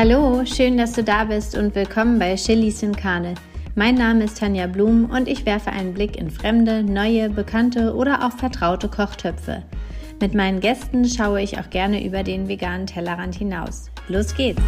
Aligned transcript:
Hallo, 0.00 0.44
schön, 0.44 0.78
dass 0.78 0.92
du 0.92 1.02
da 1.02 1.24
bist 1.24 1.56
und 1.56 1.74
willkommen 1.74 2.20
bei 2.20 2.36
Chilis 2.36 2.84
in 2.84 2.94
Karne. 2.94 3.34
Mein 3.74 3.96
Name 3.96 4.22
ist 4.22 4.38
Tanja 4.38 4.68
Blum 4.68 5.10
und 5.10 5.26
ich 5.26 5.44
werfe 5.44 5.70
einen 5.70 5.92
Blick 5.92 6.14
in 6.16 6.30
fremde, 6.30 6.84
neue, 6.84 7.28
bekannte 7.28 7.92
oder 7.96 8.24
auch 8.24 8.30
vertraute 8.30 8.88
Kochtöpfe. 8.88 9.64
Mit 10.20 10.34
meinen 10.34 10.60
Gästen 10.60 11.04
schaue 11.04 11.42
ich 11.42 11.58
auch 11.58 11.68
gerne 11.70 12.04
über 12.04 12.22
den 12.22 12.46
veganen 12.46 12.86
Tellerrand 12.86 13.34
hinaus. 13.34 13.90
Los 14.06 14.36
geht's! 14.36 14.62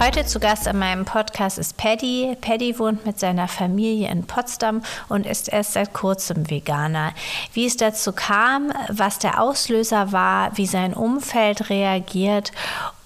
Heute 0.00 0.26
zu 0.26 0.40
Gast 0.40 0.66
an 0.66 0.80
meinem 0.80 1.04
Podcast 1.04 1.58
ist 1.58 1.76
Paddy. 1.76 2.36
Paddy 2.40 2.80
wohnt 2.80 3.06
mit 3.06 3.20
seiner 3.20 3.46
Familie 3.46 4.10
in 4.10 4.24
Potsdam 4.24 4.82
und 5.08 5.26
ist 5.26 5.52
erst 5.52 5.74
seit 5.74 5.92
kurzem 5.92 6.50
Veganer. 6.50 7.12
Wie 7.52 7.66
es 7.66 7.76
dazu 7.76 8.10
kam, 8.10 8.72
was 8.88 9.20
der 9.20 9.40
Auslöser 9.40 10.10
war, 10.10 10.56
wie 10.56 10.66
sein 10.66 10.92
Umfeld 10.92 11.70
reagiert 11.70 12.50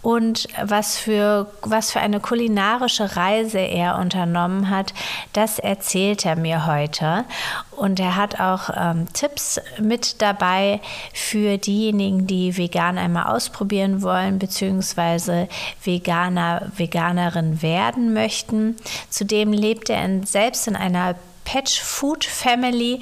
und 0.07 0.47
was 0.63 0.99
für, 0.99 1.51
was 1.63 1.91
für 1.91 1.99
eine 1.99 2.21
kulinarische 2.21 3.17
Reise 3.17 3.59
er 3.59 3.99
unternommen 3.99 4.71
hat, 4.71 4.95
das 5.33 5.59
erzählt 5.59 6.25
er 6.25 6.37
mir 6.37 6.65
heute. 6.65 7.25
Und 7.73 7.99
er 7.99 8.15
hat 8.15 8.39
auch 8.39 8.71
ähm, 8.73 9.13
Tipps 9.15 9.61
mit 9.81 10.23
dabei 10.23 10.81
für 11.13 11.59
diejenigen, 11.59 12.29
die 12.29 12.57
vegan 12.57 12.99
einmal 12.99 13.35
ausprobieren 13.35 14.01
wollen, 14.01 14.39
beziehungsweise 14.39 15.49
Veganer, 15.83 16.71
Veganerin 16.77 17.61
werden 17.61 18.13
möchten. 18.13 18.77
Zudem 19.11 19.53
lebt 19.53 19.91
er 19.91 20.05
in, 20.05 20.25
selbst 20.25 20.69
in 20.69 20.77
einer 20.77 21.17
Patch 21.45 21.81
Food 21.81 22.25
Family, 22.25 23.01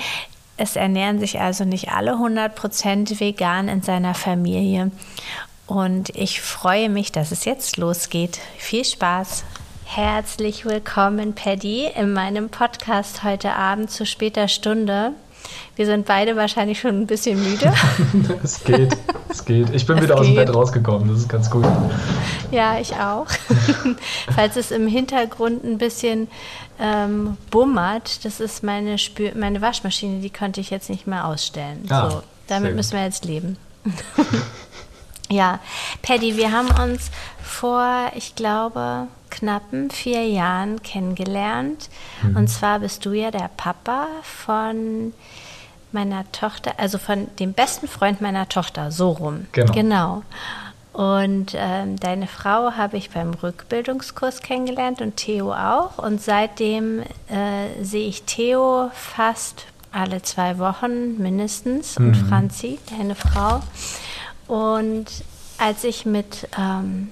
es 0.57 0.75
ernähren 0.75 1.19
sich 1.19 1.39
also 1.39 1.65
nicht 1.65 1.91
alle 1.91 2.13
100% 2.13 3.21
vegan 3.21 3.69
in 3.69 3.83
seiner 3.83 4.15
Familie. 4.15 4.91
Und 5.67 6.11
ich 6.11 6.43
freue 6.43 6.91
mich, 6.91 7.11
dass 7.11 7.33
es 7.33 7.45
jetzt 7.47 7.79
losgeht. 7.79 8.39
Viel 8.59 8.85
Spaß! 8.85 9.45
Herzlich 9.87 10.67
willkommen, 10.67 11.35
Paddy, 11.35 11.87
in 11.95 12.13
meinem 12.13 12.51
Podcast 12.51 13.23
heute 13.23 13.53
Abend 13.55 13.91
zu 13.91 14.05
später 14.05 14.49
Stunde. 14.49 15.13
Wir 15.77 15.87
sind 15.87 16.07
beide 16.07 16.37
wahrscheinlich 16.37 16.81
schon 16.81 17.03
ein 17.03 17.07
bisschen 17.07 17.43
müde. 17.43 17.73
es 18.43 18.63
geht, 18.65 18.97
es 19.31 19.45
geht. 19.45 19.71
Ich 19.71 19.87
bin 19.87 19.97
es 19.97 20.03
wieder 20.05 20.15
geht. 20.15 20.21
aus 20.21 20.27
dem 20.27 20.35
Bett 20.35 20.55
rausgekommen, 20.55 21.09
das 21.09 21.19
ist 21.19 21.29
ganz 21.29 21.51
gut. 21.51 21.67
Ja, 22.51 22.79
ich 22.79 22.95
auch. 22.97 23.27
Falls 24.35 24.57
es 24.57 24.71
im 24.71 24.87
Hintergrund 24.87 25.65
ein 25.65 25.79
bisschen 25.79 26.29
ähm, 26.79 27.37
bummert, 27.51 28.25
das 28.25 28.41
ist 28.41 28.63
meine, 28.63 28.99
Spür 28.99 29.33
meine 29.35 29.63
Waschmaschine, 29.63 30.21
die 30.21 30.31
konnte 30.31 30.61
ich 30.61 30.71
jetzt 30.71 30.91
nicht 30.91 31.07
mehr 31.07 31.27
ausstellen. 31.27 31.87
Ah, 31.89 32.11
so, 32.11 32.23
damit 32.49 32.75
müssen 32.75 32.97
wir 32.97 33.05
jetzt 33.05 33.25
leben. 33.25 33.57
Ja, 35.31 35.59
Paddy, 36.03 36.37
wir 36.37 36.53
haben 36.53 36.69
uns 36.83 37.11
vor, 37.43 38.11
ich 38.15 38.35
glaube, 38.35 39.09
knappen 39.31 39.91
vier 39.91 40.27
Jahren 40.27 40.83
kennengelernt. 40.83 41.89
Mhm. 42.23 42.37
Und 42.37 42.49
zwar 42.49 42.81
bist 42.81 43.05
du 43.05 43.13
ja 43.13 43.31
der 43.31 43.51
Papa 43.57 44.07
von 44.23 45.13
meiner 45.93 46.31
Tochter, 46.33 46.75
also 46.77 46.99
von 46.99 47.29
dem 47.39 47.53
besten 47.53 47.89
Freund 47.89 48.21
meiner 48.21 48.49
Tochter, 48.49 48.91
so 48.91 49.11
rum. 49.11 49.47
Genau. 49.53 49.73
genau. 49.73 50.23
Und 50.93 51.55
ähm, 51.57 51.99
deine 51.99 52.29
Frau 52.29 52.73
habe 52.73 52.97
ich 52.97 53.11
beim 53.11 53.35
Rückbildungskurs 53.35 54.43
kennengelernt 54.43 55.01
und 55.01 55.17
Theo 55.17 55.53
auch. 55.53 55.99
Und 55.99 56.23
seitdem 56.23 57.01
äh, 57.01 57.83
sehe 57.83 58.09
ich 58.09 58.23
Theo 58.23 58.91
fast 58.95 59.67
alle 59.91 60.23
zwei 60.23 60.59
Wochen 60.59 61.21
mindestens 61.21 61.97
und 61.97 62.11
mhm. 62.11 62.29
Franzi, 62.29 62.79
deine 62.97 63.15
Frau. 63.15 63.61
Und 64.47 65.07
als 65.59 65.85
ich 65.85 66.05
mit 66.05 66.49
ähm, 66.59 67.11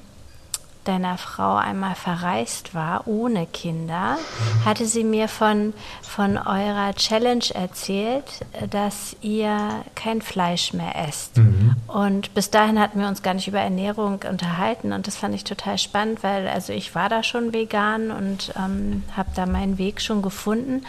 deiner 0.85 1.17
Frau 1.17 1.55
einmal 1.55 1.95
verreist 1.95 2.75
war, 2.75 3.07
ohne 3.07 3.47
Kinder, 3.47 4.19
hatte 4.65 4.87
sie 4.87 5.05
mir 5.05 5.29
von, 5.29 5.75
von 6.03 6.37
eurer 6.37 6.93
Challenge 6.95 7.45
erzählt, 7.55 8.25
dass 8.71 9.17
ihr 9.21 9.85
kein 9.95 10.23
Fleisch 10.23 10.73
mehr 10.73 10.97
esst. 11.07 11.37
Mhm. 11.37 11.77
Und 11.87 12.35
bis 12.35 12.51
dahin 12.51 12.81
hatten 12.81 13.01
wir 13.01 13.09
uns 13.09 13.23
gar 13.23 13.35
nicht 13.35 13.49
über 13.49 13.61
Ernährung 13.61 14.21
unterhalten 14.29 14.93
und 14.93 15.07
das 15.07 15.17
fand 15.17 15.35
ich 15.35 15.45
total 15.45 15.79
spannend, 15.79 16.23
weil 16.23 16.49
also 16.49 16.73
ich 16.73 16.95
war 16.95 17.09
da 17.09 17.23
schon 17.23 17.53
vegan 17.53 18.11
und 18.11 18.53
ähm, 18.57 19.05
habe 19.17 19.31
da 19.35 19.47
meinen 19.47 19.79
Weg 19.79 20.01
schon 20.01 20.23
gefunden. 20.23 20.85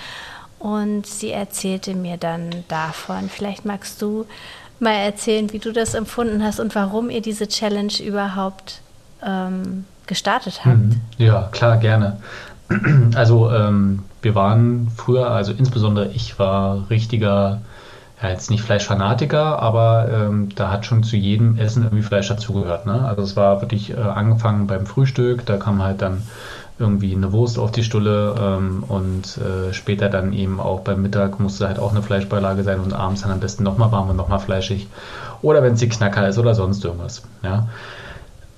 Und 0.59 1.05
sie 1.05 1.31
erzählte 1.31 1.93
mir 1.93 2.15
dann 2.15 2.63
davon. 2.69 3.29
Vielleicht 3.29 3.65
magst 3.65 4.01
du 4.01 4.25
mal 4.83 4.93
erzählen, 4.93 5.51
wie 5.51 5.59
du 5.59 5.71
das 5.71 5.93
empfunden 5.93 6.43
hast 6.43 6.59
und 6.59 6.75
warum 6.75 7.09
ihr 7.09 7.21
diese 7.21 7.47
Challenge 7.47 7.93
überhaupt 8.05 8.81
ähm, 9.25 9.85
gestartet 10.05 10.61
habt. 10.65 10.77
Mhm. 10.77 11.01
Ja, 11.17 11.49
klar, 11.51 11.77
gerne. 11.77 12.17
Also 13.15 13.51
ähm, 13.51 14.03
wir 14.21 14.35
waren 14.35 14.87
früher, 14.95 15.29
also 15.29 15.51
insbesondere 15.51 16.07
ich 16.07 16.39
war 16.39 16.89
richtiger, 16.89 17.61
ja 18.21 18.29
jetzt 18.29 18.49
nicht 18.49 18.63
Fleischfanatiker, 18.63 19.61
aber 19.61 20.07
ähm, 20.11 20.49
da 20.55 20.71
hat 20.71 20.85
schon 20.85 21.03
zu 21.03 21.15
jedem 21.15 21.57
Essen 21.57 21.83
irgendwie 21.83 22.03
Fleisch 22.03 22.29
dazugehört. 22.29 22.85
Ne? 22.85 23.05
Also 23.05 23.21
es 23.21 23.35
war 23.35 23.61
wirklich 23.61 23.91
äh, 23.91 23.95
angefangen 23.95 24.65
beim 24.65 24.85
Frühstück, 24.85 25.45
da 25.45 25.57
kam 25.57 25.83
halt 25.83 26.01
dann 26.01 26.23
irgendwie 26.83 27.15
eine 27.15 27.31
Wurst 27.31 27.57
auf 27.57 27.71
die 27.71 27.83
Stulle 27.83 28.35
ähm, 28.39 28.83
und 28.87 29.37
äh, 29.37 29.73
später 29.73 30.09
dann 30.09 30.33
eben 30.33 30.59
auch 30.59 30.81
beim 30.81 31.01
Mittag 31.01 31.39
musste 31.39 31.67
halt 31.67 31.79
auch 31.79 31.91
eine 31.91 32.03
Fleischbeilage 32.03 32.63
sein 32.63 32.79
und 32.79 32.93
abends 32.93 33.21
dann 33.21 33.31
am 33.31 33.39
besten 33.39 33.63
nochmal 33.63 33.91
warm 33.91 34.09
und 34.09 34.15
nochmal 34.15 34.39
fleischig. 34.39 34.87
Oder 35.41 35.63
wenn 35.63 35.73
es 35.73 35.79
die 35.79 35.89
Knacker 35.89 36.27
ist 36.27 36.37
oder 36.37 36.55
sonst 36.55 36.85
irgendwas. 36.85 37.23
Ja. 37.41 37.67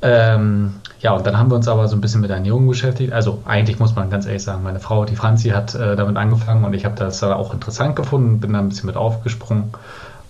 Ähm, 0.02 0.76
ja, 1.00 1.14
und 1.14 1.26
dann 1.26 1.38
haben 1.38 1.50
wir 1.50 1.56
uns 1.56 1.68
aber 1.68 1.88
so 1.88 1.96
ein 1.96 2.02
bisschen 2.02 2.22
mit 2.22 2.32
Ernährung 2.32 2.68
beschäftigt. 2.68 3.14
Also 3.14 3.42
eigentlich 3.46 3.80
muss 3.80 3.96
man 3.96 4.10
ganz 4.10 4.26
ehrlich 4.26 4.44
sagen, 4.44 4.64
meine 4.64 4.80
Frau, 4.80 5.06
die 5.06 5.16
Franzi, 5.16 5.50
hat 5.50 5.76
äh, 5.76 5.96
damit 5.96 6.18
angefangen 6.18 6.66
und 6.66 6.74
ich 6.74 6.86
habe 6.86 6.96
das 6.96 7.20
dann 7.20 7.34
auch 7.34 7.54
interessant 7.54 7.96
gefunden, 7.96 8.40
bin 8.40 8.54
da 8.54 8.60
ein 8.60 8.70
bisschen 8.70 8.88
mit 8.88 8.98
aufgesprungen 8.98 9.74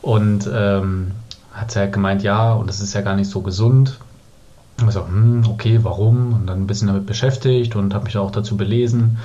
und 0.01 0.50
ähm, 0.53 1.12
hat 1.53 1.72
sie 1.72 1.79
halt 1.79 1.94
gemeint, 1.94 2.23
ja, 2.23 2.53
und 2.53 2.67
das 2.67 2.81
ist 2.81 2.94
ja 2.94 3.01
gar 3.01 3.16
nicht 3.16 3.29
so 3.29 3.41
gesund. 3.41 3.97
Und 4.81 4.88
ich 4.88 4.94
so, 4.94 5.08
hm, 5.08 5.44
okay, 5.50 5.80
warum? 5.84 6.34
Und 6.34 6.47
dann 6.47 6.63
ein 6.63 6.68
bisschen 6.68 6.88
damit 6.88 7.06
beschäftigt 7.06 7.75
und 7.75 7.94
habe 7.94 8.06
mich 8.06 8.18
auch 8.18 8.31
dazu 8.31 8.58
belesen. 8.58 9.18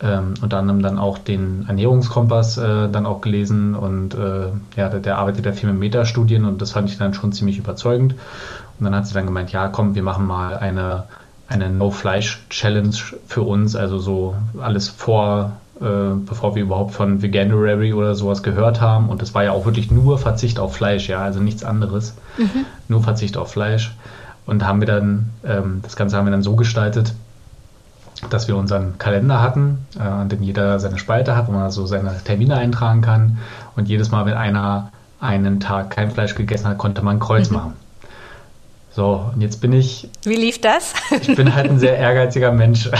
Ähm, 0.00 0.34
unter 0.42 0.58
anderem 0.58 0.82
dann 0.82 0.98
auch 0.98 1.16
den 1.16 1.64
Ernährungskompass 1.68 2.58
äh, 2.58 2.88
dann 2.90 3.06
auch 3.06 3.22
gelesen 3.22 3.74
und 3.74 4.14
äh, 4.14 4.48
ja, 4.76 4.90
der, 4.90 5.00
der, 5.00 5.16
arbeitet 5.16 5.46
ja 5.46 5.52
viel 5.52 5.70
mit 5.70 5.78
Metastudien 5.78 6.44
und 6.44 6.60
das 6.60 6.72
fand 6.72 6.90
ich 6.90 6.98
dann 6.98 7.14
schon 7.14 7.32
ziemlich 7.32 7.56
überzeugend. 7.56 8.14
Und 8.78 8.84
dann 8.84 8.94
hat 8.94 9.06
sie 9.06 9.14
dann 9.14 9.24
gemeint, 9.24 9.52
ja, 9.52 9.68
komm, 9.68 9.94
wir 9.94 10.02
machen 10.02 10.26
mal 10.26 10.58
eine, 10.58 11.04
eine 11.48 11.70
No-Fleisch-Challenge 11.70 12.94
für 13.26 13.42
uns, 13.42 13.74
also 13.74 13.98
so 13.98 14.34
alles 14.60 14.90
vor, 14.90 15.52
äh, 15.80 16.14
bevor 16.26 16.54
wir 16.54 16.62
überhaupt 16.62 16.92
von 16.92 17.22
Veganuary 17.22 17.94
oder 17.94 18.14
sowas 18.14 18.42
gehört 18.42 18.82
haben. 18.82 19.08
Und 19.08 19.22
das 19.22 19.34
war 19.34 19.44
ja 19.44 19.52
auch 19.52 19.64
wirklich 19.64 19.90
nur 19.90 20.18
Verzicht 20.18 20.58
auf 20.58 20.76
Fleisch, 20.76 21.08
ja, 21.08 21.22
also 21.22 21.40
nichts 21.40 21.64
anderes. 21.64 22.14
Mhm. 22.36 22.66
Nur 22.88 23.02
Verzicht 23.02 23.38
auf 23.38 23.50
Fleisch. 23.50 23.94
Und 24.46 24.64
haben 24.64 24.80
wir 24.80 24.86
dann, 24.86 25.30
ähm, 25.44 25.80
das 25.82 25.96
Ganze 25.96 26.16
haben 26.16 26.24
wir 26.24 26.30
dann 26.30 26.42
so 26.42 26.56
gestaltet, 26.56 27.12
dass 28.30 28.48
wir 28.48 28.56
unseren 28.56 28.96
Kalender 28.98 29.42
hatten, 29.42 29.86
äh, 29.98 30.02
an 30.02 30.28
dem 30.28 30.42
jeder 30.42 30.78
seine 30.80 30.98
Spalte 30.98 31.36
hat, 31.36 31.48
wo 31.48 31.52
man 31.52 31.70
so 31.70 31.86
seine 31.86 32.16
Termine 32.24 32.56
eintragen 32.56 33.02
kann. 33.02 33.38
Und 33.76 33.88
jedes 33.88 34.10
Mal, 34.10 34.24
wenn 34.26 34.34
einer 34.34 34.90
einen 35.20 35.60
Tag 35.60 35.90
kein 35.90 36.10
Fleisch 36.10 36.34
gegessen 36.34 36.68
hat, 36.68 36.78
konnte 36.78 37.02
man 37.02 37.16
ein 37.16 37.20
Kreuz 37.20 37.50
mhm. 37.50 37.56
machen. 37.56 37.72
So, 38.96 39.30
und 39.34 39.42
jetzt 39.42 39.60
bin 39.60 39.74
ich. 39.74 40.08
Wie 40.24 40.36
lief 40.36 40.58
das? 40.62 40.94
ich 41.20 41.36
bin 41.36 41.54
halt 41.54 41.68
ein 41.68 41.78
sehr 41.78 41.98
ehrgeiziger 41.98 42.50
Mensch, 42.50 42.90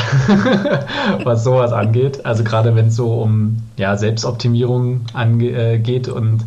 was 1.24 1.42
sowas 1.42 1.72
angeht. 1.72 2.26
Also 2.26 2.44
gerade 2.44 2.74
wenn 2.74 2.88
es 2.88 2.96
so 2.96 3.14
um 3.14 3.62
ja, 3.78 3.96
Selbstoptimierung 3.96 5.06
angeht. 5.14 6.08
Äh, 6.08 6.10
und 6.10 6.44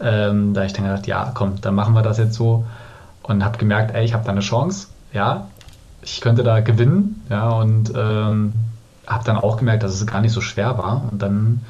ähm, 0.00 0.54
da 0.54 0.64
ich 0.64 0.72
dann 0.72 0.86
gedacht, 0.86 1.06
ja, 1.06 1.32
komm, 1.34 1.60
dann 1.60 1.74
machen 1.74 1.94
wir 1.94 2.00
das 2.00 2.16
jetzt 2.16 2.34
so 2.34 2.64
und 3.28 3.44
habe 3.44 3.58
gemerkt, 3.58 3.94
ey, 3.94 4.04
ich 4.04 4.14
habe 4.14 4.24
da 4.24 4.32
eine 4.32 4.40
Chance, 4.40 4.88
ja, 5.12 5.46
ich 6.02 6.20
könnte 6.20 6.42
da 6.42 6.60
gewinnen, 6.60 7.24
ja, 7.30 7.50
und 7.50 7.92
ähm, 7.94 8.54
habe 9.06 9.24
dann 9.24 9.36
auch 9.36 9.56
gemerkt, 9.56 9.82
dass 9.82 9.94
es 9.94 10.06
gar 10.06 10.20
nicht 10.20 10.32
so 10.32 10.40
schwer 10.40 10.76
war 10.78 11.04
und 11.10 11.22
dann 11.22 11.60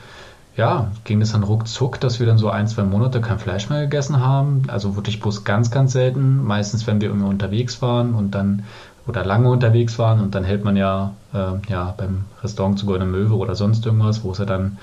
ja, 0.59 0.91
ging 1.05 1.21
es 1.23 1.31
dann 1.33 1.45
ruckzuck, 1.45 2.01
dass 2.01 2.19
wir 2.19 2.27
dann 2.27 2.37
so 2.37 2.51
ein, 2.51 2.67
zwei 2.67 2.83
Monate 2.83 3.21
kein 3.21 3.39
Fleisch 3.39 3.71
mehr 3.71 3.83
gegessen 3.83 4.19
haben. 4.19 4.65
Also 4.67 4.97
wirklich 4.97 5.21
bloß 5.21 5.45
ganz, 5.45 5.71
ganz 5.71 5.93
selten. 5.93 6.45
Meistens, 6.45 6.85
wenn 6.89 7.01
wir 7.01 7.11
irgendwie 7.11 7.29
unterwegs 7.29 7.81
waren 7.81 8.13
und 8.13 8.33
dann 8.33 8.65
oder 9.07 9.25
lange 9.25 9.49
unterwegs 9.51 10.01
waren 10.01 10.21
und 10.21 10.35
dann 10.35 10.43
hält 10.43 10.65
man 10.65 10.77
ja, 10.77 11.13
äh, 11.33 11.71
ja 11.71 11.95
beim 11.97 12.25
Restaurant 12.43 12.77
zu 12.77 12.87
Goldene 12.87 13.09
Möwe 13.09 13.37
oder 13.37 13.55
sonst 13.55 13.87
irgendwas, 13.87 14.25
wo 14.25 14.33
es 14.33 14.39
ja 14.39 14.47
dann 14.47 14.79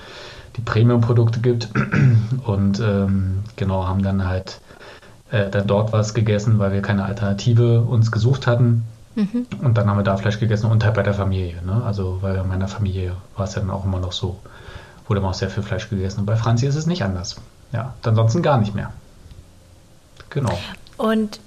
die 0.56 0.62
Premium-Produkte 0.62 1.40
gibt. 1.40 1.68
Und 2.44 2.80
ähm, 2.80 3.44
genau, 3.56 3.86
haben 3.86 4.02
dann 4.02 4.26
halt 4.26 4.60
äh, 5.30 5.50
dann 5.50 5.66
dort 5.66 5.92
was 5.92 6.14
gegessen, 6.14 6.58
weil 6.58 6.72
wir 6.72 6.82
keine 6.82 7.04
Alternative 7.04 7.80
uns 7.82 8.12
gesucht 8.12 8.46
hatten. 8.46 8.84
Mhm. 9.14 9.46
Und 9.62 9.78
dann 9.78 9.88
haben 9.88 9.98
wir 9.98 10.04
da 10.04 10.16
Fleisch 10.16 10.38
gegessen 10.38 10.70
und 10.70 10.84
halt 10.84 10.94
bei 10.94 11.02
der 11.02 11.14
Familie. 11.14 11.62
Ne? 11.64 11.82
Also 11.84 12.18
bei 12.20 12.42
meiner 12.42 12.68
Familie 12.68 13.16
war 13.36 13.46
es 13.46 13.54
ja 13.54 13.60
dann 13.60 13.70
auch 13.70 13.84
immer 13.84 13.98
noch 13.98 14.12
so. 14.12 14.38
Wurde 15.08 15.20
immer 15.20 15.30
auch 15.30 15.34
sehr 15.34 15.50
viel 15.50 15.62
Fleisch 15.62 15.88
gegessen. 15.88 16.20
Und 16.20 16.26
bei 16.26 16.36
Franzi 16.36 16.66
ist 16.66 16.76
es 16.76 16.86
nicht 16.86 17.02
anders. 17.02 17.36
Ja, 17.72 17.94
ansonsten 18.02 18.42
gar 18.42 18.58
nicht 18.58 18.74
mehr. 18.74 18.92
Genau. 20.30 20.56
Und 20.96 21.40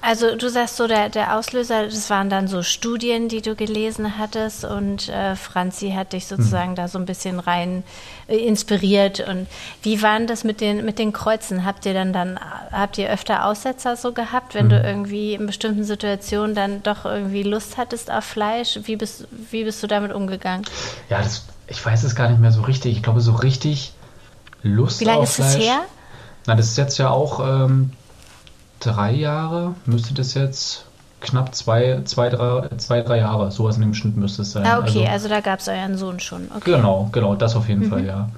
Also 0.00 0.36
du 0.36 0.48
sagst 0.48 0.76
so, 0.76 0.86
der, 0.86 1.08
der 1.08 1.36
Auslöser, 1.36 1.84
das 1.84 2.10
waren 2.10 2.30
dann 2.30 2.48
so 2.48 2.62
Studien, 2.62 3.28
die 3.28 3.42
du 3.42 3.54
gelesen 3.54 4.18
hattest 4.18 4.64
und 4.64 5.08
äh, 5.08 5.36
Franzi 5.36 5.90
hat 5.90 6.12
dich 6.12 6.26
sozusagen 6.26 6.72
mhm. 6.72 6.76
da 6.76 6.88
so 6.88 6.98
ein 6.98 7.06
bisschen 7.06 7.40
rein 7.40 7.82
äh, 8.28 8.36
inspiriert. 8.36 9.20
Und 9.20 9.46
wie 9.82 10.02
waren 10.02 10.26
das 10.26 10.44
mit 10.44 10.60
den, 10.60 10.84
mit 10.84 10.98
den 10.98 11.12
Kreuzen? 11.12 11.64
Habt 11.64 11.86
ihr 11.86 11.94
dann 11.94 12.12
dann, 12.12 12.38
habt 12.72 12.98
ihr 12.98 13.10
öfter 13.10 13.46
Aussetzer 13.46 13.96
so 13.96 14.12
gehabt, 14.12 14.54
wenn 14.54 14.66
mhm. 14.66 14.70
du 14.70 14.82
irgendwie 14.82 15.34
in 15.34 15.46
bestimmten 15.46 15.84
Situationen 15.84 16.54
dann 16.54 16.82
doch 16.82 17.04
irgendwie 17.04 17.42
Lust 17.42 17.76
hattest 17.76 18.10
auf 18.10 18.24
Fleisch? 18.24 18.78
Wie 18.84 18.96
bist, 18.96 19.26
wie 19.50 19.64
bist 19.64 19.82
du 19.82 19.86
damit 19.86 20.12
umgegangen? 20.12 20.64
Ja, 21.08 21.18
das, 21.18 21.46
ich 21.66 21.84
weiß 21.84 22.04
es 22.04 22.14
gar 22.14 22.28
nicht 22.28 22.40
mehr 22.40 22.52
so 22.52 22.62
richtig. 22.62 22.96
Ich 22.96 23.02
glaube, 23.02 23.20
so 23.20 23.34
richtig 23.34 23.92
Lust 24.62 25.00
auf 25.00 25.00
Fleisch. 25.00 25.00
Wie 25.00 25.04
lange 25.04 25.24
ist 25.24 25.38
es 25.38 25.58
her? 25.58 25.80
Na, 26.46 26.54
das 26.54 26.66
ist 26.66 26.78
jetzt 26.78 26.98
ja 26.98 27.10
auch 27.10 27.40
ähm, 27.40 27.90
drei 28.80 29.12
Jahre, 29.12 29.74
müsste 29.86 30.14
das 30.14 30.34
jetzt 30.34 30.84
knapp 31.20 31.54
zwei, 31.54 32.02
zwei, 32.04 32.28
drei, 32.28 32.68
zwei, 32.76 33.02
drei 33.02 33.18
Jahre, 33.18 33.50
sowas 33.50 33.76
in 33.76 33.82
dem 33.82 33.94
Schnitt 33.94 34.16
müsste 34.16 34.42
es 34.42 34.52
sein. 34.52 34.66
Ah, 34.66 34.78
okay, 34.78 35.00
also, 35.00 35.10
also 35.10 35.28
da 35.28 35.40
gab 35.40 35.60
es 35.60 35.68
euren 35.68 35.96
Sohn 35.96 36.20
schon. 36.20 36.48
Okay. 36.54 36.72
Genau, 36.72 37.08
genau, 37.12 37.34
das 37.34 37.56
auf 37.56 37.68
jeden 37.68 37.84
mhm. 37.84 37.90
Fall, 37.90 38.04
ja. 38.04 38.28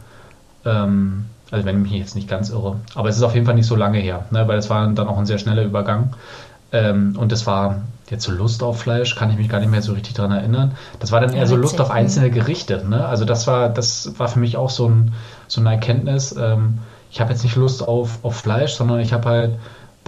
Ähm, 0.65 1.27
also 1.51 1.65
wenn 1.65 1.77
ich 1.77 1.91
mich 1.91 2.01
jetzt 2.01 2.15
nicht 2.15 2.29
ganz 2.29 2.51
irre. 2.51 2.77
Aber 2.95 3.09
es 3.09 3.17
ist 3.17 3.23
auf 3.23 3.35
jeden 3.35 3.47
Fall 3.47 3.55
nicht 3.55 3.67
so 3.67 3.77
lange 3.77 3.99
her, 3.99 4.27
ne, 4.31 4.47
weil 4.49 4.59
es 4.59 4.71
war 4.71 4.87
dann 4.87 5.09
auch 5.09 5.19
ein 5.19 5.27
sehr 5.27 5.39
schneller 5.39 5.63
Übergang. 5.63 6.15
Ähm, 6.73 7.17
und 7.19 7.33
das 7.33 7.47
war 7.47 7.83
jetzt 8.11 8.25
so 8.25 8.33
Lust 8.33 8.63
auf 8.63 8.81
Fleisch, 8.81 9.17
kann 9.17 9.31
ich 9.31 9.37
mich 9.37 9.49
gar 9.49 9.61
nicht 9.61 9.71
mehr 9.71 9.83
so 9.83 9.93
richtig 9.93 10.15
daran 10.15 10.33
erinnern. 10.33 10.73
Das 11.01 11.13
war 11.13 11.21
dann 11.21 11.33
eher 11.33 11.47
so 11.47 11.57
Lust 11.57 11.81
auf 11.81 11.91
einzelne 11.91 12.31
Gerichte. 12.31 12.85
Ne? 12.89 13.05
Also 13.05 13.25
das 13.25 13.47
war, 13.47 13.69
das 13.69 14.19
war 14.19 14.29
für 14.29 14.39
mich 14.39 14.57
auch 14.57 14.71
so, 14.71 14.89
ein, 14.89 15.13
so 15.47 15.61
eine 15.61 15.73
Erkenntnis. 15.73 16.35
Ähm, 16.39 16.79
ich 17.11 17.21
habe 17.21 17.33
jetzt 17.33 17.43
nicht 17.43 17.57
Lust 17.57 17.87
auf, 17.87 18.19
auf 18.23 18.37
Fleisch, 18.37 18.75
sondern 18.75 19.01
ich 19.01 19.13
habe 19.13 19.29
halt 19.29 19.59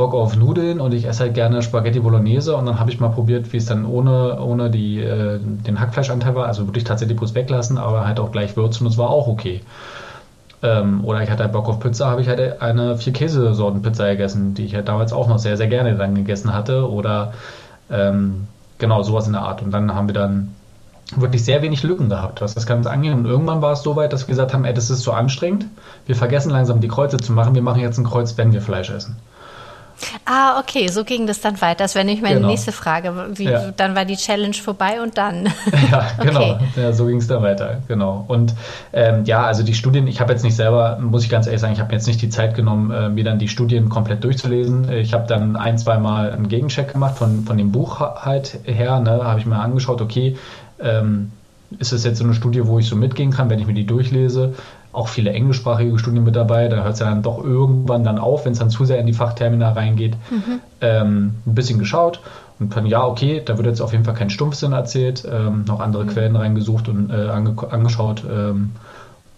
Bock 0.01 0.15
auf 0.15 0.35
Nudeln 0.35 0.81
und 0.81 0.95
ich 0.95 1.05
esse 1.05 1.25
halt 1.25 1.35
gerne 1.35 1.61
Spaghetti 1.61 2.01
Bolognese 2.01 2.57
und 2.57 2.65
dann 2.65 2.81
habe 2.81 2.91
ich 2.91 3.01
mal 3.01 3.11
probiert, 3.11 3.53
wie 3.53 3.59
es 3.59 3.67
dann 3.67 3.85
ohne, 3.85 4.41
ohne 4.41 4.71
die, 4.71 4.99
äh, 4.99 5.39
den 5.39 5.79
Hackfleischanteil 5.79 6.35
war, 6.35 6.47
also 6.47 6.67
wirklich 6.67 6.85
tatsächlich 6.85 7.19
bloß 7.19 7.35
weglassen, 7.35 7.77
aber 7.77 8.07
halt 8.07 8.19
auch 8.19 8.33
gleich 8.33 8.57
würzen 8.57 8.87
und 8.87 8.93
es 8.93 8.97
war 8.97 9.11
auch 9.11 9.29
okay. 9.29 9.61
Ähm, 10.63 11.05
oder 11.05 11.23
ich 11.23 11.29
hatte 11.29 11.43
halt 11.43 11.53
Bock 11.53 11.69
auf 11.69 11.81
Pizza, 11.81 12.09
habe 12.09 12.23
ich 12.23 12.29
halt 12.29 12.63
eine 12.63 12.97
vier 12.97 13.13
Käsesorten 13.13 13.83
Pizza 13.83 14.09
gegessen, 14.09 14.55
die 14.55 14.65
ich 14.65 14.75
halt 14.75 14.89
damals 14.89 15.13
auch 15.13 15.29
noch 15.29 15.39
sehr, 15.39 15.59
sehr 15.59 15.69
gerne 15.69 15.95
dann 15.95 16.15
gegessen 16.15 16.55
hatte 16.55 16.91
oder 16.91 17.35
ähm, 17.91 18.47
genau 18.79 19.03
sowas 19.03 19.27
in 19.27 19.35
der 19.35 19.43
Art. 19.43 19.61
Und 19.61 19.71
dann 19.71 19.95
haben 19.95 20.09
wir 20.09 20.15
dann 20.15 20.55
wirklich 21.15 21.45
sehr 21.45 21.61
wenig 21.61 21.83
Lücken 21.83 22.09
gehabt, 22.09 22.41
was 22.41 22.55
das 22.55 22.65
Ganze 22.65 22.91
angeht. 22.91 23.13
Und 23.13 23.27
irgendwann 23.27 23.61
war 23.61 23.73
es 23.73 23.83
so 23.83 23.97
weit, 23.97 24.15
dass 24.15 24.23
wir 24.23 24.29
gesagt 24.29 24.55
haben, 24.55 24.65
ey, 24.65 24.73
das 24.73 24.89
ist 24.89 25.03
so 25.03 25.13
anstrengend, 25.13 25.67
wir 26.07 26.17
vergessen 26.17 26.49
langsam 26.49 26.81
die 26.81 26.89
Kreuze 26.89 27.19
zu 27.19 27.33
machen, 27.33 27.55
wir 27.55 27.61
machen 27.61 27.83
jetzt 27.83 27.99
ein 27.99 28.05
Kreuz, 28.05 28.39
wenn 28.39 28.55
wir 28.55 28.63
Fleisch 28.63 28.89
essen. 28.89 29.17
Ah, 30.25 30.61
okay, 30.61 30.89
so 30.89 31.05
ging 31.05 31.27
das 31.27 31.41
dann 31.41 31.61
weiter. 31.61 31.85
Das 31.85 31.95
wäre 31.95 32.05
nämlich 32.05 32.23
meine 32.23 32.37
genau. 32.37 32.49
nächste 32.49 32.73
Frage. 32.73 33.13
Wie, 33.35 33.45
ja. 33.45 33.71
Dann 33.77 33.95
war 33.95 34.05
die 34.05 34.17
Challenge 34.17 34.55
vorbei 34.55 35.03
und 35.03 35.19
dann. 35.19 35.49
Ja, 35.91 36.07
genau. 36.23 36.41
Okay. 36.41 36.59
Ja, 36.77 36.93
so 36.93 37.07
ging 37.07 37.17
es 37.17 37.27
dann 37.27 37.43
weiter. 37.43 37.79
Genau. 37.89 38.25
Und 38.29 38.55
ähm, 38.93 39.25
ja, 39.25 39.45
also 39.45 39.63
die 39.63 39.75
Studien, 39.75 40.07
ich 40.07 40.21
habe 40.21 40.33
jetzt 40.33 40.43
nicht 40.43 40.55
selber, 40.55 40.99
muss 41.01 41.25
ich 41.25 41.31
ganz 41.31 41.47
ehrlich 41.47 41.61
sagen, 41.61 41.73
ich 41.73 41.81
habe 41.81 41.93
jetzt 41.93 42.07
nicht 42.07 42.21
die 42.23 42.29
Zeit 42.29 42.55
genommen, 42.55 42.91
äh, 42.91 43.09
mir 43.09 43.25
dann 43.25 43.39
die 43.39 43.49
Studien 43.49 43.89
komplett 43.89 44.23
durchzulesen. 44.25 44.91
Ich 44.93 45.13
habe 45.15 45.27
dann 45.27 45.57
ein, 45.57 45.79
zwei 45.79 45.99
Mal 45.99 46.33
einen 46.33 46.49
Gegencheck 46.49 46.93
gemacht 46.93 47.19
von, 47.19 47.45
von 47.45 47.57
dem 47.57 47.73
Buch 47.73 48.01
halt 48.01 48.61
her. 48.65 49.01
Ne, 49.01 49.25
habe 49.25 49.41
ich 49.41 49.47
mir 49.47 49.57
angeschaut, 49.57 50.01
okay, 50.01 50.37
ähm, 50.81 51.33
ist 51.79 51.93
es 51.93 52.05
jetzt 52.05 52.19
so 52.19 52.25
eine 52.25 52.35
Studie, 52.35 52.67
wo 52.67 52.79
ich 52.79 52.89
so 52.89 52.97
mitgehen 52.97 53.31
kann, 53.31 53.49
wenn 53.49 53.59
ich 53.59 53.67
mir 53.67 53.75
die 53.75 53.87
durchlese? 53.87 54.55
Auch 54.93 55.09
viele 55.09 55.31
englischsprachige 55.31 55.99
Studien 55.99 56.25
mit 56.25 56.37
dabei. 56.37 56.69
Da 56.69 56.83
hört 56.83 56.95
es 56.95 57.01
ja 57.01 57.07
dann 57.07 57.23
doch 57.23 57.43
irgendwann 57.43 58.05
dann 58.05 58.19
auf, 58.19 58.45
wenn 58.45 58.53
es 58.53 58.59
dann 58.59 58.71
zu 58.71 58.85
sehr 58.85 58.99
in 58.99 59.07
die 59.07 59.13
Fachtermina 59.13 59.73
reingeht. 59.73 60.17
Mhm. 60.31 60.61
Ähm, 60.81 61.35
ein 61.47 61.55
bisschen 61.55 61.79
geschaut 61.79 62.21
und 62.61 62.77
dann, 62.77 62.85
ja, 62.85 63.05
okay, 63.07 63.43
da 63.45 63.57
wird 63.57 63.67
jetzt 63.67 63.81
auf 63.81 63.93
jeden 63.93 64.05
Fall 64.05 64.15
kein 64.15 64.29
Stumpfsinn 64.29 64.73
erzählt, 64.73 65.27
ähm, 65.29 65.65
noch 65.67 65.81
andere 65.81 66.05
mhm. 66.05 66.09
Quellen 66.09 66.37
reingesucht 66.37 66.89
und 66.89 67.11
äh, 67.11 67.29
ange 67.29 67.57
angeschaut. 67.71 68.23
Ähm, 68.31 68.73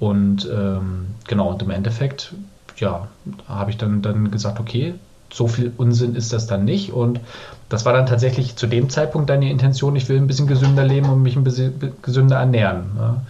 und 0.01 0.51
ähm, 0.53 1.07
genau, 1.29 1.51
und 1.51 1.63
im 1.63 1.71
Endeffekt, 1.71 2.35
ja, 2.79 3.07
habe 3.49 3.71
ich 3.71 3.77
dann, 3.77 4.03
dann 4.03 4.33
gesagt, 4.33 4.59
okay, 4.59 4.95
so 5.33 5.47
viel 5.47 5.73
Unsinn 5.77 6.17
ist 6.17 6.33
das 6.33 6.49
dann 6.49 6.65
nicht. 6.65 6.93
Und 6.93 7.21
das 7.69 7.85
war 7.85 7.93
dann 7.93 8.07
tatsächlich 8.07 8.57
zu 8.57 8.67
dem 8.67 8.91
Zeitpunkt 8.91 9.31
deine 9.31 9.49
Intention, 9.49 9.95
ich 9.95 10.09
will 10.09 10.17
ein 10.17 10.27
bisschen 10.27 10.49
gesünder 10.49 10.85
leben 10.85 11.09
und 11.09 11.23
mich 11.23 11.37
ein 11.37 11.45
bisschen 11.45 11.95
gesünder 12.03 12.37
ernähren. 12.37 12.95
Ne? 12.97 13.21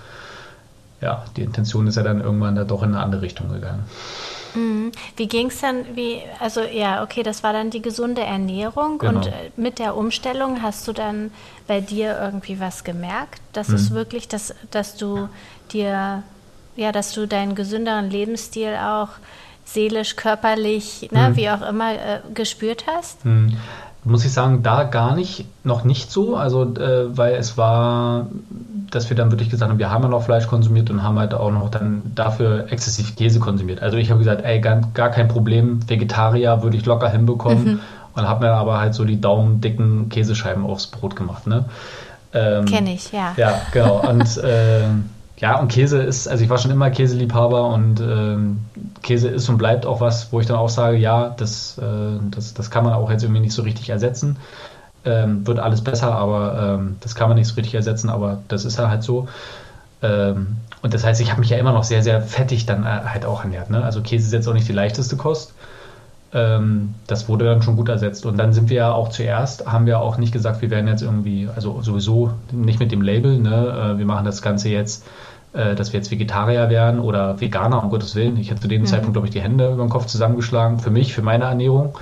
Ja, 1.03 1.25
die 1.37 1.43
Intention 1.43 1.87
ist 1.87 1.97
ja 1.97 2.03
dann 2.03 2.21
irgendwann 2.21 2.55
da 2.55 2.65
doch 2.65 2.83
in 2.83 2.95
eine 2.95 3.03
andere 3.03 3.23
Richtung 3.23 3.53
gegangen. 3.53 3.85
Mhm. 4.55 4.93
Wie 5.17 5.29
ging 5.29 5.49
es 5.49 5.61
dann, 5.61 5.85
wie, 5.95 6.21
also 6.39 6.61
ja, 6.61 7.03
okay, 7.03 7.23
das 7.23 7.43
war 7.43 7.53
dann 7.53 7.71
die 7.71 7.83
gesunde 7.83 8.23
Ernährung 8.23 8.99
genau. 8.99 9.19
und 9.19 9.27
äh, 9.27 9.51
mit 9.57 9.79
der 9.79 9.97
Umstellung 9.97 10.63
hast 10.63 10.87
du 10.87 10.93
dann 10.93 11.31
bei 11.67 11.81
dir 11.81 12.19
irgendwie 12.21 12.61
was 12.61 12.85
gemerkt? 12.85 13.41
Das 13.53 13.69
mhm. 13.69 13.75
ist 13.77 13.91
wirklich, 13.91 14.29
dass, 14.29 14.55
dass 14.71 14.97
du 14.97 15.29
dir, 15.73 16.23
ja, 16.77 16.93
dass 16.93 17.13
du 17.13 17.27
deinen 17.27 17.55
gesünderen 17.55 18.11
Lebensstil 18.11 18.77
auch 18.77 19.09
seelisch, 19.65 20.17
körperlich, 20.17 21.09
ne, 21.13 21.31
mhm. 21.31 21.37
wie 21.37 21.51
auch 21.51 21.63
immer, 21.63 21.93
äh, 21.93 22.21
gespürt 22.35 22.85
hast? 22.87 23.25
Mhm 23.25 23.57
muss 24.05 24.25
ich 24.25 24.33
sagen, 24.33 24.63
da 24.63 24.83
gar 24.83 25.15
nicht, 25.15 25.45
noch 25.65 25.85
nicht 25.85 26.11
so. 26.11 26.37
Also, 26.37 26.63
äh, 26.75 27.17
weil 27.17 27.35
es 27.35 27.57
war, 27.57 28.27
dass 28.91 29.09
wir 29.11 29.17
dann 29.17 29.31
wirklich 29.31 29.49
gesagt 29.49 29.71
haben, 29.71 29.79
wir 29.79 29.91
haben 29.91 30.03
ja 30.03 30.09
noch 30.09 30.25
Fleisch 30.25 30.47
konsumiert 30.49 30.91
und 30.91 31.03
haben 31.03 31.19
halt 31.19 31.35
auch 31.35 31.53
noch 31.53 31.71
dann 31.71 32.03
dafür 32.15 32.67
exzessiv 32.71 33.15
Käse 33.15 33.39
konsumiert. 33.39 33.81
Also 33.81 33.97
ich 33.97 34.11
habe 34.11 34.19
gesagt, 34.19 34.45
ey, 34.45 34.61
gar, 34.61 34.81
gar, 34.95 35.11
kein 35.11 35.29
Problem, 35.29 35.89
Vegetarier 35.89 36.63
würde 36.63 36.77
ich 36.77 36.85
locker 36.85 37.09
hinbekommen 37.09 37.65
mhm. 37.65 37.81
und 38.15 38.29
habe 38.29 38.47
mir 38.47 38.53
aber 38.53 38.81
halt 38.81 38.95
so 38.95 39.05
die 39.05 39.21
daumendicken 39.21 40.09
Käsescheiben 40.09 40.67
aufs 40.67 40.89
Brot 40.89 41.15
gemacht. 41.15 41.47
Ne? 41.47 41.67
Ähm, 42.35 42.65
Kenne 42.65 42.95
ich, 42.95 43.13
ja. 43.13 43.35
Ja, 43.37 43.61
genau. 43.73 44.01
Und 44.09 44.37
äh, 44.39 44.81
ja, 45.39 45.59
und 45.59 45.71
Käse 45.71 46.03
ist, 46.03 46.29
also 46.29 46.43
ich 46.43 46.51
war 46.51 46.59
schon 46.59 46.71
immer 46.71 46.91
Käseliebhaber 46.91 47.69
und 47.69 48.01
ähm, 48.01 48.61
Käse 49.03 49.29
ist 49.29 49.49
und 49.49 49.59
bleibt 49.59 49.87
auch 49.87 50.01
was, 50.01 50.33
wo 50.33 50.41
ich 50.41 50.47
dann 50.47 50.57
auch 50.57 50.69
sage, 50.69 50.97
ja, 50.97 51.35
das, 51.37 51.79
äh, 51.79 52.19
das, 52.31 52.55
das 52.55 52.71
kann 52.71 52.85
man 52.85 52.95
auch 52.95 53.11
jetzt 53.11 53.23
irgendwie 53.23 53.41
nicht 53.41 53.55
so 53.55 53.63
richtig 53.63 53.91
ersetzen. 53.91 54.37
Ähm, 55.05 55.47
wird 55.47 55.59
alles 55.59 55.83
besser, 55.83 56.13
aber 56.13 56.79
ähm, 56.79 56.97
das 57.01 57.15
kann 57.17 57.29
man 57.29 57.37
nicht 57.37 57.49
so 57.49 57.55
richtig 57.55 57.75
ersetzen, 57.75 58.09
aber 58.09 58.43
das 58.49 58.65
ist 58.65 58.79
halt 58.79 59.03
so. 59.03 59.27
Ähm, 60.01 60.59
und 60.83 60.95
das 60.95 61.05
heißt, 61.05 61.21
ich 61.21 61.31
habe 61.31 61.41
mich 61.41 61.51
ja 61.51 61.59
immer 61.59 61.73
noch 61.73 61.85
sehr, 61.85 62.03
sehr 62.03 62.23
fettig 62.23 62.67
dann 62.67 62.85
äh, 62.85 62.87
halt 62.87 63.25
auch 63.25 63.43
ernährt. 63.43 63.71
Ne? 63.71 63.83
Also 63.83 64.01
Käse 64.01 64.27
ist 64.27 64.33
jetzt 64.33 64.49
auch 64.49 64.55
nicht 64.55 64.69
die 64.69 64.73
leichteste 64.73 65.17
Kost. 65.17 65.55
Ähm, 66.35 66.95
das 67.07 67.29
wurde 67.29 67.45
dann 67.45 67.63
schon 67.63 67.77
gut 67.77 67.89
ersetzt. 67.89 68.27
Und 68.27 68.37
dann 68.37 68.53
sind 68.53 68.71
wir 68.71 68.77
ja 68.77 68.93
auch 68.93 69.09
zuerst, 69.09 69.67
haben 69.67 69.87
wir 69.87 70.01
auch 70.01 70.19
nicht 70.19 70.33
gesagt, 70.33 70.63
wir 70.63 70.71
werden 70.71 70.89
jetzt 70.89 71.03
irgendwie, 71.03 71.49
also 71.55 71.83
sowieso 71.83 72.33
nicht 72.51 72.81
mit 72.81 72.91
dem 72.91 73.03
Label, 73.03 73.39
ne? 73.39 73.95
Äh, 73.95 73.99
wir 73.99 74.07
machen 74.07 74.25
das 74.25 74.41
Ganze 74.41 74.69
jetzt 74.69 75.05
äh, 75.53 75.75
dass 75.75 75.93
wir 75.93 76.01
jetzt 76.01 76.11
Vegetarier 76.11 76.71
wären 76.71 76.99
oder 76.99 77.41
Veganer, 77.41 77.83
um 77.83 77.91
Gottes 77.91 78.15
Willen. 78.15 78.37
Ich 78.39 78.51
hätte 78.51 78.63
zu 78.63 78.69
dem 78.69 78.83
mhm. 78.83 78.87
Zeitpunkt, 78.87 79.15
glaube 79.15 79.27
ich, 79.27 79.33
die 79.33 79.41
Hände 79.41 79.73
über 79.73 79.85
den 79.85 79.91
Kopf 79.91 80.07
zusammengeschlagen, 80.07 80.79
für 80.79 80.91
mich, 80.91 81.13
für 81.13 81.23
meine 81.23 81.45
Ernährung. 81.45 81.97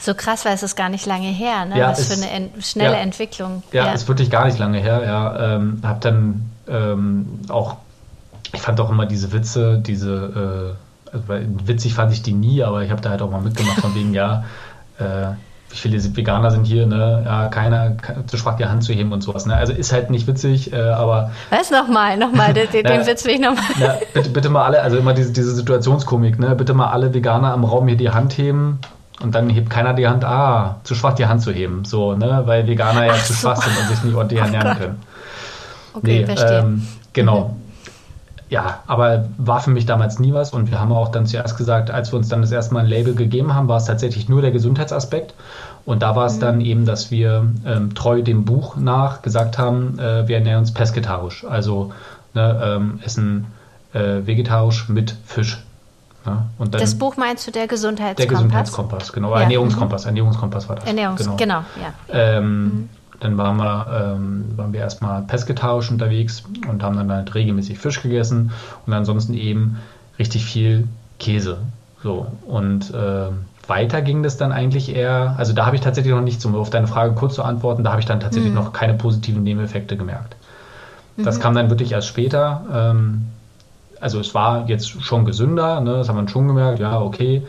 So 0.00 0.14
krass, 0.14 0.44
weil 0.44 0.54
es 0.54 0.62
ist 0.62 0.76
gar 0.76 0.88
nicht 0.88 1.06
lange 1.06 1.28
her, 1.28 1.64
ne? 1.64 1.78
Ja, 1.78 1.90
Was 1.90 2.06
für 2.06 2.14
eine 2.14 2.30
en 2.30 2.62
schnelle 2.62 2.94
ja, 2.94 2.98
Entwicklung. 2.98 3.62
Ja, 3.72 3.86
ja, 3.86 3.92
ist 3.92 4.06
wirklich 4.06 4.30
gar 4.30 4.46
nicht 4.46 4.58
lange 4.58 4.78
her, 4.78 5.02
ja. 5.04 5.56
Ähm, 5.56 5.80
hab 5.82 6.00
dann 6.00 6.50
ähm, 6.68 7.40
auch, 7.48 7.76
ich 8.52 8.60
fand 8.60 8.80
auch 8.80 8.90
immer 8.90 9.06
diese 9.06 9.32
Witze, 9.32 9.78
diese, 9.78 10.76
äh, 11.12 11.14
also, 11.14 11.24
witzig 11.64 11.94
fand 11.94 12.12
ich 12.12 12.22
die 12.22 12.32
nie, 12.32 12.62
aber 12.62 12.82
ich 12.82 12.90
habe 12.90 13.00
da 13.00 13.10
halt 13.10 13.22
auch 13.22 13.30
mal 13.30 13.40
mitgemacht 13.40 13.80
von 13.80 13.94
wegen, 13.94 14.14
ja, 14.14 14.44
äh, 14.98 15.32
viele 15.68 16.16
Veganer 16.16 16.50
sind 16.50 16.64
hier, 16.64 16.86
ne? 16.86 17.22
Ja, 17.24 17.48
keiner 17.48 17.96
zu 18.26 18.36
schwach 18.36 18.56
die 18.56 18.64
Hand 18.64 18.82
zu 18.84 18.92
heben 18.92 19.12
und 19.12 19.22
sowas. 19.22 19.46
Ne? 19.46 19.54
Also 19.54 19.72
ist 19.72 19.92
halt 19.92 20.10
nicht 20.10 20.26
witzig, 20.26 20.72
äh, 20.72 20.80
aber. 20.80 21.30
Was 21.50 21.70
nochmal, 21.70 22.16
nochmal, 22.16 22.54
den, 22.54 22.70
den 22.70 22.82
na, 22.88 23.06
Witz 23.06 23.24
will 23.24 23.34
ich 23.34 23.40
nochmal. 23.40 24.00
bitte, 24.14 24.30
bitte 24.30 24.48
mal 24.48 24.64
alle, 24.64 24.82
also 24.82 24.96
immer 24.96 25.14
diese, 25.14 25.32
diese 25.32 25.54
Situationskomik, 25.54 26.38
ne? 26.38 26.54
Bitte 26.54 26.74
mal 26.74 26.88
alle 26.88 27.12
Veganer 27.12 27.54
im 27.54 27.64
Raum 27.64 27.86
hier 27.88 27.96
die 27.96 28.10
Hand 28.10 28.36
heben 28.38 28.80
und 29.22 29.34
dann 29.34 29.50
hebt 29.50 29.70
keiner 29.70 29.94
die 29.94 30.08
Hand, 30.08 30.24
ah, 30.24 30.76
zu 30.84 30.94
schwach 30.94 31.14
die 31.14 31.26
Hand 31.26 31.42
zu 31.42 31.52
heben. 31.52 31.84
So, 31.84 32.14
ne? 32.14 32.42
Weil 32.46 32.66
Veganer 32.66 33.04
ja 33.04 33.12
Ach 33.14 33.24
zu 33.24 33.32
so. 33.32 33.40
schwach 33.40 33.62
sind 33.62 33.76
und 33.78 33.88
sich 33.88 34.04
nicht 34.04 34.14
ordentlich 34.14 34.40
ernähren 34.40 34.72
oh 34.72 34.78
können. 34.78 35.02
Okay, 35.94 36.20
nee, 36.20 36.26
verstehe. 36.26 36.58
Ähm, 36.58 36.86
genau. 37.12 37.54
Mhm 37.54 37.67
ja, 38.50 38.80
aber 38.86 39.28
war 39.36 39.60
für 39.60 39.70
mich 39.70 39.84
damals 39.86 40.18
nie 40.18 40.32
was 40.32 40.52
und 40.52 40.70
wir 40.70 40.80
haben 40.80 40.92
auch 40.92 41.08
dann 41.08 41.26
zuerst 41.26 41.56
gesagt, 41.56 41.90
als 41.90 42.12
wir 42.12 42.18
uns 42.18 42.28
dann 42.28 42.40
das 42.40 42.50
erste 42.50 42.74
Mal 42.74 42.80
ein 42.80 42.86
Label 42.86 43.14
gegeben 43.14 43.54
haben, 43.54 43.68
war 43.68 43.76
es 43.76 43.84
tatsächlich 43.84 44.28
nur 44.28 44.40
der 44.40 44.52
Gesundheitsaspekt 44.52 45.34
und 45.84 46.02
da 46.02 46.16
war 46.16 46.26
es 46.26 46.36
mhm. 46.36 46.40
dann 46.40 46.60
eben, 46.60 46.84
dass 46.86 47.10
wir 47.10 47.46
ähm, 47.66 47.94
treu 47.94 48.22
dem 48.22 48.44
Buch 48.44 48.76
nach 48.76 49.22
gesagt 49.22 49.58
haben, 49.58 49.98
äh, 49.98 50.26
wir 50.28 50.36
ernähren 50.36 50.60
uns 50.60 50.72
pesketarisch, 50.72 51.44
also 51.44 51.92
ne, 52.34 52.60
ähm, 52.62 53.00
essen 53.04 53.46
äh, 53.92 54.26
vegetarisch 54.26 54.88
mit 54.88 55.14
Fisch. 55.26 55.62
Ne? 56.24 56.44
Und 56.58 56.74
dann, 56.74 56.80
das 56.80 56.94
Buch 56.94 57.16
meinst 57.16 57.46
du 57.46 57.50
der 57.50 57.66
Gesundheitskompass? 57.66 58.16
Der 58.16 58.26
Gesundheitskompass, 58.26 59.12
genau. 59.12 59.34
Ja. 59.34 59.42
Ernährungskompass, 59.42 60.04
mhm. 60.04 60.08
Ernährungskompass 60.08 60.68
war 60.68 60.76
das. 60.76 60.86
Ernährungs 60.86 61.20
genau, 61.20 61.36
genau 61.36 61.58
ja. 61.80 61.92
Ähm, 62.12 62.64
mhm. 62.64 62.88
Dann 63.20 63.36
waren 63.36 63.56
wir, 63.56 64.14
ähm, 64.16 64.44
waren 64.56 64.72
wir 64.72 64.80
erstmal 64.80 65.22
pesketarisch 65.22 65.90
unterwegs 65.90 66.44
und 66.68 66.82
haben 66.82 66.96
dann 66.96 67.10
halt 67.10 67.34
regelmäßig 67.34 67.78
Fisch 67.78 68.02
gegessen 68.02 68.52
und 68.86 68.92
ansonsten 68.92 69.34
eben 69.34 69.78
richtig 70.18 70.44
viel 70.44 70.86
Käse. 71.18 71.58
So. 72.02 72.28
Und 72.46 72.94
äh, 72.94 73.30
weiter 73.66 74.02
ging 74.02 74.22
das 74.22 74.36
dann 74.36 74.52
eigentlich 74.52 74.94
eher, 74.94 75.34
also 75.36 75.52
da 75.52 75.66
habe 75.66 75.76
ich 75.76 75.82
tatsächlich 75.82 76.14
noch 76.14 76.22
nicht, 76.22 76.44
um 76.46 76.54
auf 76.54 76.70
deine 76.70 76.86
Frage 76.86 77.14
kurz 77.14 77.34
zu 77.34 77.42
antworten, 77.42 77.84
da 77.84 77.90
habe 77.90 78.00
ich 78.00 78.06
dann 78.06 78.20
tatsächlich 78.20 78.52
mhm. 78.52 78.58
noch 78.58 78.72
keine 78.72 78.94
positiven 78.94 79.42
Nebeneffekte 79.42 79.96
gemerkt. 79.96 80.36
Das 81.16 81.38
mhm. 81.38 81.42
kam 81.42 81.54
dann 81.54 81.70
wirklich 81.70 81.92
erst 81.92 82.08
später. 82.08 82.62
Ähm, 82.72 83.26
also 84.00 84.20
es 84.20 84.34
war 84.34 84.68
jetzt 84.68 85.02
schon 85.02 85.24
gesünder, 85.24 85.80
ne? 85.80 85.94
das 85.96 86.08
hat 86.08 86.14
man 86.14 86.28
schon 86.28 86.46
gemerkt, 86.46 86.78
ja, 86.78 87.00
okay, 87.00 87.42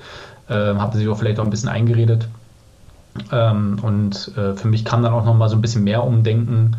ähm, 0.50 0.82
habe 0.82 0.98
sich 0.98 1.08
auch 1.08 1.18
vielleicht 1.18 1.40
auch 1.40 1.44
ein 1.44 1.52
bisschen 1.52 1.70
eingeredet. 1.70 2.28
Ähm, 3.32 3.78
und 3.82 4.32
äh, 4.38 4.54
für 4.56 4.68
mich 4.68 4.86
kam 4.86 5.04
dann 5.04 5.14
auch 5.14 5.26
noch 5.26 5.36
mal 5.36 5.50
so 5.50 5.56
ein 5.56 5.62
bisschen 5.62 5.84
mehr 5.84 6.04
Umdenken, 6.04 6.76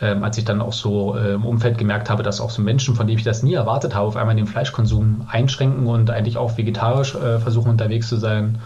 ähm, 0.00 0.24
als 0.24 0.38
ich 0.38 0.44
dann 0.44 0.60
auch 0.60 0.72
so 0.72 1.16
äh, 1.16 1.34
im 1.34 1.44
Umfeld 1.44 1.78
gemerkt 1.78 2.10
habe, 2.10 2.22
dass 2.22 2.40
auch 2.40 2.50
so 2.50 2.62
Menschen, 2.62 2.94
von 2.96 3.06
denen 3.06 3.18
ich 3.18 3.24
das 3.24 3.42
nie 3.42 3.54
erwartet 3.54 3.94
habe, 3.94 4.06
auf 4.06 4.16
einmal 4.16 4.36
den 4.36 4.46
Fleischkonsum 4.46 5.26
einschränken 5.30 5.86
und 5.86 6.10
eigentlich 6.10 6.38
auch 6.38 6.56
vegetarisch 6.56 7.14
äh, 7.14 7.38
versuchen 7.38 7.70
unterwegs 7.70 8.08
zu 8.08 8.16
sein. 8.16 8.58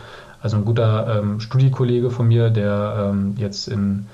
Also 0.42 0.56
ein 0.56 0.64
guter 0.64 1.18
ähm, 1.18 1.40
Studiekollege 1.40 2.10
von 2.10 2.28
mir, 2.28 2.50
der 2.50 3.14
jetzt 3.38 3.68
in 3.68 4.06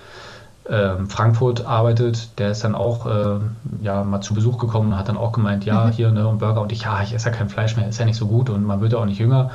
Frankfurt 1.09 1.67
arbeitet, 1.67 2.39
der 2.39 2.53
ist 2.53 2.63
dann 2.63 2.77
auch 2.77 3.05
äh, 3.07 3.41
ja, 3.83 4.05
mal 4.05 4.21
zu 4.21 4.35
Besuch 4.35 4.57
gekommen 4.59 4.93
und 4.93 4.99
hat 4.99 5.09
dann 5.09 5.17
auch 5.17 5.33
gemeint, 5.33 5.65
ja, 5.65 5.87
mhm. 5.87 5.91
hier 5.91 6.13
ne, 6.13 6.29
und 6.29 6.39
Burger 6.39 6.61
und 6.61 6.71
ich, 6.71 6.83
ja, 6.83 7.03
ich 7.03 7.13
esse 7.13 7.31
ja 7.31 7.35
kein 7.35 7.49
Fleisch 7.49 7.77
mehr, 7.77 7.89
ist 7.89 7.99
ja 7.99 8.05
nicht 8.05 8.19
so 8.19 8.29
gut 8.29 8.51
und 8.51 8.65
man 8.65 8.81
wird 8.81 8.93
ja 8.93 8.99
auch 8.99 9.05
nicht 9.05 9.19
jünger. 9.19 9.51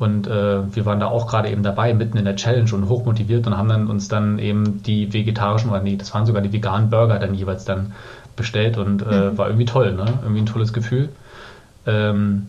Und 0.00 0.26
äh, 0.26 0.74
wir 0.74 0.86
waren 0.86 0.98
da 0.98 1.08
auch 1.08 1.26
gerade 1.26 1.50
eben 1.50 1.62
dabei, 1.62 1.92
mitten 1.92 2.16
in 2.16 2.24
der 2.24 2.34
Challenge 2.34 2.72
und 2.72 2.88
hochmotiviert 2.88 3.46
und 3.46 3.58
haben 3.58 3.68
dann 3.68 3.86
uns 3.88 4.08
dann 4.08 4.38
eben 4.38 4.82
die 4.82 5.12
vegetarischen, 5.12 5.70
oder 5.70 5.82
nee, 5.82 5.96
das 5.96 6.14
waren 6.14 6.24
sogar 6.24 6.40
die 6.40 6.54
veganen 6.54 6.88
Burger 6.88 7.18
dann 7.18 7.34
jeweils 7.34 7.66
dann 7.66 7.92
bestellt 8.34 8.78
und 8.78 9.02
äh, 9.02 9.04
mhm. 9.04 9.38
war 9.38 9.48
irgendwie 9.48 9.66
toll, 9.66 9.92
ne? 9.92 10.06
Irgendwie 10.22 10.40
ein 10.40 10.46
tolles 10.46 10.72
Gefühl. 10.72 11.10
Ähm, 11.86 12.46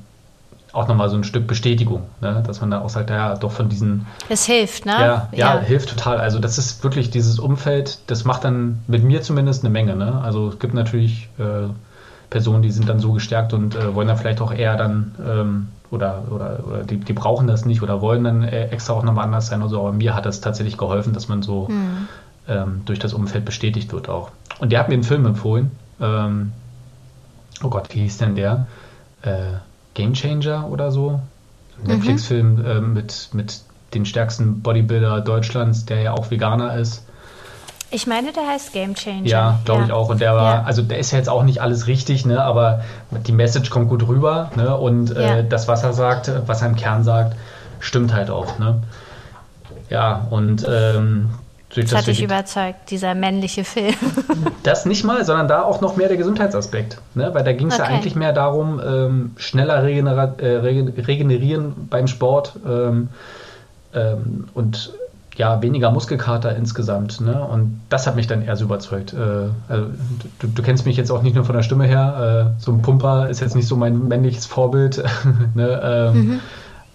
auch 0.72 0.88
nochmal 0.88 1.10
so 1.10 1.18
ein 1.18 1.26
Stück 1.26 1.46
Bestätigung, 1.46 2.04
ne? 2.22 2.42
dass 2.48 2.62
man 2.62 2.72
da 2.72 2.80
auch 2.80 2.90
sagt, 2.90 3.10
ja, 3.10 3.36
doch 3.36 3.52
von 3.52 3.68
diesen. 3.68 4.08
Es 4.30 4.46
hilft, 4.46 4.86
ne? 4.86 4.94
Ja, 4.94 5.28
ja, 5.34 5.56
ja, 5.56 5.60
hilft 5.60 5.90
total. 5.90 6.20
Also 6.20 6.40
das 6.40 6.58
ist 6.58 6.82
wirklich 6.86 7.10
dieses 7.10 7.38
Umfeld, 7.38 8.00
das 8.08 8.24
macht 8.24 8.46
dann 8.46 8.80
mit 8.88 9.04
mir 9.04 9.22
zumindest 9.22 9.66
eine 9.66 9.72
Menge. 9.72 9.98
Ne? 9.98 10.22
Also 10.24 10.48
es 10.48 10.60
gibt 10.60 10.74
natürlich 10.74 11.28
äh, 11.38 11.68
Personen, 12.30 12.62
die 12.62 12.72
sind 12.72 12.88
dann 12.88 13.02
so 13.02 13.12
gestärkt 13.12 13.52
und 13.52 13.76
äh, 13.76 13.94
wollen 13.94 14.08
dann 14.08 14.16
vielleicht 14.16 14.40
auch 14.40 14.54
eher 14.54 14.78
dann 14.78 15.16
ähm, 15.28 15.68
oder, 15.92 16.24
oder, 16.32 16.64
oder 16.66 16.84
die, 16.84 16.98
die, 16.98 17.14
brauchen 17.14 17.48
das 17.48 17.66
nicht 17.66 17.82
oder 17.82 18.02
wollen 18.02 18.24
dann 18.24 18.44
äh, 18.44 18.68
extra 18.70 18.94
auch 18.94 19.04
nochmal 19.04 19.26
anders 19.26 19.48
sein 19.48 19.62
oder 19.62 19.70
so. 19.70 19.80
Aber 19.80 19.92
mir 19.92 20.16
hat 20.16 20.26
das 20.26 20.42
tatsächlich 20.42 20.78
geholfen, 20.78 21.14
dass 21.14 21.28
man 21.28 21.44
so 21.44 21.68
hm. 21.68 22.08
ähm, 22.48 22.82
durch 22.86 23.00
das 23.00 23.14
Umfeld 23.14 23.46
bestätigt 23.46 23.92
wird 23.94 24.10
auch. 24.10 24.32
Und 24.60 24.72
der 24.72 24.80
hat 24.80 24.88
mir 24.88 24.96
einen 24.96 25.04
Film 25.04 25.26
empfohlen. 25.26 25.72
Ähm, 26.00 26.54
oh 27.62 27.70
Gott, 27.70 27.94
wie 27.94 28.00
hieß 28.00 28.18
denn 28.18 28.36
der? 28.36 28.68
Äh, 29.22 29.58
Game 29.94 30.14
Changer 30.14 30.70
oder 30.70 30.92
so. 30.92 31.20
Netflix-Film 31.84 32.56
mhm. 32.56 32.66
äh, 32.66 32.82
mit, 32.82 33.30
mit 33.34 33.62
den 33.94 34.06
stärksten 34.06 34.62
Bodybuilder 34.62 35.22
Deutschlands, 35.22 35.86
der 35.86 36.02
ja 36.02 36.14
auch 36.14 36.32
Veganer 36.32 36.78
ist. 36.78 37.06
Ich 37.94 38.08
meine, 38.08 38.32
der 38.32 38.48
heißt 38.48 38.72
Game 38.72 38.96
Changer. 38.96 39.28
Ja, 39.28 39.60
glaube 39.66 39.82
ja. 39.82 39.88
ich 39.88 39.92
auch. 39.92 40.10
Und 40.10 40.22
der 40.22 40.34
war, 40.34 40.54
ja. 40.56 40.64
also 40.64 40.82
der 40.82 40.98
ist 40.98 41.12
ja 41.12 41.18
jetzt 41.18 41.28
auch 41.28 41.44
nicht 41.44 41.62
alles 41.62 41.88
richtig, 41.88 42.26
ne, 42.26 42.42
aber 42.42 42.84
die 43.28 43.34
Message 43.34 43.70
kommt 43.70 43.90
gut 43.90 44.08
rüber, 44.08 44.50
ne? 44.56 44.76
Und 44.78 45.16
äh, 45.16 45.22
ja. 45.22 45.38
äh, 45.38 45.48
das, 45.48 45.68
was 45.68 45.84
er 45.84 45.94
sagt, 45.94 46.32
was 46.48 46.62
er 46.62 46.70
im 46.70 46.78
Kern 46.78 47.04
sagt, 47.04 47.36
stimmt 47.80 48.14
halt 48.14 48.30
auch, 48.30 48.58
ne? 48.60 48.82
Ja, 49.90 50.26
und 50.30 50.66
ähm, 50.70 51.32
das, 51.76 51.86
das 51.90 52.00
hat 52.00 52.08
dich 52.08 52.24
überzeugt, 52.24 52.92
dieser 52.92 53.14
männliche 53.14 53.64
Film. 53.64 53.94
das 54.64 54.86
nicht 54.86 55.04
mal, 55.04 55.24
sondern 55.26 55.48
da 55.48 55.64
auch 55.64 55.82
noch 55.82 55.96
mehr 55.96 56.08
der 56.08 56.18
Gesundheitsaspekt. 56.18 56.98
Ne? 57.16 57.34
Weil 57.34 57.44
da 57.44 57.54
ging 57.54 57.68
es 57.68 57.80
okay. 57.80 57.84
ja 57.90 57.96
eigentlich 57.96 58.16
mehr 58.16 58.34
darum, 58.34 58.82
ähm, 58.86 59.32
schneller 59.38 59.84
regenera 59.84 60.34
äh, 60.38 60.58
regenerieren 60.58 61.88
beim 61.90 62.08
Sport 62.08 62.54
ähm, 62.68 63.10
ähm, 63.94 64.50
und 64.54 64.94
ja, 65.42 65.60
weniger 65.64 65.90
Muskelkater 65.90 66.56
insgesamt. 66.56 67.20
Ne? 67.20 67.34
Und 67.44 67.82
das 67.90 68.06
hat 68.06 68.16
mich 68.16 68.28
dann 68.28 68.44
eher 68.44 68.56
so 68.56 68.66
überzeugt. 68.66 69.12
Äh, 69.12 69.50
also, 69.68 69.88
du, 70.38 70.48
du, 70.48 70.62
kennst 70.62 70.86
mich 70.86 70.98
jetzt 70.98 71.10
auch 71.10 71.24
nicht 71.24 71.34
nur 71.34 71.46
von 71.46 71.56
der 71.56 71.64
Stimme 71.64 71.86
her. 71.86 72.54
Äh, 72.60 72.62
so 72.62 72.72
ein 72.72 72.84
Pumper 72.84 73.28
ist 73.28 73.40
jetzt 73.40 73.56
nicht 73.56 73.68
so 73.68 73.76
mein 73.76 74.08
männliches 74.08 74.46
Vorbild. 74.46 75.04
ne? 75.56 76.12
Ähm, 76.14 76.14
mhm. 76.14 76.40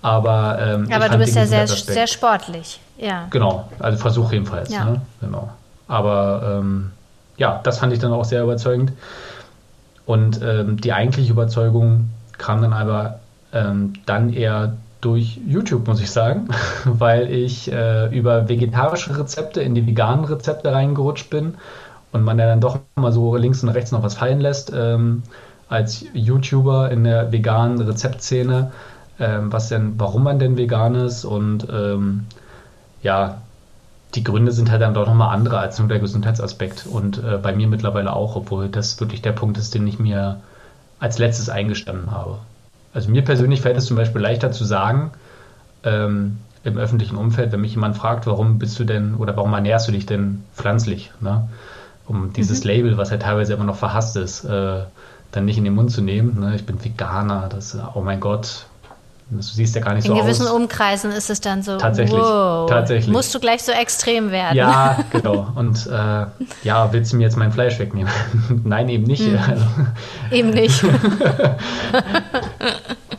Aber, 0.00 0.58
ähm, 0.60 0.88
aber 0.92 1.08
du 1.08 1.18
bist 1.18 1.34
ja 1.34 1.44
sehr, 1.44 1.66
sehr 1.66 2.06
sportlich. 2.06 2.78
Ja. 2.98 3.26
Genau, 3.30 3.68
also 3.80 3.98
Versuch 3.98 4.30
jedenfalls. 4.30 4.72
Ja. 4.72 4.84
Ne? 4.84 5.00
Genau. 5.20 5.50
Aber 5.88 6.60
ähm, 6.60 6.92
ja, 7.38 7.60
das 7.64 7.78
fand 7.78 7.92
ich 7.94 7.98
dann 7.98 8.12
auch 8.12 8.24
sehr 8.24 8.44
überzeugend. 8.44 8.92
Und 10.04 10.40
ähm, 10.40 10.80
die 10.80 10.92
eigentliche 10.92 11.32
Überzeugung 11.32 12.10
kam 12.38 12.62
dann 12.62 12.72
aber 12.72 13.18
ähm, 13.52 13.94
dann 14.06 14.32
eher 14.32 14.76
durch 15.00 15.40
YouTube, 15.46 15.86
muss 15.86 16.00
ich 16.00 16.10
sagen, 16.10 16.48
weil 16.84 17.30
ich 17.30 17.70
äh, 17.70 18.06
über 18.16 18.48
vegetarische 18.48 19.18
Rezepte 19.18 19.60
in 19.60 19.74
die 19.74 19.86
veganen 19.86 20.24
Rezepte 20.24 20.72
reingerutscht 20.72 21.30
bin 21.30 21.54
und 22.12 22.24
man 22.24 22.38
ja 22.38 22.46
dann 22.46 22.60
doch 22.60 22.80
mal 22.96 23.12
so 23.12 23.36
links 23.36 23.62
und 23.62 23.68
rechts 23.70 23.92
noch 23.92 24.02
was 24.02 24.14
fallen 24.14 24.40
lässt 24.40 24.72
ähm, 24.74 25.22
als 25.68 26.04
YouTuber 26.14 26.90
in 26.90 27.04
der 27.04 27.32
veganen 27.32 27.80
Rezeptszene, 27.80 28.72
ähm, 29.18 29.52
was 29.52 29.68
denn, 29.68 29.94
warum 29.98 30.22
man 30.22 30.38
denn 30.38 30.56
vegan 30.56 30.94
ist 30.94 31.24
und 31.24 31.66
ähm, 31.70 32.26
ja, 33.02 33.42
die 34.14 34.24
Gründe 34.24 34.52
sind 34.52 34.70
halt 34.70 34.82
dann 34.82 34.94
doch 34.94 35.06
nochmal 35.06 35.34
andere 35.34 35.58
als 35.58 35.78
nur 35.78 35.88
der 35.88 35.98
Gesundheitsaspekt. 35.98 36.86
Und 36.86 37.22
äh, 37.22 37.38
bei 37.38 37.54
mir 37.54 37.68
mittlerweile 37.68 38.14
auch, 38.14 38.36
obwohl 38.36 38.68
das 38.68 38.98
wirklich 39.00 39.22
der 39.22 39.32
Punkt 39.32 39.58
ist, 39.58 39.74
den 39.74 39.86
ich 39.86 39.98
mir 39.98 40.40
als 40.98 41.18
letztes 41.18 41.50
eingestanden 41.50 42.10
habe. 42.10 42.38
Also 42.96 43.10
mir 43.10 43.22
persönlich 43.22 43.60
fällt 43.60 43.76
es 43.76 43.84
zum 43.84 43.96
Beispiel 43.98 44.22
leichter 44.22 44.52
zu 44.52 44.64
sagen, 44.64 45.10
ähm, 45.84 46.38
im 46.64 46.78
öffentlichen 46.78 47.16
Umfeld, 47.16 47.52
wenn 47.52 47.60
mich 47.60 47.72
jemand 47.72 47.94
fragt, 47.94 48.26
warum 48.26 48.58
bist 48.58 48.78
du 48.78 48.84
denn 48.84 49.16
oder 49.16 49.36
warum 49.36 49.52
ernährst 49.52 49.86
du 49.86 49.92
dich 49.92 50.06
denn 50.06 50.42
pflanzlich, 50.54 51.12
ne? 51.20 51.46
um 52.06 52.32
dieses 52.32 52.64
mhm. 52.64 52.70
Label, 52.70 52.96
was 52.96 53.10
ja 53.10 53.18
teilweise 53.18 53.52
immer 53.52 53.64
noch 53.64 53.76
verhasst 53.76 54.16
ist, 54.16 54.44
äh, 54.44 54.80
dann 55.30 55.44
nicht 55.44 55.58
in 55.58 55.64
den 55.64 55.74
Mund 55.74 55.90
zu 55.90 56.00
nehmen. 56.00 56.40
Ne? 56.40 56.56
Ich 56.56 56.64
bin 56.64 56.82
Veganer, 56.82 57.50
das, 57.50 57.76
oh 57.92 58.00
mein 58.00 58.18
Gott, 58.18 58.64
Du 59.28 59.42
siehst 59.42 59.74
ja 59.74 59.80
gar 59.80 59.94
nicht 59.94 60.04
In 60.04 60.10
so 60.10 60.14
aus. 60.14 60.20
In 60.20 60.26
gewissen 60.26 60.46
Umkreisen 60.46 61.10
ist 61.10 61.30
es 61.30 61.40
dann 61.40 61.60
so, 61.60 61.78
tatsächlich, 61.78 62.20
wow, 62.20 62.70
tatsächlich. 62.70 63.12
musst 63.12 63.34
du 63.34 63.40
gleich 63.40 63.64
so 63.64 63.72
extrem 63.72 64.30
werden. 64.30 64.56
Ja, 64.56 64.98
genau. 65.10 65.48
Und 65.56 65.84
äh, 65.86 66.26
ja, 66.62 66.92
willst 66.92 67.12
du 67.12 67.16
mir 67.16 67.24
jetzt 67.24 67.36
mein 67.36 67.50
Fleisch 67.50 67.80
wegnehmen? 67.80 68.12
Nein, 68.64 68.88
eben 68.88 69.02
nicht. 69.02 69.22
Hm. 69.22 69.38
eben 70.30 70.50
nicht. 70.50 70.80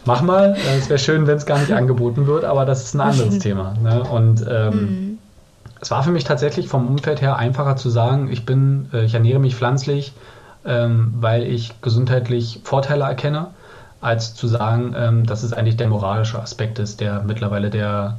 Mach 0.06 0.22
mal. 0.22 0.56
Es 0.78 0.90
wäre 0.90 0.98
schön, 0.98 1.28
wenn 1.28 1.36
es 1.36 1.46
gar 1.46 1.60
nicht 1.60 1.74
angeboten 1.74 2.26
wird, 2.26 2.46
aber 2.46 2.64
das 2.64 2.86
ist 2.86 2.96
ein 2.96 3.02
anderes 3.02 3.40
Thema. 3.40 3.74
Ne? 3.84 4.02
Und 4.02 4.46
ähm, 4.50 4.72
hm. 4.72 5.18
es 5.82 5.92
war 5.92 6.04
für 6.04 6.12
mich 6.12 6.24
tatsächlich 6.24 6.70
vom 6.70 6.88
Umfeld 6.88 7.22
her 7.22 7.36
einfacher 7.36 7.76
zu 7.76 7.90
sagen, 7.90 8.30
ich 8.32 8.46
bin, 8.46 8.90
äh, 8.94 9.04
ich 9.04 9.14
ernähre 9.14 9.40
mich 9.40 9.58
pflanzlich, 9.58 10.14
ähm, 10.66 11.16
weil 11.20 11.44
ich 11.44 11.82
gesundheitlich 11.82 12.62
Vorteile 12.64 13.04
erkenne 13.04 13.48
als 14.02 14.36
zu 14.36 14.48
sagen, 14.48 14.94
ähm, 14.96 15.26
dass 15.26 15.44
es 15.44 15.54
eigentlich 15.54 15.78
der 15.78 15.88
moralische 15.88 16.40
Aspekt 16.40 16.80
ist, 16.80 17.00
der 17.00 17.24
mittlerweile 17.24 17.70
der, 17.70 18.18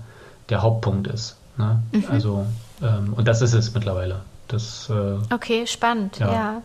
der 0.49 0.63
Hauptpunkt 0.63 1.07
ist. 1.07 1.37
Ne? 1.57 1.81
Mhm. 1.93 2.05
Also, 2.11 2.47
ähm, 2.83 3.13
und 3.15 3.29
das 3.29 3.43
ist 3.43 3.55
es 3.55 3.75
mittlerweile. 3.75 4.21
Das, 4.49 4.91
äh, 4.91 5.35
okay, 5.35 5.67
spannend, 5.67 6.19
ja. 6.19 6.33
ja. 6.33 6.63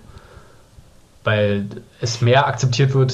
Weil 1.25 1.67
es 2.01 2.21
mehr 2.21 2.47
akzeptiert 2.47 2.93
wird, 2.93 3.11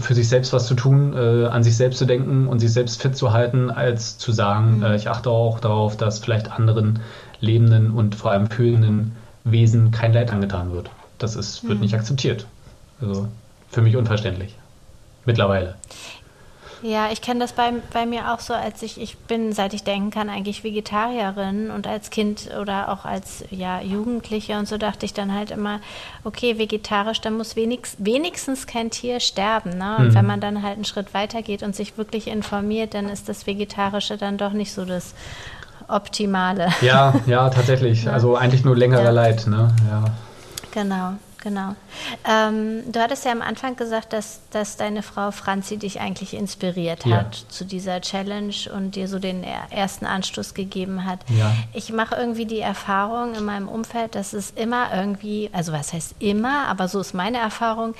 für 0.00 0.14
sich 0.14 0.28
selbst 0.28 0.52
was 0.52 0.66
zu 0.66 0.74
tun, 0.74 1.12
äh, 1.14 1.46
an 1.46 1.64
sich 1.64 1.76
selbst 1.76 1.98
zu 1.98 2.04
denken 2.04 2.46
und 2.46 2.60
sich 2.60 2.72
selbst 2.72 3.02
fit 3.02 3.16
zu 3.16 3.32
halten, 3.32 3.70
als 3.70 4.18
zu 4.18 4.32
sagen, 4.32 4.78
mhm. 4.78 4.82
äh, 4.84 4.96
ich 4.96 5.08
achte 5.08 5.30
auch 5.30 5.60
darauf, 5.60 5.96
dass 5.96 6.18
vielleicht 6.18 6.52
anderen 6.52 7.00
lebenden 7.40 7.90
und 7.90 8.14
vor 8.14 8.32
allem 8.32 8.48
fühlenden 8.48 9.16
Wesen 9.44 9.90
kein 9.90 10.12
Leid 10.12 10.32
angetan 10.32 10.72
wird. 10.72 10.90
Das 11.18 11.36
ist, 11.36 11.64
wird 11.64 11.76
mhm. 11.76 11.84
nicht 11.84 11.94
akzeptiert. 11.94 12.46
Also 13.00 13.28
für 13.70 13.82
mich 13.82 13.96
unverständlich 13.96 14.54
mittlerweile. 15.28 15.76
Ja, 16.82 17.08
ich 17.10 17.20
kenne 17.20 17.40
das 17.40 17.52
bei, 17.52 17.72
bei 17.92 18.06
mir 18.06 18.32
auch 18.32 18.38
so, 18.38 18.54
als 18.54 18.82
ich, 18.82 19.00
ich 19.00 19.16
bin, 19.16 19.52
seit 19.52 19.74
ich 19.74 19.82
denken 19.82 20.10
kann, 20.10 20.30
eigentlich 20.30 20.62
Vegetarierin 20.62 21.70
und 21.70 21.88
als 21.88 22.10
Kind 22.10 22.50
oder 22.60 22.92
auch 22.92 23.04
als 23.04 23.44
ja, 23.50 23.80
Jugendliche 23.80 24.56
und 24.58 24.68
so 24.68 24.78
dachte 24.78 25.04
ich 25.04 25.12
dann 25.12 25.34
halt 25.34 25.50
immer, 25.50 25.80
okay, 26.22 26.58
vegetarisch, 26.58 27.20
da 27.20 27.30
muss 27.30 27.56
wenigst, 27.56 27.96
wenigstens 27.98 28.66
kein 28.66 28.90
Tier 28.90 29.18
sterben. 29.18 29.76
Ne? 29.76 29.96
Und 29.98 30.08
mhm. 30.08 30.14
wenn 30.14 30.26
man 30.26 30.40
dann 30.40 30.62
halt 30.62 30.74
einen 30.74 30.84
Schritt 30.84 31.14
weiter 31.14 31.42
geht 31.42 31.64
und 31.64 31.74
sich 31.74 31.98
wirklich 31.98 32.28
informiert, 32.28 32.94
dann 32.94 33.08
ist 33.08 33.28
das 33.28 33.46
Vegetarische 33.46 34.16
dann 34.16 34.38
doch 34.38 34.52
nicht 34.52 34.72
so 34.72 34.84
das 34.84 35.14
Optimale. 35.88 36.68
Ja, 36.80 37.14
ja, 37.26 37.50
tatsächlich. 37.50 38.04
Ja. 38.04 38.12
Also 38.12 38.36
eigentlich 38.36 38.64
nur 38.64 38.76
längerer 38.76 39.02
ja. 39.02 39.10
Leid, 39.10 39.48
ne? 39.48 39.74
Ja. 39.90 40.04
Genau 40.70 41.14
genau. 41.42 41.74
Ähm, 42.28 42.90
du 42.90 43.00
hattest 43.00 43.24
ja 43.24 43.32
am 43.32 43.42
Anfang 43.42 43.76
gesagt, 43.76 44.12
dass, 44.12 44.40
dass 44.50 44.76
deine 44.76 45.02
Frau 45.02 45.30
Franzi 45.30 45.76
dich 45.76 46.00
eigentlich 46.00 46.34
inspiriert 46.34 47.04
ja. 47.04 47.18
hat 47.18 47.34
zu 47.48 47.64
dieser 47.64 48.00
Challenge 48.00 48.54
und 48.74 48.96
dir 48.96 49.08
so 49.08 49.18
den 49.18 49.44
ersten 49.44 50.06
Anstoß 50.06 50.54
gegeben 50.54 51.04
hat. 51.04 51.20
Ja. 51.28 51.52
Ich 51.72 51.92
mache 51.92 52.14
irgendwie 52.16 52.46
die 52.46 52.60
Erfahrung 52.60 53.34
in 53.34 53.44
meinem 53.44 53.68
Umfeld, 53.68 54.14
dass 54.14 54.32
es 54.32 54.50
immer 54.50 54.94
irgendwie, 54.94 55.50
also 55.52 55.72
was 55.72 55.92
heißt 55.92 56.16
immer, 56.18 56.66
aber 56.68 56.88
so 56.88 57.00
ist 57.00 57.14
meine 57.14 57.38
Erfahrung, 57.38 57.94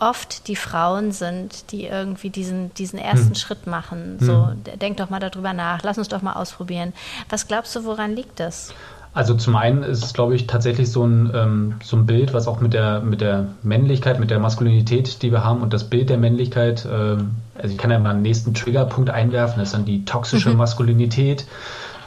oft 0.00 0.48
die 0.48 0.56
Frauen 0.56 1.12
sind, 1.12 1.70
die 1.72 1.84
irgendwie 1.84 2.30
diesen, 2.30 2.72
diesen 2.74 2.98
ersten 2.98 3.28
hm. 3.28 3.34
Schritt 3.34 3.66
machen. 3.66 4.16
So, 4.18 4.48
hm. 4.48 4.64
denk 4.78 4.96
doch 4.96 5.10
mal 5.10 5.20
darüber 5.20 5.52
nach, 5.52 5.82
lass 5.82 5.98
uns 5.98 6.08
doch 6.08 6.22
mal 6.22 6.32
ausprobieren. 6.32 6.94
Was 7.28 7.46
glaubst 7.46 7.76
du, 7.76 7.84
woran 7.84 8.16
liegt 8.16 8.40
das? 8.40 8.72
Also 9.12 9.34
zum 9.34 9.56
einen 9.56 9.82
ist 9.82 10.04
es, 10.04 10.12
glaube 10.12 10.36
ich, 10.36 10.46
tatsächlich 10.46 10.92
so 10.92 11.04
ein, 11.04 11.30
ähm, 11.34 11.74
so 11.82 11.96
ein 11.96 12.06
Bild, 12.06 12.32
was 12.32 12.46
auch 12.46 12.60
mit 12.60 12.72
der, 12.72 13.00
mit 13.00 13.20
der 13.20 13.48
Männlichkeit, 13.62 14.20
mit 14.20 14.30
der 14.30 14.38
Maskulinität, 14.38 15.22
die 15.22 15.32
wir 15.32 15.42
haben 15.42 15.62
und 15.62 15.72
das 15.72 15.84
Bild 15.84 16.10
der 16.10 16.18
Männlichkeit, 16.18 16.86
ähm, 16.90 17.32
also 17.56 17.72
ich 17.72 17.78
kann 17.78 17.90
ja 17.90 17.98
mal 17.98 18.10
einen 18.10 18.22
nächsten 18.22 18.54
Triggerpunkt 18.54 19.10
einwerfen, 19.10 19.58
das 19.58 19.68
ist 19.68 19.74
dann 19.74 19.84
die 19.84 20.04
toxische 20.04 20.50
mhm. 20.50 20.58
Maskulinität, 20.58 21.44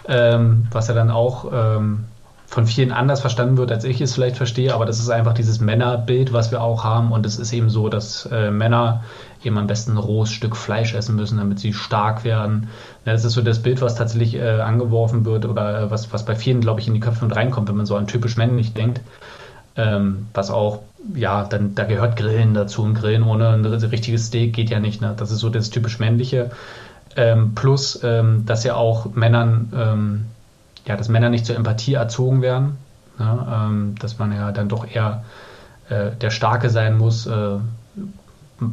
ähm, 0.07 0.67
was 0.71 0.87
ja 0.87 0.93
dann 0.93 1.11
auch 1.11 1.51
ähm, 1.53 2.05
von 2.53 2.67
vielen 2.67 2.91
anders 2.91 3.21
verstanden 3.21 3.57
wird, 3.57 3.71
als 3.71 3.83
ich 3.83 3.99
es 3.99 4.13
vielleicht 4.13 4.37
verstehe, 4.37 4.75
aber 4.75 4.85
das 4.85 4.99
ist 4.99 5.09
einfach 5.09 5.33
dieses 5.33 5.59
Männerbild, 5.59 6.33
was 6.33 6.51
wir 6.51 6.61
auch 6.61 6.83
haben. 6.83 7.11
Und 7.11 7.25
es 7.25 7.39
ist 7.39 7.51
eben 7.51 7.71
so, 7.71 7.89
dass 7.89 8.27
äh, 8.31 8.51
Männer 8.51 9.03
eben 9.43 9.57
am 9.57 9.65
besten 9.65 9.93
ein 9.93 9.97
rohes 9.97 10.29
Stück 10.29 10.55
Fleisch 10.55 10.93
essen 10.93 11.15
müssen, 11.15 11.39
damit 11.39 11.57
sie 11.57 11.73
stark 11.73 12.23
werden. 12.23 12.69
Ja, 13.05 13.13
das 13.13 13.25
ist 13.25 13.33
so 13.33 13.41
das 13.41 13.63
Bild, 13.63 13.81
was 13.81 13.95
tatsächlich 13.95 14.35
äh, 14.35 14.61
angeworfen 14.61 15.25
wird 15.25 15.47
oder 15.47 15.81
äh, 15.81 15.91
was, 15.91 16.13
was 16.13 16.25
bei 16.25 16.35
vielen, 16.35 16.61
glaube 16.61 16.79
ich, 16.79 16.87
in 16.87 16.93
die 16.93 16.99
Köpfe 16.99 17.25
und 17.25 17.35
reinkommt, 17.35 17.69
wenn 17.69 17.75
man 17.75 17.87
so 17.87 17.95
an 17.95 18.05
typisch 18.05 18.37
männlich 18.37 18.73
denkt. 18.73 19.01
Ähm, 19.75 20.27
was 20.35 20.51
auch, 20.51 20.83
ja, 21.15 21.45
dann 21.45 21.73
da 21.73 21.85
gehört 21.85 22.17
Grillen 22.17 22.53
dazu 22.53 22.83
und 22.83 22.93
Grillen 22.93 23.23
ohne 23.23 23.49
ein 23.49 23.65
richtiges 23.65 24.27
Steak 24.27 24.53
geht 24.53 24.69
ja 24.69 24.79
nicht. 24.79 25.01
Ne? 25.01 25.15
Das 25.17 25.31
ist 25.31 25.39
so 25.39 25.49
das 25.49 25.71
typisch 25.71 25.97
männliche. 25.97 26.51
Ähm, 27.15 27.55
plus, 27.55 27.99
ähm, 28.03 28.45
dass 28.45 28.63
ja 28.63 28.75
auch 28.75 29.15
Männern 29.15 29.73
ähm, 29.75 30.25
ja, 30.85 30.97
dass 30.97 31.09
Männer 31.09 31.29
nicht 31.29 31.45
zur 31.45 31.55
Empathie 31.55 31.93
erzogen 31.93 32.41
werden, 32.41 32.77
ne? 33.19 33.47
ähm, 33.51 33.95
dass 33.99 34.19
man 34.19 34.31
ja 34.31 34.51
dann 34.51 34.69
doch 34.69 34.87
eher 34.87 35.23
äh, 35.89 36.11
der 36.15 36.29
Starke 36.29 36.69
sein 36.69 36.97
muss, 36.97 37.25
äh, 37.25 37.57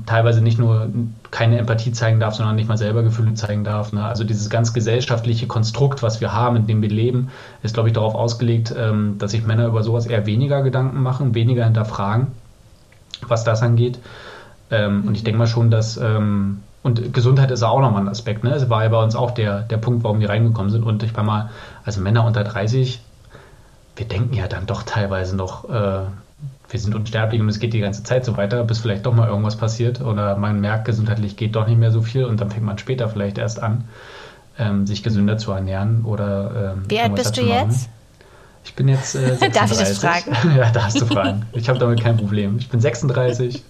teilweise 0.07 0.41
nicht 0.41 0.59
nur 0.59 0.89
keine 1.31 1.59
Empathie 1.59 1.93
zeigen 1.93 2.21
darf, 2.21 2.35
sondern 2.35 2.57
nicht 2.57 2.69
mal 2.69 2.77
selber 2.77 3.03
Gefühle 3.03 3.35
zeigen 3.35 3.65
darf. 3.65 3.93
Ne? 3.93 4.05
Also 4.05 4.25
dieses 4.25 4.51
ganz 4.51 4.73
gesellschaftliche 4.73 5.47
Konstrukt, 5.47 6.03
was 6.03 6.21
wir 6.21 6.33
haben, 6.33 6.57
in 6.57 6.67
dem 6.67 6.83
wir 6.83 6.89
leben, 6.89 7.31
ist, 7.63 7.75
glaube 7.75 7.89
ich, 7.89 7.93
darauf 7.95 8.15
ausgelegt, 8.15 8.75
ähm, 8.77 9.17
dass 9.19 9.33
sich 9.33 9.45
Männer 9.45 9.67
über 9.67 9.83
sowas 9.83 10.07
eher 10.07 10.27
weniger 10.27 10.63
Gedanken 10.63 11.03
machen, 11.03 11.35
weniger 11.35 11.65
hinterfragen, 11.65 12.29
was 13.27 13.45
das 13.45 13.63
angeht. 13.63 13.99
Ähm, 14.71 15.03
mhm. 15.03 15.09
Und 15.09 15.15
ich 15.17 15.25
denke 15.25 15.39
mal 15.39 15.47
schon, 15.47 15.71
dass 15.71 15.97
ähm, 15.97 16.61
und 16.83 17.13
Gesundheit 17.13 17.51
ist 17.51 17.63
auch 17.63 17.81
nochmal 17.81 18.03
ein 18.03 18.09
Aspekt. 18.09 18.43
Ne? 18.43 18.55
Es 18.55 18.71
war 18.71 18.85
ja 18.85 18.89
bei 18.89 19.03
uns 19.03 19.15
auch 19.15 19.33
der, 19.33 19.61
der 19.63 19.77
Punkt, 19.77 20.03
warum 20.03 20.21
wir 20.21 20.31
reingekommen 20.31 20.71
sind. 20.71 20.83
Und 20.83 21.03
ich 21.03 21.15
war 21.15 21.25
mal, 21.25 21.51
also 21.85 22.01
Männer 22.01 22.25
unter 22.25 22.45
30, 22.45 23.01
wir 23.97 24.07
denken 24.07 24.35
ja 24.35 24.49
dann 24.49 24.67
doch 24.67 24.83
teilweise 24.83 25.37
noch, 25.37 25.69
äh, 25.69 26.05
wir 26.69 26.81
sind 26.81 26.95
unsterblich 26.95 27.41
und 27.41 27.49
es 27.49 27.59
geht 27.59 27.73
die 27.73 27.81
ganze 27.81 28.03
Zeit 28.03 28.25
so 28.25 28.37
weiter, 28.37 28.65
bis 28.65 28.79
vielleicht 28.79 29.07
doch 29.07 29.15
mal 29.15 29.29
irgendwas 29.29 29.57
passiert 29.57 30.01
oder 30.01 30.37
man 30.37 30.61
merkt, 30.61 30.85
gesundheitlich 30.85 31.37
geht 31.37 31.57
doch 31.57 31.67
nicht 31.67 31.79
mehr 31.79 31.91
so 31.91 32.03
viel 32.03 32.25
und 32.25 32.41
dann 32.41 32.51
fängt 32.51 32.65
man 32.65 32.79
später 32.79 33.09
vielleicht 33.09 33.39
erst 33.39 33.63
an, 33.63 33.85
ähm, 34.59 34.87
sich 34.87 35.03
gesünder 35.03 35.39
zu 35.39 35.53
ernähren 35.53 36.05
oder. 36.05 36.75
Ähm, 36.75 36.85
Wie 36.89 37.01
alt 37.01 37.15
bist 37.15 37.37
du 37.37 37.43
jetzt? 37.43 37.89
Ich 38.65 38.75
bin 38.75 38.89
jetzt 38.89 39.15
äh, 39.15 39.37
36. 39.37 39.53
Darf 39.53 39.73
ich 39.73 39.79
das 39.79 39.99
fragen? 39.99 40.57
ja, 40.57 40.71
darfst 40.71 41.01
du 41.01 41.07
fragen. 41.07 41.47
Ich 41.53 41.69
habe 41.69 41.79
damit 41.79 42.03
kein 42.03 42.17
Problem. 42.17 42.59
Ich 42.59 42.69
bin 42.69 42.81
36 42.81 43.65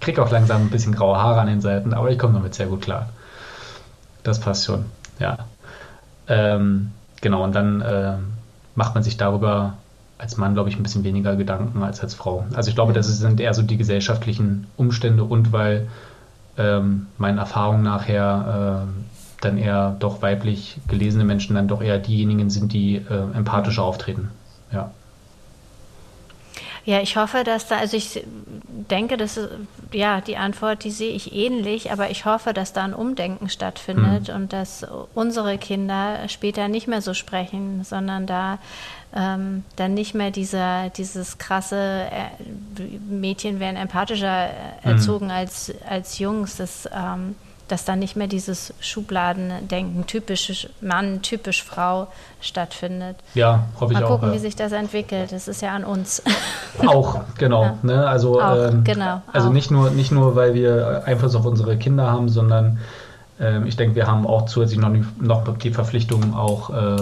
kriege 0.00 0.22
auch 0.22 0.30
langsam 0.30 0.62
ein 0.62 0.70
bisschen 0.70 0.94
graue 0.94 1.18
Haare 1.18 1.40
an 1.40 1.46
den 1.46 1.60
Seiten, 1.60 1.94
aber 1.94 2.10
ich 2.10 2.18
komme 2.18 2.34
damit 2.34 2.54
sehr 2.54 2.66
gut 2.66 2.82
klar. 2.82 3.08
Das 4.22 4.40
passt 4.40 4.66
schon, 4.66 4.86
ja. 5.18 5.38
Ähm, 6.28 6.92
genau, 7.20 7.44
und 7.44 7.54
dann 7.54 7.80
äh, 7.80 8.14
macht 8.74 8.94
man 8.94 9.02
sich 9.02 9.16
darüber 9.16 9.74
als 10.18 10.36
Mann, 10.36 10.54
glaube 10.54 10.68
ich, 10.68 10.76
ein 10.76 10.82
bisschen 10.82 11.04
weniger 11.04 11.36
Gedanken 11.36 11.82
als 11.82 12.00
als 12.00 12.14
Frau. 12.14 12.44
Also 12.54 12.68
ich 12.70 12.74
glaube, 12.74 12.92
das 12.92 13.06
sind 13.06 13.40
eher 13.40 13.54
so 13.54 13.62
die 13.62 13.76
gesellschaftlichen 13.76 14.66
Umstände 14.76 15.24
und 15.24 15.52
weil 15.52 15.88
ähm, 16.56 17.06
meinen 17.18 17.38
Erfahrungen 17.38 17.82
nachher 17.82 18.86
äh, 18.86 19.04
dann 19.40 19.58
eher 19.58 19.96
doch 19.98 20.22
weiblich 20.22 20.80
gelesene 20.88 21.24
Menschen 21.24 21.54
dann 21.54 21.68
doch 21.68 21.80
eher 21.80 21.98
diejenigen 21.98 22.50
sind, 22.50 22.72
die 22.72 22.96
äh, 22.96 23.36
empathischer 23.36 23.84
auftreten. 23.84 24.30
Ja. 24.72 24.90
Ja, 26.88 27.02
ich 27.02 27.18
hoffe, 27.18 27.44
dass 27.44 27.66
da, 27.66 27.76
also 27.76 27.98
ich 27.98 28.24
denke, 28.88 29.18
dass 29.18 29.38
ja 29.92 30.22
die 30.22 30.38
Antwort, 30.38 30.84
die 30.84 30.90
sehe 30.90 31.12
ich 31.12 31.34
ähnlich, 31.34 31.92
aber 31.92 32.08
ich 32.08 32.24
hoffe, 32.24 32.54
dass 32.54 32.72
da 32.72 32.82
ein 32.82 32.94
Umdenken 32.94 33.50
stattfindet 33.50 34.28
mhm. 34.28 34.34
und 34.34 34.52
dass 34.54 34.86
unsere 35.12 35.58
Kinder 35.58 36.26
später 36.28 36.68
nicht 36.68 36.88
mehr 36.88 37.02
so 37.02 37.12
sprechen, 37.12 37.84
sondern 37.84 38.26
da 38.26 38.58
ähm, 39.14 39.64
dann 39.76 39.92
nicht 39.92 40.14
mehr 40.14 40.30
dieser, 40.30 40.88
dieses 40.88 41.36
krasse 41.36 42.06
äh, 42.10 42.82
Mädchen 43.06 43.60
werden 43.60 43.76
empathischer 43.76 44.46
äh, 44.46 44.52
mhm. 44.82 44.92
erzogen 44.92 45.26
mhm. 45.26 45.32
als, 45.32 45.74
als 45.86 46.18
Jungs. 46.18 46.56
Das 46.56 46.88
ähm, 46.90 47.34
dass 47.68 47.84
dann 47.84 47.98
nicht 47.98 48.16
mehr 48.16 48.26
dieses 48.26 48.74
Schubladendenken, 48.80 50.06
typisch 50.06 50.68
Mann, 50.80 51.22
typisch 51.22 51.62
Frau 51.62 52.08
stattfindet. 52.40 53.16
Ja, 53.34 53.66
hoffe 53.80 53.92
ich 53.92 53.98
auch. 53.98 54.02
Mal 54.02 54.16
gucken, 54.16 54.32
wie 54.32 54.38
sich 54.38 54.56
das 54.56 54.72
entwickelt. 54.72 55.32
Das 55.32 55.48
ist 55.48 55.62
ja 55.62 55.74
an 55.74 55.84
uns. 55.84 56.22
Auch, 56.86 57.20
genau. 57.38 57.62
Ja. 57.64 57.78
Ne? 57.82 58.06
Also, 58.06 58.40
auch, 58.40 58.68
ähm, 58.68 58.84
genau, 58.84 59.22
also 59.32 59.50
nicht, 59.50 59.70
nur, 59.70 59.90
nicht 59.90 60.12
nur, 60.12 60.36
weil 60.36 60.54
wir 60.54 61.02
Einfluss 61.06 61.34
auf 61.34 61.44
unsere 61.44 61.76
Kinder 61.76 62.10
haben, 62.10 62.28
sondern 62.28 62.78
ähm, 63.40 63.66
ich 63.66 63.76
denke, 63.76 63.96
wir 63.96 64.06
haben 64.06 64.26
auch 64.26 64.46
zusätzlich 64.46 64.78
noch, 64.78 64.92
noch 65.20 65.58
die 65.58 65.70
Verpflichtung, 65.70 66.34
auch 66.34 66.70
äh, 66.70 66.96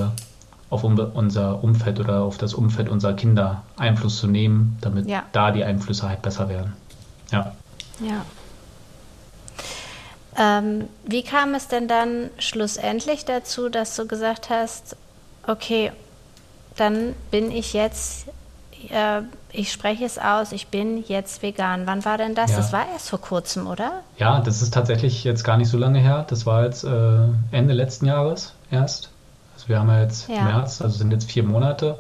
auf 0.71 0.83
unser 0.83 1.63
Umfeld 1.63 2.01
oder 2.01 2.23
auf 2.23 2.39
das 2.39 2.55
Umfeld 2.55 2.89
unserer 2.89 3.15
Kinder 3.15 3.63
Einfluss 3.77 4.19
zu 4.19 4.27
nehmen, 4.27 4.79
damit 4.81 5.09
ja. 5.09 5.23
da 5.33 5.53
die 5.53 5.65
Einflüsse 5.65 6.09
halt 6.09 6.23
besser 6.23 6.49
werden. 6.49 6.73
Ja. 7.31 7.53
Ja. 8.01 8.25
Ähm, 10.39 10.89
wie 11.05 11.23
kam 11.23 11.55
es 11.55 11.69
denn 11.69 11.89
dann 11.89 12.31
schlussendlich 12.39 13.25
dazu, 13.25 13.69
dass 13.69 13.97
du 13.97 14.07
gesagt 14.07 14.51
hast, 14.51 14.97
okay, 15.47 15.93
dann 16.77 17.15
bin 17.31 17.51
ich 17.51 17.73
jetzt, 17.73 18.27
äh, 18.91 19.23
ich 19.51 19.73
spreche 19.73 20.05
es 20.05 20.19
aus, 20.19 20.53
ich 20.53 20.69
bin 20.69 21.03
jetzt 21.07 21.43
vegan. 21.43 21.87
Wann 21.87 22.05
war 22.05 22.19
denn 22.19 22.35
das? 22.35 22.51
Ja. 22.51 22.59
Das 22.59 22.73
war 22.73 22.87
erst 22.93 23.09
vor 23.09 23.21
kurzem, 23.21 23.67
oder? 23.67 24.03
Ja, 24.19 24.41
das 24.41 24.61
ist 24.61 24.75
tatsächlich 24.75 25.25
jetzt 25.25 25.43
gar 25.43 25.57
nicht 25.57 25.69
so 25.69 25.79
lange 25.79 26.01
her. 26.01 26.27
Das 26.29 26.45
war 26.45 26.65
jetzt 26.65 26.85
äh, 26.85 27.19
Ende 27.51 27.73
letzten 27.73 28.07
Jahres 28.07 28.53
erst. 28.71 29.11
Also 29.55 29.69
wir 29.69 29.79
haben 29.79 29.89
ja 29.89 30.03
jetzt 30.03 30.29
ja. 30.29 30.43
März, 30.43 30.83
also 30.83 30.99
sind 30.99 31.13
jetzt 31.13 31.31
vier 31.31 31.45
Monate, 31.45 31.99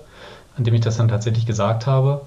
an 0.58 0.64
dem 0.64 0.74
ich 0.74 0.82
das 0.82 0.98
dann 0.98 1.08
tatsächlich 1.08 1.46
gesagt 1.46 1.86
habe. 1.86 2.20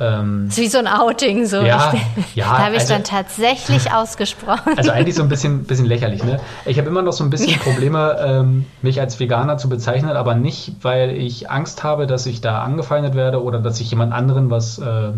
Ähm, 0.00 0.46
das 0.46 0.58
ist 0.58 0.64
wie 0.64 0.68
so 0.68 0.78
ein 0.78 0.88
Outing, 0.88 1.46
so. 1.46 1.58
Ja, 1.62 1.94
ja, 2.34 2.44
da 2.44 2.58
habe 2.64 2.74
ich 2.74 2.80
also, 2.80 2.94
dann 2.94 3.04
tatsächlich 3.04 3.92
ausgesprochen. 3.92 4.76
Also 4.76 4.90
eigentlich 4.90 5.14
so 5.14 5.22
ein 5.22 5.28
bisschen, 5.28 5.64
bisschen 5.66 5.86
lächerlich. 5.86 6.24
Ne? 6.24 6.40
Ich 6.66 6.78
habe 6.78 6.88
immer 6.88 7.02
noch 7.02 7.12
so 7.12 7.22
ein 7.22 7.30
bisschen 7.30 7.58
Probleme, 7.60 8.16
ähm, 8.20 8.66
mich 8.82 9.00
als 9.00 9.20
Veganer 9.20 9.56
zu 9.56 9.68
bezeichnen, 9.68 10.10
aber 10.10 10.34
nicht, 10.34 10.72
weil 10.82 11.10
ich 11.10 11.50
Angst 11.50 11.84
habe, 11.84 12.06
dass 12.06 12.26
ich 12.26 12.40
da 12.40 12.62
angefeindet 12.62 13.14
werde 13.14 13.42
oder 13.42 13.60
dass 13.60 13.80
ich 13.80 13.90
jemand 13.90 14.12
anderen 14.12 14.50
was, 14.50 14.78
äh, 14.78 15.12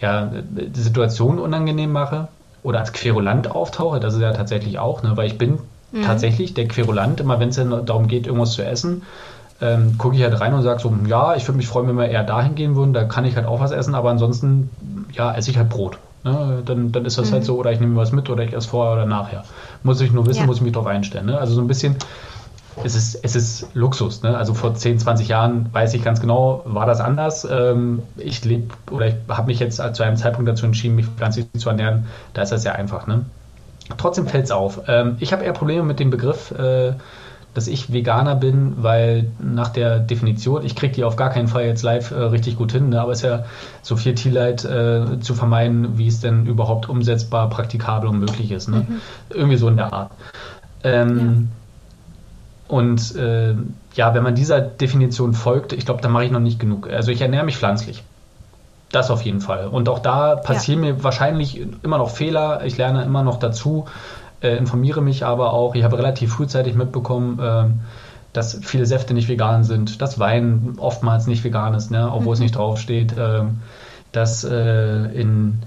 ja, 0.00 0.30
die 0.32 0.80
Situation 0.80 1.38
unangenehm 1.38 1.92
mache 1.92 2.28
oder 2.62 2.80
als 2.80 2.92
Querulant 2.92 3.50
auftauche. 3.50 4.00
Das 4.00 4.14
ist 4.14 4.20
ja 4.20 4.32
tatsächlich 4.32 4.78
auch, 4.78 5.02
ne? 5.02 5.12
weil 5.16 5.26
ich 5.26 5.36
bin 5.36 5.58
mhm. 5.92 6.02
tatsächlich 6.02 6.54
der 6.54 6.66
Querulant, 6.66 7.20
immer 7.20 7.40
wenn 7.40 7.50
es 7.50 7.56
darum 7.56 8.08
geht, 8.08 8.26
irgendwas 8.26 8.52
zu 8.52 8.64
essen 8.64 9.02
ähm, 9.60 9.98
gucke 9.98 10.16
ich 10.16 10.22
halt 10.22 10.40
rein 10.40 10.54
und 10.54 10.62
sage 10.62 10.80
so, 10.80 10.92
ja, 11.06 11.36
ich 11.36 11.46
würde 11.46 11.56
mich 11.56 11.68
freuen, 11.68 11.88
wenn 11.88 11.96
wir 11.96 12.08
eher 12.08 12.24
dahin 12.24 12.54
gehen 12.54 12.76
würden, 12.76 12.92
da 12.92 13.04
kann 13.04 13.24
ich 13.24 13.36
halt 13.36 13.46
auch 13.46 13.60
was 13.60 13.70
essen, 13.70 13.94
aber 13.94 14.10
ansonsten, 14.10 14.70
ja, 15.12 15.34
esse 15.34 15.50
ich 15.50 15.58
halt 15.58 15.68
Brot. 15.68 15.98
Ne? 16.24 16.62
Dann, 16.64 16.90
dann 16.90 17.04
ist 17.04 17.18
das 17.18 17.26
halt 17.26 17.30
mhm. 17.30 17.34
halt 17.34 17.44
so, 17.44 17.56
oder 17.58 17.72
ich 17.72 17.80
nehme 17.80 17.96
was 17.96 18.12
mit 18.12 18.30
oder 18.30 18.42
ich 18.42 18.52
esse 18.52 18.68
vorher 18.68 18.94
oder 18.94 19.06
nachher. 19.06 19.44
Muss 19.82 20.00
ich 20.00 20.12
nur 20.12 20.26
wissen, 20.26 20.40
ja. 20.40 20.46
muss 20.46 20.56
ich 20.56 20.62
mich 20.62 20.72
darauf 20.72 20.88
einstellen. 20.88 21.26
Ne? 21.26 21.38
Also 21.38 21.54
so 21.54 21.60
ein 21.60 21.68
bisschen, 21.68 21.96
es 22.82 22.94
ist, 22.94 23.20
es 23.22 23.36
ist 23.36 23.68
Luxus. 23.74 24.22
Ne? 24.22 24.36
Also 24.36 24.54
vor 24.54 24.74
10, 24.74 24.98
20 24.98 25.28
Jahren 25.28 25.68
weiß 25.72 25.94
ich 25.94 26.02
ganz 26.02 26.20
genau, 26.20 26.62
war 26.64 26.86
das 26.86 27.00
anders. 27.00 27.46
Ähm, 27.48 28.02
ich 28.16 28.44
lebe 28.44 28.74
oder 28.90 29.08
ich 29.08 29.14
habe 29.28 29.46
mich 29.46 29.60
jetzt 29.60 29.76
zu 29.76 30.02
einem 30.02 30.16
Zeitpunkt 30.16 30.48
dazu 30.48 30.66
entschieden, 30.66 30.96
mich 30.96 31.06
pflanzlich 31.06 31.46
zu 31.56 31.68
ernähren. 31.68 32.06
Da 32.32 32.42
ist 32.42 32.52
das 32.52 32.62
sehr 32.62 32.74
einfach. 32.74 33.06
Ne? 33.06 33.26
Trotzdem 33.98 34.26
fällt 34.26 34.44
es 34.44 34.50
auf. 34.50 34.80
Ähm, 34.88 35.16
ich 35.20 35.32
habe 35.32 35.44
eher 35.44 35.52
Probleme 35.52 35.84
mit 35.84 36.00
dem 36.00 36.10
Begriff. 36.10 36.50
Äh, 36.52 36.94
dass 37.54 37.68
ich 37.68 37.92
Veganer 37.92 38.34
bin, 38.34 38.82
weil 38.82 39.30
nach 39.38 39.68
der 39.68 40.00
Definition, 40.00 40.64
ich 40.64 40.74
kriege 40.74 40.92
die 40.92 41.04
auf 41.04 41.16
gar 41.16 41.30
keinen 41.30 41.48
Fall 41.48 41.64
jetzt 41.64 41.82
live 41.82 42.10
äh, 42.10 42.14
richtig 42.14 42.56
gut 42.56 42.72
hin, 42.72 42.88
ne? 42.88 43.00
aber 43.00 43.12
es 43.12 43.18
ist 43.18 43.28
ja 43.28 43.44
so 43.82 43.96
viel 43.96 44.14
Tierleid 44.14 44.64
äh, 44.64 45.20
zu 45.20 45.34
vermeiden, 45.34 45.96
wie 45.96 46.08
es 46.08 46.20
denn 46.20 46.46
überhaupt 46.46 46.88
umsetzbar, 46.88 47.48
praktikabel 47.48 48.10
und 48.10 48.18
möglich 48.18 48.50
ist. 48.50 48.68
Ne? 48.68 48.86
Mhm. 48.88 49.00
Irgendwie 49.30 49.56
so 49.56 49.68
in 49.68 49.76
der 49.76 49.92
Art. 49.92 50.10
Ähm, 50.82 51.48
ja. 52.68 52.76
Und 52.76 53.14
äh, 53.14 53.54
ja, 53.94 54.14
wenn 54.14 54.22
man 54.22 54.34
dieser 54.34 54.60
Definition 54.60 55.32
folgt, 55.32 55.72
ich 55.72 55.84
glaube, 55.84 56.02
da 56.02 56.08
mache 56.08 56.24
ich 56.24 56.32
noch 56.32 56.40
nicht 56.40 56.58
genug. 56.58 56.90
Also 56.90 57.12
ich 57.12 57.20
ernähre 57.20 57.44
mich 57.44 57.56
pflanzlich. 57.56 58.02
Das 58.90 59.10
auf 59.10 59.22
jeden 59.22 59.40
Fall. 59.40 59.68
Und 59.68 59.88
auch 59.88 59.98
da 59.98 60.36
passieren 60.36 60.84
ja. 60.84 60.92
mir 60.92 61.04
wahrscheinlich 61.04 61.60
immer 61.82 61.98
noch 61.98 62.10
Fehler. 62.10 62.64
Ich 62.64 62.76
lerne 62.78 63.04
immer 63.04 63.22
noch 63.22 63.38
dazu 63.38 63.86
äh, 64.44 64.56
informiere 64.56 65.02
mich 65.02 65.24
aber 65.24 65.52
auch. 65.52 65.74
Ich 65.74 65.82
habe 65.82 65.98
relativ 65.98 66.34
frühzeitig 66.34 66.74
mitbekommen, 66.74 67.38
äh, 67.40 67.64
dass 68.32 68.60
viele 68.62 68.86
Säfte 68.86 69.14
nicht 69.14 69.28
vegan 69.28 69.64
sind, 69.64 70.02
dass 70.02 70.18
Wein 70.18 70.74
oftmals 70.78 71.26
nicht 71.26 71.44
vegan 71.44 71.74
ist, 71.74 71.90
ne, 71.90 72.10
obwohl 72.12 72.26
mhm. 72.26 72.32
es 72.32 72.40
nicht 72.40 72.56
draufsteht, 72.56 73.16
äh, 73.16 73.42
dass 74.12 74.44
äh, 74.44 75.04
in 75.20 75.60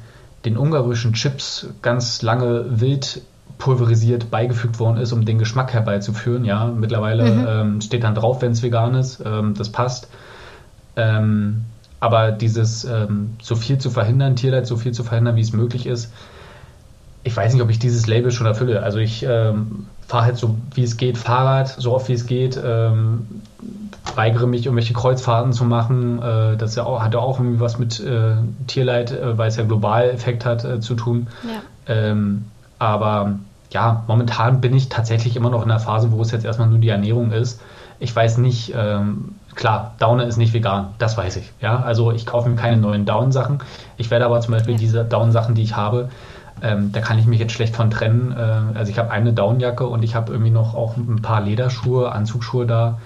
den 0.46 0.58
ungarischen 0.58 1.14
Chips 1.14 1.68
ganz 1.82 2.22
lange 2.22 2.80
wild 2.80 3.22
pulverisiert 3.58 4.30
beigefügt 4.30 4.80
worden 4.80 4.98
ist, 4.98 5.12
um 5.12 5.26
den 5.26 5.40
Geschmack 5.40 5.74
herbeizuführen. 5.74 6.46
Ja, 6.46 6.68
mittlerweile 6.68 7.26
mhm. 7.26 7.46
ähm, 7.48 7.82
steht 7.82 8.04
dann 8.04 8.16
drauf, 8.16 8.42
wenn 8.42 8.52
es 8.52 8.62
vegan 8.62 8.96
ist. 8.96 9.22
Ähm, 9.26 9.56
das 9.58 9.70
passt. 9.70 10.10
Ähm, 10.96 11.66
aber 12.00 12.32
dieses 12.32 12.86
ähm, 12.86 13.36
so 13.42 13.56
viel 13.56 13.80
zu 13.80 13.90
verhindern, 13.90 14.36
Tierleid 14.36 14.68
so 14.68 14.78
viel 14.78 14.92
zu 14.92 15.04
verhindern, 15.04 15.36
wie 15.36 15.42
es 15.42 15.54
möglich 15.54 15.88
ist, 15.88 16.12
ich 17.28 17.36
weiß 17.36 17.54
nicht, 17.54 17.62
ob 17.62 17.70
ich 17.70 17.78
dieses 17.78 18.08
Label 18.08 18.32
schon 18.32 18.48
erfülle. 18.48 18.82
Also 18.82 19.00
ich 19.00 19.24
ähm, 19.24 19.86
fahre 20.08 20.26
halt 20.26 20.38
so, 20.38 20.56
wie 20.74 20.84
es 20.84 20.96
geht, 20.96 21.18
Fahrrad, 21.18 21.68
so 21.68 21.94
oft 21.94 22.08
wie 22.08 22.14
es 22.14 22.26
geht. 22.26 22.60
Ähm, 22.64 23.28
weigere 24.16 24.48
mich, 24.48 24.66
irgendwelche 24.66 24.94
Kreuzfahrten 24.94 25.52
zu 25.52 25.66
machen. 25.66 26.22
Äh, 26.22 26.56
das 26.56 26.76
ja 26.76 26.86
auch, 26.86 27.02
hat 27.02 27.14
ja 27.14 27.20
auch 27.20 27.40
irgendwie 27.40 27.60
was 27.60 27.78
mit 27.78 28.00
äh, 28.00 28.36
Tierleid, 28.68 29.12
äh, 29.12 29.38
weil 29.38 29.50
es 29.50 29.58
ja 29.58 29.64
global 29.64 30.10
Effekt 30.10 30.46
hat, 30.46 30.64
äh, 30.64 30.80
zu 30.80 30.96
tun. 30.96 31.28
Ja. 31.44 31.94
Ähm, 31.94 32.46
aber 32.80 33.40
ja, 33.72 34.04
momentan 34.08 34.62
bin 34.62 34.74
ich 34.74 34.88
tatsächlich 34.88 35.36
immer 35.36 35.50
noch 35.50 35.64
in 35.64 35.70
der 35.70 35.80
Phase, 35.80 36.12
wo 36.14 36.22
es 36.22 36.32
jetzt 36.32 36.46
erstmal 36.46 36.70
nur 36.70 36.80
die 36.80 36.90
Ernährung 36.90 37.32
ist. 37.32 37.60
Ich 38.00 38.16
weiß 38.16 38.38
nicht, 38.38 38.74
ähm, 38.74 39.36
klar, 39.56 39.96
Downer 40.00 40.26
ist 40.26 40.38
nicht 40.38 40.54
vegan, 40.54 40.90
das 41.00 41.18
weiß 41.18 41.36
ich. 41.36 41.52
Ja, 41.60 41.82
also 41.82 42.14
ich 42.14 42.26
kaufe 42.26 42.48
mir 42.48 42.56
keine 42.56 42.78
neuen 42.78 43.06
Down-Sachen. 43.06 43.60
Ich 43.98 44.10
werde 44.12 44.26
aber 44.26 44.40
zum 44.40 44.54
Beispiel 44.54 44.76
ja. 44.76 44.80
diese 44.80 45.04
Down-Sachen, 45.04 45.56
die 45.56 45.64
ich 45.64 45.76
habe, 45.76 46.10
ähm, 46.62 46.92
da 46.92 47.02
kann 47.02 47.20
ich 47.20 47.26
mich 47.26 47.40
jetzt 47.40 47.54
schlecht 47.54 47.76
von 47.76 47.92
trennen. 47.92 48.32
Äh, 48.32 48.78
also 48.78 48.92
ich 48.92 48.98
habe 48.98 49.12
eine 49.12 49.34
Downjacke 49.34 49.86
und 49.86 50.04
ich 50.04 50.16
habe 50.16 50.32
irgendwie 50.32 50.52
noch 50.52 50.76
auch 50.76 50.98
ein 50.98 51.22
paar 51.22 51.42
Lederschuhe, 51.42 52.12
Anzugsschuhe 52.12 52.66
da, 52.66 53.00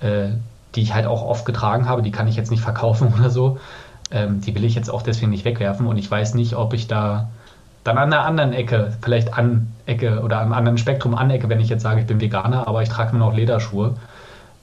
äh, 0.00 0.28
die 0.74 0.82
ich 0.82 0.94
halt 0.94 1.06
auch 1.06 1.22
oft 1.22 1.44
getragen 1.44 1.88
habe. 1.88 2.02
Die 2.02 2.10
kann 2.10 2.28
ich 2.28 2.36
jetzt 2.36 2.50
nicht 2.50 2.62
verkaufen 2.62 3.12
oder 3.18 3.30
so. 3.30 3.58
Ähm, 4.10 4.40
die 4.40 4.54
will 4.54 4.64
ich 4.64 4.74
jetzt 4.74 4.90
auch 4.90 5.02
deswegen 5.02 5.30
nicht 5.30 5.44
wegwerfen 5.44 5.86
und 5.86 5.96
ich 5.96 6.10
weiß 6.10 6.34
nicht, 6.34 6.54
ob 6.56 6.74
ich 6.74 6.86
da 6.86 7.30
dann 7.84 7.98
an 7.98 8.10
der 8.10 8.24
anderen 8.24 8.52
Ecke, 8.54 8.94
vielleicht 9.02 9.34
an 9.36 9.68
Ecke 9.84 10.22
oder 10.22 10.40
am 10.40 10.52
anderen 10.52 10.78
Spektrum 10.78 11.14
an 11.14 11.30
Ecke, 11.30 11.50
wenn 11.50 11.60
ich 11.60 11.68
jetzt 11.68 11.82
sage, 11.82 12.00
ich 12.00 12.06
bin 12.06 12.20
Veganer, 12.20 12.66
aber 12.66 12.82
ich 12.82 12.88
trage 12.88 13.10
immer 13.10 13.26
noch 13.26 13.34
Lederschuhe. 13.34 13.94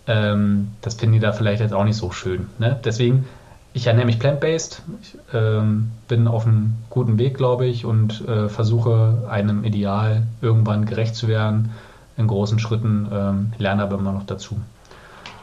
Ähm, 0.08 0.72
das 0.82 0.96
finden 0.96 1.14
die 1.14 1.20
da 1.20 1.32
vielleicht 1.32 1.62
jetzt 1.62 1.74
auch 1.74 1.84
nicht 1.84 1.98
so 1.98 2.12
schön. 2.12 2.48
Ne? 2.58 2.80
Deswegen, 2.84 3.28
ich 3.74 3.88
ernähre 3.88 4.06
mich 4.06 4.20
plant-based, 4.20 4.82
ich, 5.02 5.18
ähm, 5.34 5.92
bin 6.08 6.28
auf 6.28 6.46
einem 6.46 6.76
guten 6.90 7.18
Weg, 7.18 7.38
glaube 7.38 7.66
ich, 7.66 7.86
und 7.86 8.28
äh, 8.28 8.50
versuche 8.50 9.28
einem 9.30 9.64
Ideal 9.64 10.24
irgendwann 10.42 10.86
gerecht 10.86 11.16
zu 11.16 11.28
werden, 11.28 11.72
in 12.18 12.28
großen 12.28 12.60
Schritten, 12.60 13.08
ähm, 13.12 13.54
lerne 13.58 13.84
aber 13.84 13.98
immer 13.98 14.12
noch 14.12 14.26
dazu. 14.26 14.60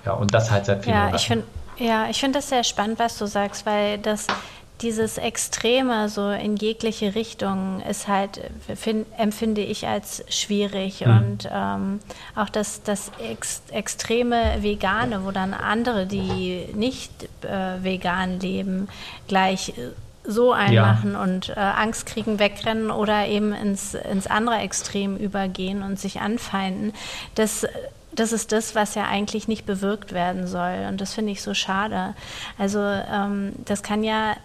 Ja, 0.04 0.12
und 0.12 0.34
das 0.34 0.50
halt 0.50 0.66
seit 0.66 0.84
vielen 0.84 0.96
ja, 0.96 1.04
Jahren. 1.04 1.16
Ich 1.16 1.26
find, 1.26 1.44
ja, 1.78 2.08
ich 2.10 2.20
finde 2.20 2.38
das 2.38 2.48
sehr 2.48 2.64
spannend, 2.64 2.98
was 2.98 3.16
du 3.18 3.26
sagst, 3.26 3.64
weil 3.64 3.98
das 3.98 4.26
dieses 4.80 5.18
Extreme 5.18 6.08
so 6.08 6.30
in 6.30 6.56
jegliche 6.56 7.14
Richtung 7.14 7.82
ist 7.88 8.06
halt, 8.06 8.40
find, 8.76 9.06
empfinde 9.16 9.62
ich 9.62 9.86
als 9.86 10.24
schwierig. 10.28 11.04
Mhm. 11.04 11.16
Und 11.16 11.48
ähm, 11.52 12.00
auch 12.36 12.48
das, 12.48 12.82
das 12.82 13.10
Ex 13.18 13.62
extreme 13.70 14.62
Vegane, 14.62 15.24
wo 15.24 15.30
dann 15.30 15.54
andere, 15.54 16.06
die 16.06 16.66
nicht 16.74 17.10
äh, 17.42 17.82
vegan 17.82 18.40
leben, 18.40 18.88
gleich 19.26 19.74
so 20.24 20.52
einmachen 20.52 21.12
ja. 21.12 21.22
und 21.22 21.48
äh, 21.48 21.54
Angst 21.54 22.06
kriegen, 22.06 22.38
wegrennen 22.38 22.90
oder 22.90 23.26
eben 23.26 23.52
ins, 23.54 23.94
ins 23.94 24.26
andere 24.26 24.58
Extrem 24.58 25.16
übergehen 25.16 25.82
und 25.82 25.98
sich 25.98 26.20
anfeinden. 26.20 26.92
Das 27.34 27.66
das 28.18 28.32
ist 28.32 28.52
das, 28.52 28.74
was 28.74 28.94
ja 28.94 29.04
eigentlich 29.04 29.48
nicht 29.48 29.64
bewirkt 29.66 30.12
werden 30.12 30.46
soll. 30.46 30.86
Und 30.88 31.00
das 31.00 31.14
finde 31.14 31.32
ich 31.32 31.42
so 31.42 31.54
schade. 31.54 32.14
Also 32.58 32.80
ähm, 32.80 33.52
das 33.64 33.82
kann 33.82 34.02
ja 34.02 34.36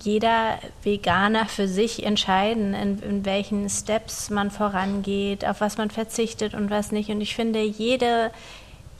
jeder 0.00 0.58
Veganer 0.82 1.46
für 1.46 1.66
sich 1.66 2.04
entscheiden, 2.04 2.74
in, 2.74 2.98
in, 3.00 3.24
welchen 3.24 3.68
Steps 3.68 4.30
man 4.30 4.50
vorangeht, 4.50 5.44
auf 5.44 5.60
was 5.60 5.76
man 5.76 5.90
verzichtet 5.90 6.54
und 6.54 6.70
was 6.70 6.92
nicht. 6.92 7.10
Und 7.10 7.20
ich 7.20 7.34
finde, 7.34 7.62
jede, 7.62 8.30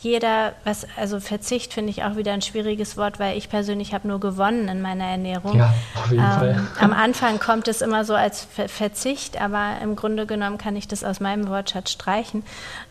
jeder, 0.01 0.55
was, 0.65 0.87
also 0.97 1.21
Verzicht 1.21 1.73
finde 1.73 1.91
ich 1.91 2.03
auch 2.03 2.17
wieder 2.17 2.33
ein 2.33 2.43
schwieriges 2.43 2.97
Wort, 2.97 3.21
weil 3.21 3.39
ich 3.39 3.49
persönlich 3.49 3.95
habe 3.95 4.09
nur 4.09 4.19
gewonnen 4.19 4.67
in 4.69 4.83
meiner 4.83 5.05
Ernährung. 5.05 5.57
Ja, 5.57 5.73
auf 5.95 6.11
jeden 6.11 6.25
ähm, 6.25 6.33
Fall. 6.33 6.67
Am 6.81 6.93
Anfang 6.93 7.39
kommt 7.39 7.69
es 7.69 7.81
immer 7.81 8.05
so 8.05 8.15
als 8.15 8.45
Ver 8.45 8.69
Verzicht, 8.69 9.41
aber 9.41 9.77
im 9.83 9.95
Grunde 9.95 10.27
genommen 10.27 10.59
kann 10.59 10.75
ich 10.75 10.89
das 10.89 11.05
aus 11.05 11.21
meinem 11.21 11.49
Wortschatz 11.49 11.93
streichen. 11.93 12.43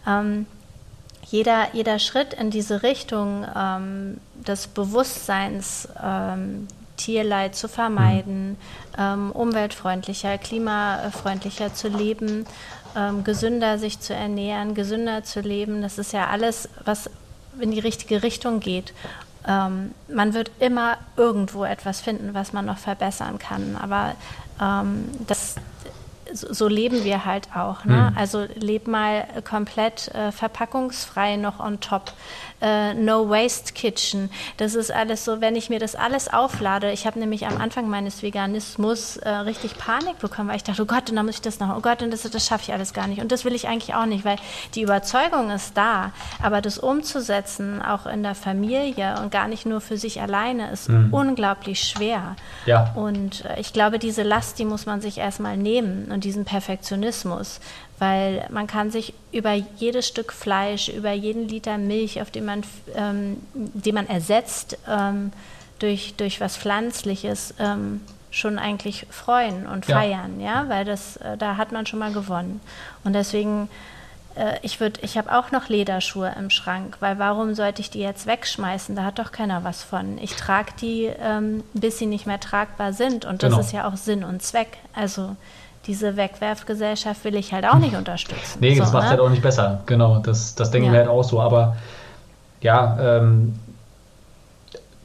Ähm, 0.07 0.45
jeder, 1.29 1.67
jeder 1.73 1.99
Schritt 1.99 2.33
in 2.33 2.51
diese 2.51 2.83
Richtung 2.83 3.45
ähm, 3.55 4.17
des 4.35 4.67
Bewusstseins, 4.67 5.87
ähm, 6.01 6.67
Tierleid 6.97 7.55
zu 7.55 7.67
vermeiden, 7.67 8.57
ähm, 8.97 9.31
umweltfreundlicher, 9.31 10.37
klimafreundlicher 10.37 11.73
zu 11.73 11.89
leben, 11.89 12.45
ähm, 12.95 13.23
gesünder 13.23 13.77
sich 13.77 13.99
zu 13.99 14.13
ernähren, 14.13 14.75
gesünder 14.75 15.23
zu 15.23 15.41
leben, 15.41 15.81
das 15.81 15.97
ist 15.97 16.13
ja 16.13 16.27
alles, 16.27 16.69
was 16.85 17.09
in 17.59 17.71
die 17.71 17.79
richtige 17.79 18.23
Richtung 18.23 18.59
geht. 18.59 18.93
Ähm, 19.47 19.91
man 20.07 20.33
wird 20.33 20.51
immer 20.59 20.97
irgendwo 21.17 21.65
etwas 21.65 22.01
finden, 22.01 22.33
was 22.33 22.53
man 22.53 22.65
noch 22.65 22.77
verbessern 22.77 23.37
kann, 23.39 23.77
aber 23.79 24.15
ähm, 24.61 25.09
das 25.27 25.55
so, 26.35 26.67
leben 26.67 27.03
wir 27.03 27.25
halt 27.25 27.49
auch. 27.55 27.85
Ne? 27.85 28.11
Mhm. 28.11 28.17
Also 28.17 28.45
leb 28.55 28.87
mal 28.87 29.27
komplett 29.43 30.09
äh, 30.09 30.31
verpackungsfrei 30.31 31.37
noch 31.37 31.59
on 31.59 31.79
top. 31.79 32.13
Äh, 32.61 32.93
no 32.93 33.29
Waste 33.29 33.73
Kitchen. 33.73 34.29
Das 34.57 34.75
ist 34.75 34.89
alles 34.89 35.25
so, 35.25 35.41
wenn 35.41 35.55
ich 35.57 35.69
mir 35.69 35.79
das 35.79 35.95
alles 35.95 36.31
auflade. 36.31 36.91
Ich 36.91 37.05
habe 37.05 37.19
nämlich 37.19 37.45
am 37.45 37.57
Anfang 37.57 37.89
meines 37.89 38.23
Veganismus 38.23 39.17
äh, 39.17 39.29
richtig 39.29 39.77
Panik 39.77 40.19
bekommen, 40.19 40.47
weil 40.49 40.55
ich 40.55 40.63
dachte, 40.63 40.81
oh 40.83 40.85
Gott, 40.85 41.09
und 41.09 41.17
dann 41.17 41.25
muss 41.25 41.35
ich 41.35 41.41
das 41.41 41.59
noch, 41.59 41.75
oh 41.75 41.81
Gott, 41.81 42.01
und 42.01 42.11
das, 42.11 42.23
das 42.23 42.45
schaffe 42.47 42.63
ich 42.63 42.73
alles 42.73 42.93
gar 42.93 43.07
nicht. 43.07 43.21
Und 43.21 43.31
das 43.33 43.43
will 43.43 43.53
ich 43.53 43.67
eigentlich 43.67 43.93
auch 43.93 44.05
nicht, 44.05 44.23
weil 44.23 44.37
die 44.73 44.83
Überzeugung 44.83 45.51
ist 45.51 45.75
da, 45.75 46.11
aber 46.41 46.61
das 46.61 46.77
umzusetzen, 46.77 47.81
auch 47.81 48.05
in 48.05 48.23
der 48.23 48.35
Familie 48.35 49.19
und 49.21 49.31
gar 49.31 49.49
nicht 49.49 49.65
nur 49.65 49.81
für 49.81 49.97
sich 49.97 50.21
alleine, 50.21 50.71
ist 50.71 50.87
mhm. 50.87 51.13
unglaublich 51.13 51.81
schwer. 51.81 52.37
Ja. 52.65 52.93
Und 52.95 53.43
äh, 53.43 53.59
ich 53.59 53.73
glaube, 53.73 53.99
diese 53.99 54.23
Last, 54.23 54.59
die 54.59 54.65
muss 54.65 54.85
man 54.85 55.01
sich 55.01 55.17
erstmal 55.17 55.57
nehmen 55.57 56.09
und 56.11 56.23
diesen 56.23 56.45
Perfektionismus, 56.45 57.59
weil 57.99 58.45
man 58.49 58.67
kann 58.67 58.91
sich 58.91 59.13
über 59.31 59.53
jedes 59.53 60.07
Stück 60.07 60.33
Fleisch, 60.33 60.89
über 60.89 61.11
jeden 61.11 61.47
Liter 61.47 61.77
Milch, 61.77 62.21
auf 62.21 62.29
den 62.29 62.45
man, 62.45 62.63
ähm, 62.95 63.37
den 63.53 63.95
man 63.95 64.07
ersetzt 64.07 64.77
ähm, 64.87 65.31
durch, 65.79 66.15
durch 66.15 66.41
was 66.41 66.57
Pflanzliches, 66.57 67.53
ähm, 67.59 68.01
schon 68.31 68.59
eigentlich 68.59 69.07
freuen 69.09 69.65
und 69.65 69.85
feiern, 69.85 70.41
ja, 70.41 70.63
ja? 70.63 70.69
weil 70.69 70.83
das, 70.83 71.15
äh, 71.17 71.37
da 71.37 71.55
hat 71.55 71.71
man 71.71 71.85
schon 71.85 71.99
mal 71.99 72.11
gewonnen. 72.11 72.59
Und 73.05 73.13
deswegen, 73.13 73.69
äh, 74.35 74.57
ich 74.61 74.81
würde, 74.81 74.99
ich 75.03 75.17
habe 75.17 75.31
auch 75.37 75.51
noch 75.51 75.69
Lederschuhe 75.69 76.35
im 76.37 76.49
Schrank, 76.49 76.97
weil 76.99 77.17
warum 77.17 77.55
sollte 77.55 77.81
ich 77.81 77.91
die 77.91 78.01
jetzt 78.01 78.27
wegschmeißen? 78.27 78.93
Da 78.93 79.05
hat 79.05 79.19
doch 79.19 79.31
keiner 79.31 79.63
was 79.63 79.83
von. 79.83 80.17
Ich 80.17 80.35
trage 80.35 80.73
die, 80.81 81.05
ähm, 81.17 81.63
bis 81.73 81.97
sie 81.97 82.07
nicht 82.07 82.27
mehr 82.27 82.41
tragbar 82.41 82.91
sind 82.91 83.23
und 83.23 83.39
genau. 83.39 83.55
das 83.55 83.67
ist 83.67 83.71
ja 83.71 83.87
auch 83.87 83.95
Sinn 83.95 84.25
und 84.25 84.43
Zweck. 84.43 84.79
Also 84.93 85.37
diese 85.87 86.17
Wegwerfgesellschaft 86.17 87.23
will 87.23 87.35
ich 87.35 87.53
halt 87.53 87.65
auch 87.65 87.77
nicht 87.77 87.95
unterstützen. 87.95 88.59
Nee, 88.59 88.75
das 88.75 88.89
so, 88.89 88.93
macht 88.93 89.05
ne? 89.05 89.09
halt 89.11 89.19
auch 89.19 89.29
nicht 89.29 89.41
besser. 89.41 89.81
Genau, 89.85 90.19
das, 90.19 90.55
das 90.55 90.71
denken 90.71 90.87
ja. 90.87 90.93
wir 90.93 90.99
halt 90.99 91.09
auch 91.09 91.23
so. 91.23 91.41
Aber 91.41 91.75
ja, 92.61 92.97
ähm, 92.99 93.59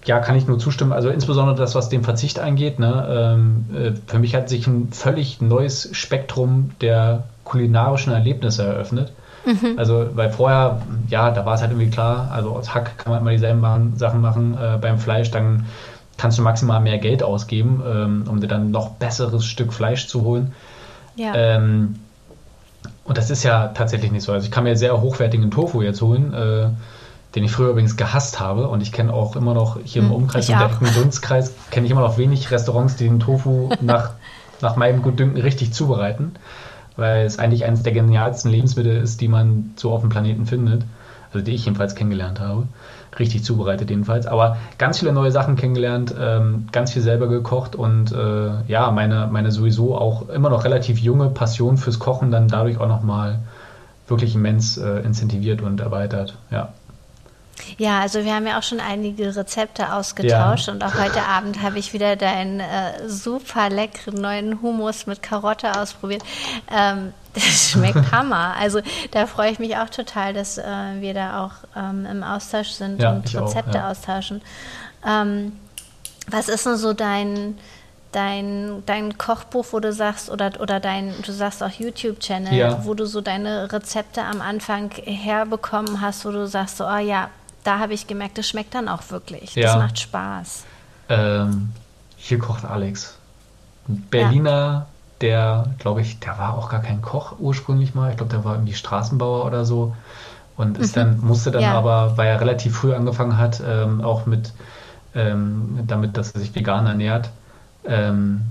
ja, 0.04 0.18
kann 0.20 0.36
ich 0.36 0.46
nur 0.46 0.58
zustimmen. 0.58 0.92
Also 0.92 1.10
insbesondere 1.10 1.56
das, 1.56 1.74
was 1.74 1.88
den 1.88 2.02
Verzicht 2.02 2.38
angeht. 2.38 2.78
Ne, 2.78 3.06
ähm, 3.36 3.66
äh, 3.74 3.92
für 4.06 4.18
mich 4.18 4.34
hat 4.34 4.48
sich 4.48 4.66
ein 4.66 4.92
völlig 4.92 5.40
neues 5.40 5.90
Spektrum 5.92 6.70
der 6.80 7.24
kulinarischen 7.44 8.12
Erlebnisse 8.12 8.64
eröffnet. 8.64 9.12
Mhm. 9.44 9.78
Also, 9.78 10.06
weil 10.14 10.30
vorher, 10.30 10.82
ja, 11.08 11.30
da 11.30 11.46
war 11.46 11.54
es 11.54 11.62
halt 11.62 11.72
irgendwie 11.72 11.90
klar, 11.90 12.30
also 12.30 12.50
aus 12.50 12.74
Hack 12.74 12.98
kann 12.98 13.12
man 13.12 13.22
immer 13.22 13.30
dieselben 13.30 13.96
Sachen 13.96 14.20
machen. 14.20 14.56
Äh, 14.60 14.78
beim 14.78 14.98
Fleisch, 14.98 15.30
dann 15.30 15.66
kannst 16.20 16.36
du 16.36 16.42
maximal 16.42 16.80
mehr 16.80 16.98
Geld 16.98 17.22
ausgeben, 17.22 17.82
ähm, 17.86 18.24
um 18.28 18.40
dir 18.40 18.46
dann 18.46 18.70
noch 18.70 18.90
besseres 18.90 19.46
Stück 19.46 19.72
Fleisch 19.72 20.06
zu 20.06 20.22
holen. 20.22 20.52
Ja. 21.16 21.34
Ähm, 21.34 21.96
und 23.04 23.16
das 23.16 23.30
ist 23.30 23.42
ja 23.42 23.68
tatsächlich 23.68 24.12
nicht 24.12 24.22
so. 24.22 24.32
Also 24.32 24.44
ich 24.44 24.50
kann 24.50 24.64
mir 24.64 24.76
sehr 24.76 25.00
hochwertigen 25.00 25.50
Tofu 25.50 25.80
jetzt 25.80 26.02
holen, 26.02 26.34
äh, 26.34 26.68
den 27.34 27.44
ich 27.44 27.52
früher 27.52 27.70
übrigens 27.70 27.96
gehasst 27.96 28.38
habe. 28.38 28.68
Und 28.68 28.82
ich 28.82 28.92
kenne 28.92 29.14
auch 29.14 29.34
immer 29.34 29.54
noch 29.54 29.78
hier 29.82 30.02
im 30.02 30.10
hm, 30.10 30.14
Umkreis, 30.14 30.50
im 30.50 30.58
direkten 30.58 30.92
Dunstkreis, 30.92 31.54
kenne 31.70 31.86
ich 31.86 31.92
immer 31.92 32.02
noch 32.02 32.18
wenig 32.18 32.50
Restaurants, 32.50 32.96
die 32.96 33.04
den 33.04 33.18
Tofu 33.18 33.70
nach, 33.80 34.10
nach 34.60 34.76
meinem 34.76 35.00
Gutdünken 35.00 35.40
richtig 35.40 35.72
zubereiten. 35.72 36.32
Weil 36.96 37.24
es 37.24 37.38
eigentlich 37.38 37.64
eines 37.64 37.82
der 37.82 37.94
genialsten 37.94 38.50
Lebensmittel 38.50 38.94
ist, 38.94 39.22
die 39.22 39.28
man 39.28 39.72
so 39.76 39.90
auf 39.90 40.02
dem 40.02 40.10
Planeten 40.10 40.44
findet. 40.44 40.84
Also 41.32 41.42
die 41.42 41.52
ich 41.52 41.64
jedenfalls 41.64 41.94
kennengelernt 41.94 42.40
habe 42.40 42.66
richtig 43.18 43.44
zubereitet 43.44 43.90
jedenfalls. 43.90 44.26
Aber 44.26 44.56
ganz 44.78 44.98
viele 44.98 45.12
neue 45.12 45.32
Sachen 45.32 45.56
kennengelernt, 45.56 46.14
ähm, 46.18 46.68
ganz 46.72 46.92
viel 46.92 47.02
selber 47.02 47.28
gekocht 47.28 47.74
und 47.74 48.12
äh, 48.12 48.62
ja, 48.66 48.90
meine, 48.90 49.28
meine 49.30 49.50
sowieso 49.50 49.96
auch 49.96 50.28
immer 50.28 50.50
noch 50.50 50.64
relativ 50.64 50.98
junge 50.98 51.28
Passion 51.30 51.76
fürs 51.76 51.98
Kochen 51.98 52.30
dann 52.30 52.48
dadurch 52.48 52.78
auch 52.78 52.88
nochmal 52.88 53.40
wirklich 54.06 54.34
immens 54.34 54.76
äh, 54.76 55.00
incentiviert 55.00 55.62
und 55.62 55.80
erweitert. 55.80 56.36
Ja. 56.50 56.72
Ja, 57.76 58.00
also 58.00 58.24
wir 58.24 58.34
haben 58.34 58.46
ja 58.46 58.58
auch 58.58 58.62
schon 58.62 58.80
einige 58.80 59.36
Rezepte 59.36 59.92
ausgetauscht 59.92 60.68
ja. 60.68 60.72
und 60.72 60.82
auch 60.82 60.94
heute 60.94 61.22
Abend 61.22 61.62
habe 61.62 61.78
ich 61.78 61.92
wieder 61.92 62.16
deinen 62.16 62.60
äh, 62.60 63.06
super 63.08 63.68
leckeren 63.68 64.20
neuen 64.20 64.62
Hummus 64.62 65.06
mit 65.06 65.22
Karotte 65.22 65.78
ausprobiert. 65.78 66.22
Ähm, 66.74 67.12
das 67.34 67.70
schmeckt 67.70 68.12
Hammer. 68.12 68.54
Also 68.58 68.80
da 69.10 69.26
freue 69.26 69.50
ich 69.50 69.58
mich 69.58 69.76
auch 69.76 69.90
total, 69.90 70.32
dass 70.32 70.58
äh, 70.58 70.62
wir 71.00 71.14
da 71.14 71.44
auch 71.44 71.52
ähm, 71.76 72.06
im 72.06 72.22
Austausch 72.22 72.70
sind 72.70 73.00
ja, 73.00 73.12
und 73.12 73.34
Rezepte 73.34 73.70
auch, 73.70 73.74
ja. 73.74 73.90
austauschen. 73.90 74.42
Ähm, 75.06 75.52
was 76.28 76.48
ist 76.48 76.66
denn 76.66 76.76
so 76.76 76.92
dein 76.92 77.56
dein, 78.12 78.82
dein 78.86 79.18
Kochbuch, 79.18 79.66
wo 79.70 79.80
du 79.80 79.92
sagst, 79.92 80.30
oder, 80.30 80.52
oder 80.60 80.80
dein, 80.80 81.14
du 81.22 81.32
sagst 81.32 81.62
auch 81.62 81.70
YouTube-Channel, 81.70 82.52
ja. 82.54 82.84
wo 82.84 82.94
du 82.94 83.06
so 83.06 83.20
deine 83.20 83.72
Rezepte 83.72 84.22
am 84.22 84.40
Anfang 84.40 84.90
herbekommen 85.04 86.00
hast, 86.00 86.24
wo 86.24 86.30
du 86.30 86.46
sagst, 86.46 86.78
so, 86.78 86.86
oh 86.86 86.98
ja, 86.98 87.30
da 87.64 87.78
habe 87.78 87.94
ich 87.94 88.06
gemerkt, 88.06 88.38
das 88.38 88.48
schmeckt 88.48 88.74
dann 88.74 88.88
auch 88.88 89.10
wirklich. 89.10 89.54
Das 89.54 89.76
macht 89.76 89.98
Spaß. 89.98 90.64
Ähm, 91.08 91.70
hier 92.16 92.38
kocht 92.38 92.64
Alex. 92.64 93.16
Berliner. 93.86 94.86
Der, 95.20 95.66
glaube 95.78 96.00
ich, 96.00 96.20
der 96.20 96.38
war 96.38 96.56
auch 96.56 96.70
gar 96.70 96.80
kein 96.80 97.02
Koch 97.02 97.34
ursprünglich 97.38 97.94
mal. 97.94 98.10
Ich 98.10 98.16
glaube, 98.16 98.32
der 98.32 98.44
war 98.44 98.54
irgendwie 98.54 98.74
Straßenbauer 98.74 99.44
oder 99.44 99.64
so. 99.64 99.94
Und 100.56 100.78
ist 100.78 100.96
mhm. 100.96 101.00
dann, 101.00 101.20
musste 101.20 101.50
dann 101.50 101.62
ja. 101.62 101.74
aber, 101.74 102.16
weil 102.16 102.28
er 102.28 102.40
relativ 102.40 102.76
früh 102.76 102.94
angefangen 102.94 103.38
hat, 103.38 103.62
ähm, 103.66 104.02
auch 104.02 104.26
mit 104.26 104.52
ähm, 105.14 105.80
damit, 105.86 106.16
dass 106.16 106.32
er 106.32 106.40
sich 106.40 106.54
vegan 106.54 106.86
ernährt, 106.86 107.30
ähm, 107.84 108.42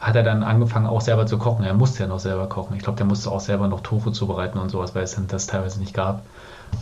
hat 0.00 0.16
er 0.16 0.22
dann 0.22 0.42
angefangen, 0.42 0.86
auch 0.86 1.00
selber 1.00 1.26
zu 1.26 1.38
kochen. 1.38 1.64
Er 1.64 1.74
musste 1.74 2.02
ja 2.02 2.08
noch 2.08 2.20
selber 2.20 2.46
kochen. 2.46 2.76
Ich 2.76 2.82
glaube, 2.82 2.96
der 2.96 3.06
musste 3.06 3.30
auch 3.30 3.40
selber 3.40 3.68
noch 3.68 3.80
Tofu 3.80 4.10
zubereiten 4.10 4.58
und 4.58 4.70
sowas, 4.70 4.94
weil 4.94 5.02
es 5.04 5.18
das 5.28 5.46
teilweise 5.46 5.80
nicht 5.80 5.94
gab. 5.94 6.22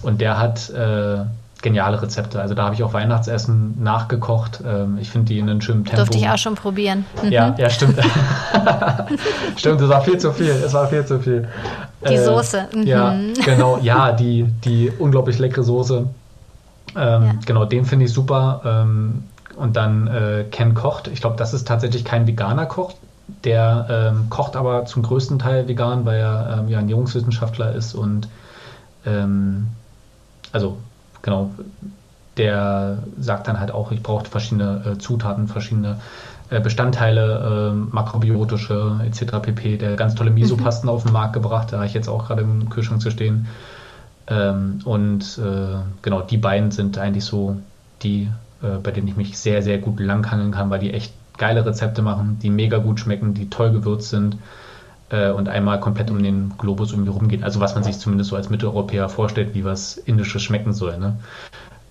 Und 0.03 0.21
der 0.21 0.39
hat 0.39 0.71
äh, 0.71 1.25
geniale 1.62 2.03
Rezepte. 2.03 2.40
Also 2.40 2.55
da 2.55 2.64
habe 2.64 2.75
ich 2.75 2.83
auch 2.83 2.92
Weihnachtsessen 2.92 3.83
nachgekocht. 3.83 4.61
Ähm, 4.66 4.98
ich 5.01 5.11
finde 5.11 5.29
die 5.29 5.38
in 5.38 5.48
einem 5.48 5.61
schönen 5.61 5.85
Tempo. 5.85 5.98
Durfte 5.98 6.18
ich 6.18 6.29
auch 6.29 6.37
schon 6.37 6.57
probieren. 6.57 7.07
Mhm. 7.22 7.33
Ja, 7.33 7.55
ja, 7.57 7.70
stimmt. 7.70 7.98
stimmt, 9.57 9.81
es 9.81 9.88
war 9.88 10.03
viel 10.03 10.18
zu 10.18 10.33
viel. 10.33 10.51
Es 10.51 10.75
war 10.75 10.88
viel 10.88 11.07
zu 11.07 11.20
viel. 11.20 11.48
Die 12.07 12.14
äh, 12.14 12.25
Soße. 12.25 12.68
Mhm. 12.75 12.83
Ja, 12.83 13.14
genau. 13.44 13.79
Ja, 13.79 14.12
die, 14.12 14.44
die 14.64 14.92
unglaublich 14.98 15.38
leckere 15.38 15.62
Soße. 15.62 16.07
Ähm, 16.94 16.96
ja. 16.96 17.33
Genau, 17.46 17.64
den 17.64 17.85
finde 17.85 18.05
ich 18.05 18.12
super. 18.12 18.61
Ähm, 18.64 19.25
und 19.57 19.77
dann 19.77 20.09
äh, 20.09 20.44
Ken 20.51 20.75
kocht. 20.75 21.09
Ich 21.09 21.20
glaube, 21.20 21.37
das 21.37 21.55
ist 21.55 21.66
tatsächlich 21.66 22.05
kein 22.05 22.27
veganer 22.27 22.66
Koch. 22.66 22.94
Der 23.44 23.87
ähm, 23.88 24.27
kocht 24.29 24.57
aber 24.57 24.85
zum 24.85 25.03
größten 25.03 25.38
Teil 25.38 25.68
vegan, 25.68 26.05
weil 26.05 26.18
er 26.18 26.59
ähm, 26.59 26.68
ja 26.68 26.79
Ernährungswissenschaftler 26.79 27.72
ist 27.72 27.94
und 27.94 28.29
ähm, 29.07 29.68
also 30.53 30.77
genau, 31.23 31.51
der 32.37 32.99
sagt 33.19 33.49
dann 33.49 33.61
halt 33.61 33.73
auch, 33.73 33.93
ich 33.93 34.03
brauche 34.03 34.25
verschiedene 34.25 34.83
äh, 34.85 34.99
Zutaten, 34.99 35.49
verschiedene 35.49 36.01
äh, 36.51 36.61
Bestandteile, 36.61 37.73
äh, 37.73 37.95
makrobiotische 37.95 39.01
etc. 39.05 39.39
pp. 39.43 39.79
Der 39.79 39.97
ganz 39.97 40.15
tolle 40.15 40.31
Miso-Pasten 40.31 40.87
mhm. 40.87 40.95
auf 40.95 41.03
den 41.05 41.13
Markt 41.13 41.33
gebracht, 41.35 41.73
da 41.73 41.79
habe 41.79 41.87
ich 41.87 41.95
jetzt 41.95 42.09
auch 42.09 42.27
gerade 42.27 42.43
im 42.43 42.69
Kühlschrank 42.69 43.01
zu 43.01 43.11
stehen. 43.11 43.47
Ähm, 44.27 44.81
und 44.85 45.39
äh, 45.39 45.79
genau, 46.01 46.23
die 46.23 46.39
beiden 46.39 46.71
sind 46.71 46.99
eigentlich 46.99 47.25
so 47.25 47.57
die 48.03 48.29
äh, 48.63 48.79
bei 48.83 48.93
denen 48.93 49.09
ich 49.09 49.17
mich 49.17 49.39
sehr, 49.39 49.63
sehr 49.63 49.79
gut 49.79 50.01
langhangeln 50.01 50.53
kann, 50.53 50.71
weil 50.71 50.79
die 50.79 50.95
echt 50.95 51.13
geile 51.37 51.67
Rezepte 51.67 52.03
machen, 52.03 52.39
die 52.41 52.51
mega 52.51 52.79
gut 52.79 53.01
schmecken, 53.01 53.35
die 53.35 53.51
toll 53.51 53.73
gewürzt 53.73 54.11
sind 54.11 54.37
und 55.12 55.48
einmal 55.48 55.79
komplett 55.81 56.11
um 56.11 56.22
den 56.22 56.55
Globus 56.57 56.92
irgendwie 56.92 57.11
rumgehen. 57.11 57.44
Also 57.44 57.61
was 57.61 57.75
man 57.75 57.85
sich 57.85 57.98
zumindest 57.98 58.31
so 58.31 58.37
als 58.37 58.48
Mitteleuropäer 58.48 59.09
vorstellt, 59.09 59.55
wie 59.55 59.64
was 59.64 59.96
Indisches 59.98 60.42
schmecken 60.42 60.72
soll, 60.72 60.98
ne? 60.98 61.18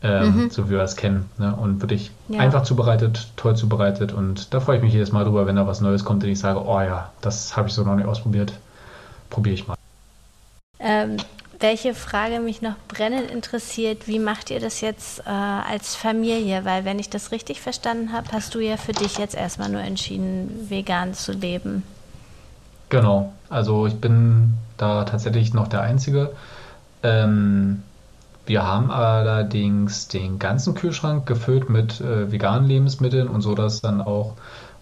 Ähm, 0.03 0.35
mhm. 0.35 0.49
so 0.49 0.67
wie 0.67 0.71
wir 0.71 0.81
es 0.81 0.95
kennen. 0.95 1.29
Ne? 1.37 1.55
Und 1.55 1.81
wirklich 1.81 2.09
ja. 2.27 2.39
einfach 2.39 2.63
zubereitet, 2.63 3.27
toll 3.35 3.55
zubereitet. 3.55 4.13
Und 4.13 4.51
da 4.51 4.59
freue 4.59 4.77
ich 4.77 4.83
mich 4.83 4.93
jedes 4.93 5.11
Mal 5.11 5.25
drüber, 5.25 5.45
wenn 5.45 5.55
da 5.55 5.67
was 5.67 5.79
Neues 5.79 6.03
kommt 6.03 6.23
und 6.23 6.29
ich 6.31 6.39
sage, 6.39 6.65
oh 6.65 6.81
ja, 6.81 7.11
das 7.21 7.55
habe 7.55 7.67
ich 7.67 7.75
so 7.75 7.83
noch 7.83 7.95
nicht 7.95 8.07
ausprobiert. 8.07 8.53
Probiere 9.29 9.53
ich 9.53 9.67
mal. 9.67 9.75
Ähm, 10.79 11.17
welche 11.59 11.93
Frage 11.93 12.39
mich 12.39 12.63
noch 12.63 12.73
brennend 12.87 13.29
interessiert, 13.29 14.07
wie 14.07 14.17
macht 14.17 14.49
ihr 14.49 14.59
das 14.59 14.81
jetzt 14.81 15.19
äh, 15.19 15.29
als 15.29 15.95
Familie? 15.95 16.65
Weil 16.65 16.85
wenn 16.85 16.97
ich 16.97 17.11
das 17.11 17.31
richtig 17.31 17.61
verstanden 17.61 18.11
habe, 18.11 18.31
hast 18.31 18.55
du 18.55 18.59
ja 18.59 18.77
für 18.77 18.93
dich 18.93 19.19
jetzt 19.19 19.35
erstmal 19.35 19.69
nur 19.69 19.81
entschieden, 19.81 20.67
vegan 20.69 21.13
zu 21.13 21.31
leben. 21.31 21.83
Genau, 22.91 23.31
also 23.49 23.87
ich 23.87 24.01
bin 24.01 24.55
da 24.75 25.05
tatsächlich 25.05 25.53
noch 25.53 25.69
der 25.69 25.81
Einzige. 25.81 26.33
Ähm, 27.03 27.83
wir 28.45 28.67
haben 28.67 28.91
allerdings 28.91 30.09
den 30.09 30.39
ganzen 30.39 30.75
Kühlschrank 30.75 31.25
gefüllt 31.25 31.69
mit 31.69 32.01
äh, 32.01 32.29
veganen 32.33 32.67
Lebensmitteln 32.67 33.29
und 33.29 33.41
so, 33.41 33.55
dass 33.55 33.79
dann 33.79 34.01
auch 34.01 34.35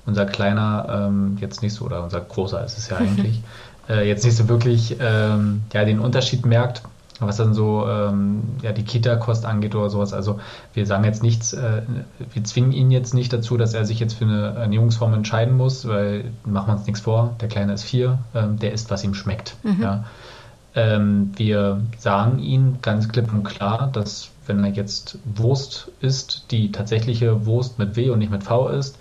unser 0.08 0.26
kleiner, 0.26 0.88
ähm, 1.08 1.38
jetzt 1.39 1.62
nicht 1.62 1.76
so, 1.76 1.86
oder 1.86 2.04
unser 2.04 2.22
großer 2.22 2.65
ist 2.65 2.80
es 2.80 2.89
ja 2.89 2.98
eigentlich, 3.00 3.43
äh, 3.88 4.08
jetzt 4.08 4.26
nicht 4.26 4.38
so 4.38 4.50
wirklich 4.50 4.98
ähm, 5.00 5.62
ja, 5.72 5.86
den 5.86 6.00
Unterschied 6.00 6.48
merkt, 6.48 6.82
was 7.28 7.38
dann 7.38 7.54
so 7.54 7.86
ähm, 7.88 8.44
ja, 8.62 8.72
die 8.72 8.84
Kita-Kost 8.84 9.46
angeht 9.46 9.76
oder 9.76 9.90
sowas. 9.90 10.14
Also 10.14 10.40
wir 10.74 10.86
sagen 10.86 11.04
jetzt 11.04 11.24
nichts, 11.24 11.54
äh, 11.54 11.82
wir 12.34 12.44
zwingen 12.44 12.72
ihn 12.72 12.92
jetzt 12.92 13.14
nicht 13.14 13.34
dazu, 13.34 13.58
dass 13.58 13.74
er 13.74 13.86
sich 13.86 14.00
jetzt 14.00 14.14
für 14.14 14.26
eine 14.26 14.56
Ernährungsform 14.56 15.14
entscheiden 15.14 15.58
muss, 15.58 15.88
weil 15.88 16.32
machen 16.46 16.68
wir 16.68 16.78
uns 16.78 16.86
nichts 16.86 17.02
vor, 17.02 17.36
der 17.42 17.50
Kleine 17.50 17.74
ist 17.74 17.84
vier, 17.84 18.20
ähm, 18.34 18.58
der 18.60 18.74
isst, 18.74 18.90
was 18.92 19.04
ihm 19.04 19.14
schmeckt. 19.14 19.56
Mhm. 19.64 19.82
Ja. 19.82 20.06
Ähm, 20.76 21.32
wir 21.36 21.82
sagen 21.98 22.40
ihm 22.40 22.78
ganz 22.82 23.10
klipp 23.10 23.34
und 23.34 23.44
klar, 23.44 23.90
dass 23.92 24.30
wenn 24.46 24.64
er 24.64 24.72
jetzt 24.72 25.18
Wurst 25.36 25.92
isst, 26.00 26.46
die 26.52 26.72
tatsächliche 26.72 27.46
Wurst 27.46 27.80
mit 27.80 27.96
W 27.96 28.10
und 28.10 28.20
nicht 28.20 28.32
mit 28.32 28.44
V 28.44 28.70
ist, 28.70 28.98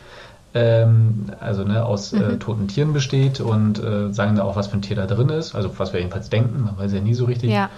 ähm, 0.55 1.27
also 1.41 1.65
ne, 1.65 1.85
aus 1.85 2.13
äh, 2.13 2.17
mhm. 2.17 2.31
äh, 2.31 2.37
toten 2.39 2.69
Tieren 2.69 2.93
besteht 2.93 3.41
und 3.41 3.83
äh, 3.83 4.13
sagen 4.13 4.37
da 4.37 4.45
auch, 4.45 4.57
was 4.57 4.69
für 4.69 4.79
ein 4.79 4.83
Tier 4.83 4.97
da 4.97 5.07
drin 5.07 5.29
ist, 5.29 5.55
also 5.55 5.79
was 5.79 5.93
wir 5.93 6.01
jedenfalls 6.01 6.31
denken, 6.31 6.65
man 6.65 6.79
weiß 6.79 6.93
ja 6.93 7.01
nie 7.01 7.15
so 7.15 7.27
richtig. 7.27 7.51
Ja. 7.51 7.71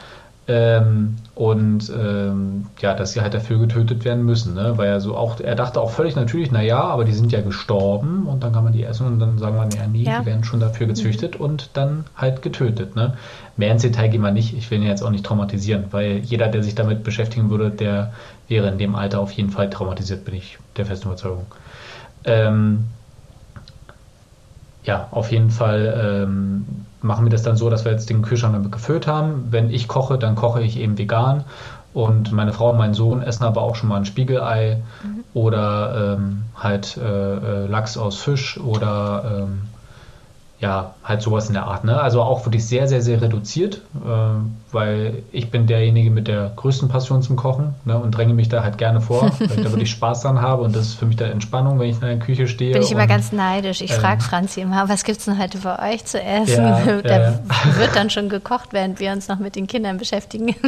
Ähm, 0.52 1.14
und 1.36 1.92
ähm, 1.96 2.66
ja, 2.80 2.94
dass 2.94 3.12
sie 3.12 3.20
halt 3.20 3.34
dafür 3.34 3.60
getötet 3.60 4.04
werden 4.04 4.24
müssen, 4.24 4.54
ne? 4.54 4.72
weil 4.74 4.88
er 4.88 5.00
so 5.00 5.16
auch, 5.16 5.38
er 5.38 5.54
dachte 5.54 5.80
auch 5.80 5.92
völlig 5.92 6.16
natürlich, 6.16 6.50
naja, 6.50 6.80
aber 6.80 7.04
die 7.04 7.12
sind 7.12 7.30
ja 7.30 7.40
gestorben 7.40 8.26
und 8.26 8.42
dann 8.42 8.52
kann 8.52 8.64
man 8.64 8.72
die 8.72 8.82
essen 8.82 9.06
und 9.06 9.20
dann 9.20 9.38
sagen 9.38 9.54
wir, 9.54 9.78
ja, 9.78 9.86
nee, 9.86 10.02
ja. 10.02 10.18
die 10.18 10.26
werden 10.26 10.42
schon 10.42 10.58
dafür 10.58 10.88
gezüchtet 10.88 11.38
mhm. 11.38 11.44
und 11.44 11.70
dann 11.74 12.04
halt 12.16 12.42
getötet. 12.42 12.96
Ne? 12.96 13.14
Mehr 13.56 13.70
ins 13.70 13.82
Detail 13.82 14.08
gehen 14.08 14.22
wir 14.22 14.32
nicht, 14.32 14.56
ich 14.56 14.68
will 14.72 14.80
ihn 14.80 14.88
jetzt 14.88 15.04
auch 15.04 15.10
nicht 15.10 15.24
traumatisieren, 15.24 15.84
weil 15.92 16.18
jeder, 16.18 16.48
der 16.48 16.64
sich 16.64 16.74
damit 16.74 17.04
beschäftigen 17.04 17.48
würde, 17.48 17.70
der 17.70 18.12
wäre 18.48 18.66
in 18.68 18.78
dem 18.78 18.96
Alter 18.96 19.20
auf 19.20 19.30
jeden 19.30 19.50
Fall 19.50 19.70
traumatisiert, 19.70 20.24
bin 20.24 20.34
ich 20.34 20.58
der 20.76 20.84
festen 20.84 21.06
Überzeugung. 21.06 21.46
Ähm, 22.24 22.86
ja, 24.82 25.06
auf 25.12 25.30
jeden 25.30 25.50
Fall 25.50 26.24
ähm, 26.26 26.66
machen 27.02 27.24
wir 27.24 27.30
das 27.30 27.42
dann 27.42 27.56
so, 27.56 27.70
dass 27.70 27.84
wir 27.84 27.92
jetzt 27.92 28.10
den 28.10 28.22
Kühlschrank 28.22 28.54
damit 28.54 28.72
gefüllt 28.72 29.06
haben. 29.06 29.48
Wenn 29.50 29.70
ich 29.70 29.88
koche, 29.88 30.18
dann 30.18 30.34
koche 30.34 30.62
ich 30.62 30.78
eben 30.78 30.98
vegan. 30.98 31.44
Und 31.92 32.30
meine 32.30 32.52
Frau 32.52 32.70
und 32.70 32.78
mein 32.78 32.94
Sohn 32.94 33.20
essen 33.20 33.44
aber 33.44 33.62
auch 33.62 33.74
schon 33.74 33.88
mal 33.88 33.96
ein 33.96 34.04
Spiegelei 34.04 34.82
mhm. 35.02 35.24
oder 35.34 36.16
ähm, 36.18 36.42
halt 36.54 36.96
äh, 36.96 37.04
äh 37.04 37.66
Lachs 37.66 37.96
aus 37.96 38.16
Fisch 38.18 38.60
oder 38.60 39.46
ähm, 39.48 39.62
ja, 40.60 40.94
halt 41.02 41.22
sowas 41.22 41.48
in 41.48 41.54
der 41.54 41.66
Art. 41.66 41.84
Ne? 41.84 41.98
Also 41.98 42.20
auch 42.20 42.44
wirklich 42.44 42.66
sehr, 42.66 42.86
sehr, 42.86 43.00
sehr 43.00 43.22
reduziert, 43.22 43.80
äh, 44.04 44.08
weil 44.72 45.22
ich 45.32 45.50
bin 45.50 45.66
derjenige 45.66 46.10
mit 46.10 46.28
der 46.28 46.52
größten 46.54 46.88
Passion 46.88 47.22
zum 47.22 47.36
Kochen 47.36 47.74
ne? 47.86 47.98
und 47.98 48.10
dränge 48.10 48.34
mich 48.34 48.50
da 48.50 48.62
halt 48.62 48.76
gerne 48.76 49.00
vor, 49.00 49.22
weil 49.38 49.50
ich 49.58 49.64
da 49.64 49.70
wirklich 49.70 49.90
Spaß 49.90 50.20
dran 50.20 50.42
habe 50.42 50.62
und 50.62 50.76
das 50.76 50.88
ist 50.88 50.94
für 50.94 51.06
mich 51.06 51.16
da 51.16 51.26
Entspannung, 51.26 51.78
wenn 51.78 51.88
ich 51.88 51.96
in 51.96 52.02
der 52.02 52.18
Küche 52.18 52.46
stehe. 52.46 52.74
Bin 52.74 52.82
ich 52.82 52.92
immer 52.92 53.06
ganz 53.06 53.32
neidisch. 53.32 53.80
Ich 53.80 53.92
ähm, 53.92 54.00
frage 54.00 54.20
Franzi 54.20 54.60
immer, 54.60 54.88
was 54.88 55.04
gibt 55.04 55.18
es 55.18 55.24
denn 55.24 55.38
heute 55.38 55.58
bei 55.58 55.94
euch 55.94 56.04
zu 56.04 56.22
essen? 56.22 56.62
Ja, 56.62 57.02
da 57.02 57.28
äh, 57.28 57.32
wird 57.78 57.96
dann 57.96 58.10
schon 58.10 58.28
gekocht, 58.28 58.68
während 58.72 59.00
wir 59.00 59.12
uns 59.12 59.28
noch 59.28 59.38
mit 59.38 59.56
den 59.56 59.66
Kindern 59.66 59.96
beschäftigen. 59.96 60.54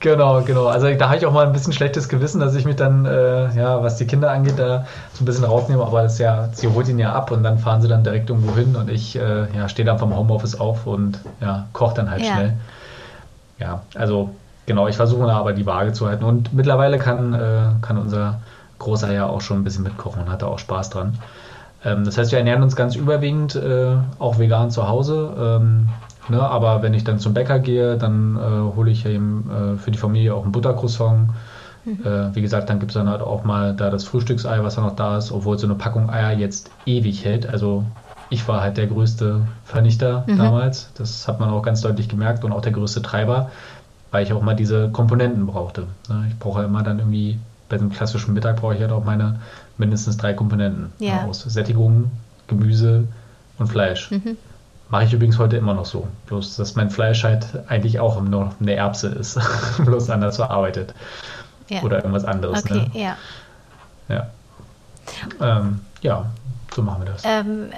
Genau, 0.00 0.42
genau. 0.42 0.66
Also 0.66 0.92
da 0.94 1.06
habe 1.06 1.18
ich 1.18 1.26
auch 1.26 1.32
mal 1.32 1.46
ein 1.46 1.52
bisschen 1.52 1.72
schlechtes 1.72 2.08
Gewissen, 2.08 2.40
dass 2.40 2.54
ich 2.54 2.64
mich 2.64 2.76
dann, 2.76 3.04
äh, 3.04 3.52
ja, 3.56 3.82
was 3.82 3.96
die 3.96 4.06
Kinder 4.06 4.30
angeht, 4.30 4.56
da 4.56 4.86
so 5.12 5.22
ein 5.22 5.26
bisschen 5.26 5.44
rausnehme. 5.44 5.82
Aber 5.82 6.02
das 6.02 6.18
ja, 6.18 6.48
sie 6.52 6.68
holt 6.68 6.88
ihn 6.88 7.00
ja 7.00 7.12
ab 7.12 7.32
und 7.32 7.42
dann 7.42 7.58
fahren 7.58 7.82
sie 7.82 7.88
dann 7.88 8.04
direkt 8.04 8.30
irgendwo 8.30 8.54
hin 8.54 8.76
und 8.76 8.88
ich 8.90 9.16
äh, 9.16 9.52
ja, 9.56 9.68
stehe 9.68 9.84
dann 9.84 9.98
vom 9.98 10.16
Homeoffice 10.16 10.60
auf 10.60 10.86
und 10.86 11.18
ja, 11.40 11.66
koche 11.72 11.96
dann 11.96 12.10
halt 12.10 12.22
ja. 12.22 12.32
schnell. 12.32 12.52
Ja, 13.58 13.82
also 13.96 14.30
genau, 14.66 14.86
ich 14.86 14.96
versuche 14.96 15.26
da 15.26 15.36
aber 15.36 15.52
die 15.52 15.66
Waage 15.66 15.92
zu 15.92 16.06
halten. 16.06 16.22
Und 16.22 16.54
mittlerweile 16.54 16.98
kann, 16.98 17.34
äh, 17.34 17.62
kann 17.82 17.98
unser 17.98 18.40
Großer 18.78 19.12
ja 19.12 19.26
auch 19.26 19.40
schon 19.40 19.58
ein 19.58 19.64
bisschen 19.64 19.82
mitkochen 19.82 20.22
und 20.22 20.30
hat 20.30 20.42
da 20.42 20.46
auch 20.46 20.60
Spaß 20.60 20.90
dran. 20.90 21.18
Ähm, 21.84 22.04
das 22.04 22.16
heißt, 22.18 22.30
wir 22.30 22.38
ernähren 22.38 22.62
uns 22.62 22.76
ganz 22.76 22.94
überwiegend 22.94 23.56
äh, 23.56 23.96
auch 24.20 24.38
vegan 24.38 24.70
zu 24.70 24.88
Hause. 24.88 25.32
Ähm, 25.36 25.88
Ne? 26.28 26.40
Aber 26.40 26.82
wenn 26.82 26.94
ich 26.94 27.04
dann 27.04 27.18
zum 27.18 27.34
Bäcker 27.34 27.58
gehe, 27.58 27.96
dann 27.96 28.36
äh, 28.36 28.76
hole 28.76 28.90
ich 28.90 29.06
eben 29.06 29.50
äh, 29.50 29.78
für 29.78 29.90
die 29.90 29.98
Familie 29.98 30.34
auch 30.34 30.44
ein 30.44 30.52
Buttercroissant. 30.52 31.30
Mhm. 31.84 32.04
Äh, 32.04 32.34
wie 32.34 32.42
gesagt, 32.42 32.68
dann 32.70 32.80
gibt 32.80 32.90
es 32.90 32.94
dann 32.94 33.08
halt 33.08 33.22
auch 33.22 33.44
mal 33.44 33.74
da 33.74 33.90
das 33.90 34.04
Frühstücksei, 34.04 34.62
was 34.62 34.74
da 34.74 34.82
noch 34.82 34.96
da 34.96 35.18
ist, 35.18 35.32
obwohl 35.32 35.58
so 35.58 35.66
eine 35.66 35.74
Packung 35.74 36.10
Eier 36.10 36.32
jetzt 36.32 36.70
ewig 36.86 37.24
hält. 37.24 37.48
Also 37.48 37.84
ich 38.30 38.46
war 38.46 38.60
halt 38.60 38.76
der 38.76 38.86
größte 38.86 39.40
Vernichter 39.64 40.24
mhm. 40.26 40.38
damals. 40.38 40.90
Das 40.94 41.26
hat 41.28 41.40
man 41.40 41.48
auch 41.50 41.62
ganz 41.62 41.80
deutlich 41.80 42.08
gemerkt 42.08 42.44
und 42.44 42.52
auch 42.52 42.60
der 42.60 42.72
größte 42.72 43.00
Treiber. 43.02 43.50
weil 44.10 44.24
ich 44.24 44.32
auch 44.32 44.42
mal 44.42 44.56
diese 44.56 44.90
Komponenten 44.90 45.46
brauchte. 45.46 45.86
Ne? 46.08 46.26
Ich 46.28 46.38
brauche 46.38 46.62
immer 46.62 46.82
dann 46.82 46.98
irgendwie, 46.98 47.38
bei 47.68 47.76
einem 47.76 47.90
klassischen 47.90 48.34
Mittag 48.34 48.56
brauche 48.56 48.74
ich 48.74 48.80
halt 48.80 48.92
auch 48.92 49.04
meine 49.04 49.40
mindestens 49.76 50.16
drei 50.16 50.32
Komponenten. 50.32 50.92
Ja. 50.98 51.22
Ne? 51.22 51.28
Aus 51.28 51.42
Sättigung, 51.42 52.10
Gemüse 52.46 53.04
und 53.58 53.68
Fleisch. 53.68 54.10
Mhm. 54.10 54.36
Mache 54.90 55.04
ich 55.04 55.12
übrigens 55.12 55.38
heute 55.38 55.56
immer 55.56 55.74
noch 55.74 55.84
so. 55.84 56.08
Bloß, 56.26 56.56
dass 56.56 56.74
mein 56.74 56.90
Fleisch 56.90 57.22
halt 57.24 57.46
eigentlich 57.68 58.00
auch 58.00 58.20
nur 58.20 58.44
noch 58.44 58.60
eine 58.60 58.74
Erbse 58.74 59.08
ist. 59.08 59.38
Bloß 59.84 60.08
anders 60.10 60.36
verarbeitet. 60.36 60.94
Ja. 61.68 61.82
Oder 61.82 61.98
irgendwas 61.98 62.24
anderes. 62.24 62.64
Okay, 62.64 62.90
Ne? 62.94 63.00
ja. 63.00 63.16
Ja. 64.08 64.26
Ähm, 65.40 65.80
ja, 66.00 66.26
so 66.74 66.82
machen 66.82 67.04
wir 67.04 67.12
das. 67.12 67.22
Ähm, 67.24 67.70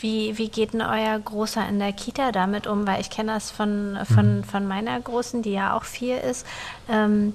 wie, 0.00 0.36
wie 0.38 0.48
geht 0.48 0.72
denn 0.72 0.82
euer 0.82 1.18
Großer 1.18 1.68
in 1.68 1.78
der 1.78 1.92
Kita 1.92 2.32
damit 2.32 2.66
um? 2.66 2.86
Weil 2.86 3.00
ich 3.00 3.10
kenne 3.10 3.32
das 3.32 3.50
von, 3.50 3.98
von, 4.04 4.42
von 4.44 4.66
meiner 4.66 4.98
Großen, 5.00 5.42
die 5.42 5.52
ja 5.52 5.76
auch 5.76 5.84
vier 5.84 6.22
ist. 6.22 6.46
Ähm, 6.88 7.32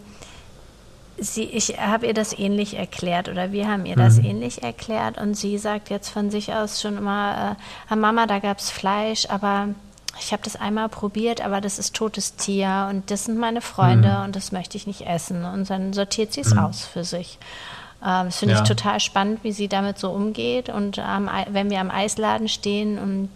sie, 1.22 1.44
ich 1.44 1.78
habe 1.80 2.08
ihr 2.08 2.14
das 2.14 2.38
ähnlich 2.38 2.76
erklärt 2.78 3.30
oder 3.30 3.52
wir 3.52 3.68
haben 3.70 3.86
ihr 3.86 3.96
das 3.96 4.18
Mhm. 4.18 4.26
ähnlich 4.26 4.64
erklärt 4.64 5.18
und 5.18 5.36
sie 5.36 5.58
sagt 5.58 5.90
jetzt 5.90 6.10
von 6.10 6.32
sich 6.32 6.54
aus 6.54 6.82
schon 6.82 6.98
immer, 6.98 7.56
äh, 7.58 7.92
"Ah, 7.94 7.96
Mama, 7.96 8.26
da 8.26 8.40
gab 8.40 8.58
es 8.58 8.70
Fleisch, 8.72 9.28
aber 9.30 9.70
ich 10.20 10.34
habe 10.34 10.44
das 10.44 10.56
einmal 10.56 10.90
probiert, 10.90 11.40
aber 11.40 11.62
das 11.62 11.80
ist 11.80 11.96
totes 11.96 12.36
Tier 12.36 12.88
und 12.90 13.10
das 13.12 13.26
sind 13.26 13.38
meine 13.38 13.62
Freunde 13.62 14.10
Mhm. 14.18 14.24
und 14.26 14.36
das 14.36 14.52
möchte 14.52 14.76
ich 14.78 14.88
nicht 14.88 15.02
essen. 15.08 15.46
Und 15.46 15.70
dann 15.70 15.94
sortiert 15.94 16.34
sie 16.34 16.42
es 16.42 16.58
aus 16.58 16.86
für 16.86 17.04
sich. 17.04 17.38
Ähm, 18.04 18.26
das 18.26 18.38
finde 18.38 18.56
Ja. 18.56 18.62
ich 18.64 18.68
total 18.68 19.00
spannend, 19.00 19.44
wie 19.44 19.52
sie 19.52 19.68
damit 19.68 20.00
so 20.00 20.10
umgeht. 20.10 20.70
Und 20.70 20.98
Ei- 21.00 21.46
wenn 21.52 21.70
wir 21.70 21.80
am 21.80 21.92
Eisladen 21.92 22.48
stehen 22.50 22.98
und 22.98 23.30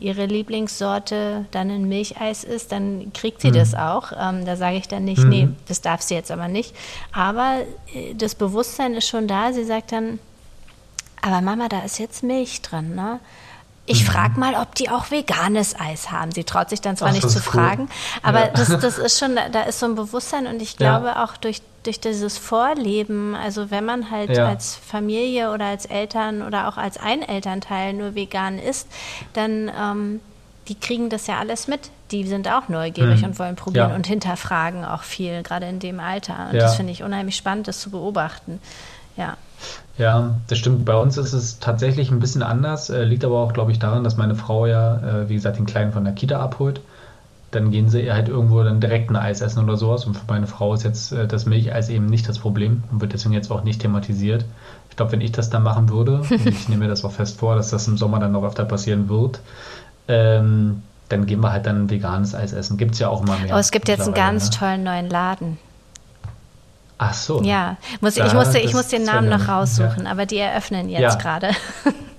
ihre 0.00 0.26
Lieblingssorte 0.26 1.44
dann 1.50 1.70
ein 1.70 1.88
Milcheis 1.88 2.44
ist, 2.44 2.72
dann 2.72 3.12
kriegt 3.12 3.40
sie 3.42 3.50
das 3.52 3.74
auch. 3.74 4.12
Ähm, 4.18 4.44
da 4.44 4.56
sage 4.56 4.76
ich 4.76 4.88
dann 4.88 5.04
nicht, 5.04 5.22
Mhm. 5.24 5.28
nee, 5.28 5.48
das 5.68 5.80
darf 5.80 6.02
sie 6.02 6.14
jetzt 6.14 6.30
aber 6.30 6.48
nicht. 6.48 6.74
Aber 7.12 7.58
äh, 7.94 8.14
das 8.14 8.34
Bewusstsein 8.34 8.94
ist 8.94 9.06
schon 9.08 9.28
da. 9.28 9.52
Sie 9.52 9.64
sagt 9.64 9.92
dann, 9.92 10.18
aber 11.22 11.40
Mama, 11.42 11.68
da 11.68 11.80
ist 11.80 11.98
jetzt 11.98 12.22
Milch 12.22 12.62
drin, 12.62 12.94
ne? 12.94 13.20
Ich 13.86 14.04
frage 14.04 14.38
mal, 14.38 14.54
ob 14.54 14.74
die 14.76 14.88
auch 14.88 15.10
veganes 15.10 15.74
Eis 15.78 16.12
haben. 16.12 16.30
Sie 16.30 16.44
traut 16.44 16.70
sich 16.70 16.80
dann 16.80 16.96
zwar 16.96 17.08
Ach, 17.08 17.12
nicht 17.12 17.28
zu 17.28 17.38
cool. 17.38 17.42
fragen, 17.42 17.88
aber 18.22 18.46
Ja. 18.46 18.48
das, 18.52 18.68
das 18.68 18.98
ist 19.06 19.18
schon, 19.18 19.34
da 19.50 19.62
ist 19.62 19.80
so 19.80 19.86
ein 19.86 19.96
Bewusstsein 19.96 20.46
und 20.46 20.62
ich 20.62 20.72
Ja. 20.78 20.98
glaube 20.98 21.18
auch 21.20 21.36
durch, 21.38 21.60
durch 21.82 21.98
dieses 22.00 22.36
Vorleben, 22.38 23.34
also 23.34 23.70
wenn 23.70 23.84
man 23.84 24.10
halt 24.10 24.36
Ja. 24.36 24.48
als 24.48 24.74
Familie 24.76 25.52
oder 25.52 25.66
als 25.66 25.86
Eltern 25.86 26.42
oder 26.42 26.68
auch 26.68 26.76
als 26.76 26.98
ein 26.98 27.22
Elternteil 27.22 27.92
nur 27.94 28.14
vegan 28.14 28.58
isst, 28.58 28.86
dann 29.32 29.70
ähm, 29.78 30.20
die 30.68 30.74
kriegen 30.78 31.08
das 31.08 31.26
ja 31.26 31.38
alles 31.38 31.66
mit. 31.68 31.90
Die 32.12 32.24
sind 32.26 32.46
auch 32.48 32.68
neugierig 32.68 33.20
Mhm. 33.22 33.28
und 33.28 33.38
wollen 33.38 33.56
probieren 33.56 33.90
Ja. 33.90 33.96
und 33.96 34.06
hinterfragen 34.06 34.84
auch 34.84 35.02
viel, 35.02 35.42
gerade 35.42 35.66
in 35.66 35.78
dem 35.80 36.00
Alter. 36.00 36.48
Und 36.50 36.56
Ja. 36.56 36.62
das 36.62 36.76
finde 36.76 36.92
ich 36.92 37.02
unheimlich 37.02 37.36
spannend, 37.36 37.66
das 37.66 37.80
zu 37.80 37.90
beobachten. 37.90 38.60
Ja. 39.16 39.36
Ja, 39.98 40.34
das 40.48 40.58
stimmt. 40.58 40.84
Bei 40.84 40.94
uns 40.96 41.16
ist 41.16 41.32
es 41.32 41.58
tatsächlich 41.58 42.10
ein 42.10 42.20
bisschen 42.20 42.42
anders. 42.42 42.88
Äh, 42.88 43.02
liegt 43.04 43.24
aber 43.24 43.38
auch, 43.40 43.52
glaube 43.52 43.72
ich, 43.72 43.78
daran, 43.78 44.04
dass 44.04 44.16
meine 44.16 44.34
Frau 44.34 44.66
ja, 44.66 44.96
äh, 44.96 45.28
wie 45.28 45.34
gesagt, 45.34 45.58
den 45.58 45.66
Kleinen 45.66 45.92
von 45.92 46.04
der 46.04 46.12
Kita 46.14 46.40
abholt. 46.40 46.80
Dann 47.50 47.70
gehen 47.72 47.88
sie 47.88 48.12
halt 48.12 48.28
irgendwo 48.28 48.62
dann 48.62 48.80
direkt 48.80 49.10
ein 49.10 49.16
Eis 49.16 49.40
essen 49.40 49.64
oder 49.64 49.76
sowas. 49.76 50.04
Und 50.04 50.16
für 50.16 50.24
meine 50.28 50.46
Frau 50.46 50.72
ist 50.74 50.84
jetzt 50.84 51.12
äh, 51.12 51.26
das 51.26 51.46
Milcheis 51.46 51.88
eben 51.88 52.06
nicht 52.06 52.28
das 52.28 52.38
Problem 52.38 52.84
und 52.92 53.00
wird 53.00 53.12
deswegen 53.12 53.34
jetzt 53.34 53.50
auch 53.50 53.64
nicht 53.64 53.80
thematisiert. 53.80 54.44
Ich 54.88 54.96
glaube, 54.96 55.12
wenn 55.12 55.20
ich 55.20 55.32
das 55.32 55.50
dann 55.50 55.62
machen 55.64 55.88
würde, 55.88 56.20
und 56.30 56.46
ich 56.46 56.68
nehme 56.68 56.84
mir 56.84 56.88
das 56.88 57.04
auch 57.04 57.12
fest 57.12 57.38
vor, 57.38 57.56
dass 57.56 57.70
das 57.70 57.88
im 57.88 57.96
Sommer 57.96 58.20
dann 58.20 58.32
noch 58.32 58.44
öfter 58.44 58.64
passieren 58.64 59.08
wird, 59.08 59.40
ähm, 60.06 60.82
dann 61.08 61.26
gehen 61.26 61.40
wir 61.40 61.50
halt 61.52 61.66
dann 61.66 61.84
ein 61.84 61.90
veganes 61.90 62.36
Eis 62.36 62.52
essen. 62.52 62.76
Gibt 62.76 62.92
es 62.92 63.00
ja 63.00 63.08
auch 63.08 63.24
mal 63.24 63.38
mehr. 63.40 63.56
Oh, 63.56 63.58
es 63.58 63.72
gibt 63.72 63.88
jetzt 63.88 64.02
einen 64.02 64.14
ganz 64.14 64.50
ne? 64.50 64.56
tollen 64.56 64.82
neuen 64.84 65.10
Laden. 65.10 65.58
Ach 66.98 67.14
so. 67.14 67.42
Ja, 67.42 67.78
muss, 68.00 68.16
ich, 68.16 68.32
musste, 68.34 68.58
ich 68.58 68.74
muss 68.74 68.88
den 68.88 69.04
Namen 69.04 69.28
noch 69.28 69.48
raussuchen, 69.48 70.04
Ja. 70.04 70.10
aber 70.10 70.26
die 70.26 70.36
eröffnen 70.36 70.88
jetzt 70.88 71.00
Ja. 71.00 71.14
gerade. 71.14 71.50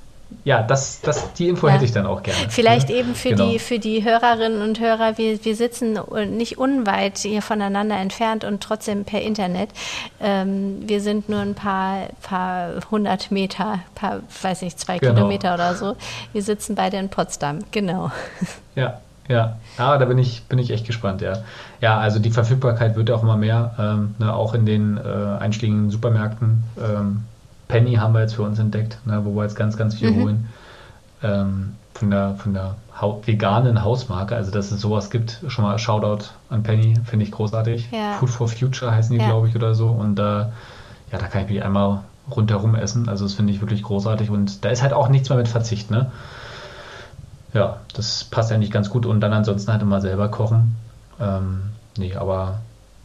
Ja, 0.44 0.64
das, 0.64 1.02
das, 1.02 1.34
die 1.34 1.50
Info 1.50 1.68
Ja. 1.68 1.74
hätte 1.74 1.86
ich 1.86 1.92
dann 1.92 2.08
auch 2.08 2.24
gerne. 2.24 2.40
Vielleicht 2.50 2.90
ne? 2.90 2.96
eben 2.96 3.14
für, 3.16 3.30
Genau. 3.30 3.50
die, 3.50 3.60
für 3.60 3.78
die 3.78 4.04
Hörerinnen 4.04 4.62
und 4.62 4.80
Hörer, 4.80 5.18
wir, 5.18 5.44
wir 5.46 5.56
sitzen 5.56 6.00
nicht 6.36 6.58
unweit 6.58 7.20
hier 7.20 7.42
voneinander 7.44 7.98
entfernt 7.98 8.44
und 8.44 8.62
trotzdem 8.64 9.06
per 9.06 9.22
Internet. 9.22 9.70
Ähm, 10.20 10.78
wir 10.88 11.00
sind 11.02 11.30
nur 11.30 11.42
ein 11.42 11.54
paar, 11.54 12.08
paar 12.24 12.70
hundert 12.90 13.30
Meter, 13.32 13.80
paar, 13.94 14.22
weiß 14.42 14.64
nicht, 14.64 14.80
zwei 14.80 14.98
Genau. 14.98 15.14
Kilometer 15.14 15.54
oder 15.54 15.76
so. 15.76 15.96
Wir 16.34 16.42
sitzen 16.42 16.76
beide 16.76 16.98
in 16.98 17.10
Potsdam, 17.10 17.60
genau. 17.72 18.12
Ja, 18.76 19.00
ja. 19.28 19.58
Ah, 19.78 19.98
da 19.98 20.06
bin 20.06 20.18
ich, 20.18 20.44
bin 20.44 20.58
ich 20.58 20.72
echt 20.72 20.88
gespannt, 20.88 21.22
ja. 21.22 21.34
Ja, 21.82 22.00
also 22.00 22.20
die 22.20 22.32
Verfügbarkeit 22.32 22.96
wird 22.96 23.10
ja 23.10 23.16
auch 23.16 23.24
immer 23.24 23.38
mehr, 23.38 23.76
ähm, 23.78 24.16
ne, 24.18 24.34
auch 24.34 24.54
in 24.54 24.66
den 24.66 24.98
äh, 24.98 25.02
einschlägigen 25.40 25.92
Supermärkten. 25.92 26.64
Ähm, 26.80 27.24
Penny 27.72 27.94
haben 27.96 28.14
wir 28.14 28.22
jetzt 28.22 28.36
für 28.36 28.44
uns 28.44 28.60
entdeckt, 28.60 28.98
ne, 29.06 29.24
wo 29.24 29.34
wir 29.36 29.44
jetzt 29.44 29.56
ganz, 29.56 29.78
ganz 29.78 29.96
viel 29.96 30.12
Mhm. 30.12 30.16
holen. 30.22 30.50
Ähm, 31.24 31.76
von 31.94 32.10
der, 32.10 32.36
von 32.36 32.54
der 32.54 32.76
hau 33.00 33.22
veganen 33.26 33.84
Hausmarke, 33.84 34.36
also 34.36 34.52
dass 34.52 34.72
es 34.72 34.82
sowas 34.82 35.10
gibt, 35.10 35.40
schon 35.48 35.64
mal 35.64 35.78
Shoutout 35.80 36.26
an 36.50 36.64
Penny, 36.64 36.96
finde 37.06 37.26
ich 37.26 37.32
großartig. 37.32 37.90
Ja. 37.92 38.14
Food 38.14 38.30
for 38.30 38.48
Future 38.48 38.92
heißen 38.92 39.14
die, 39.16 39.22
Ja. 39.22 39.30
glaube 39.30 39.48
ich, 39.48 39.56
oder 39.56 39.74
so. 39.76 39.88
Und 39.88 40.20
äh, 40.20 40.24
ja, 40.24 40.50
da 41.12 41.28
kann 41.28 41.44
ich 41.44 41.50
mich 41.50 41.64
einmal 41.64 42.00
rundherum 42.36 42.76
essen. 42.76 43.08
Also 43.10 43.26
das 43.26 43.34
finde 43.34 43.54
ich 43.54 43.62
wirklich 43.62 43.84
großartig. 43.84 44.30
Und 44.30 44.64
da 44.66 44.70
ist 44.70 44.82
halt 44.82 44.94
auch 44.94 45.10
nichts 45.10 45.30
mehr 45.30 45.38
mit 45.38 45.48
Verzicht, 45.48 45.92
ne? 45.92 46.12
Ja, 47.54 47.78
das 47.94 48.24
passt 48.24 48.52
eigentlich 48.52 48.72
ganz 48.72 48.90
gut. 48.90 49.06
Und 49.06 49.20
dann 49.22 49.34
ansonsten 49.34 49.72
halt 49.72 49.82
immer 49.82 50.02
selber 50.02 50.30
kochen. 50.30 50.76
Ähm, 51.20 51.62
nee, 51.98 52.16
aber 52.16 52.60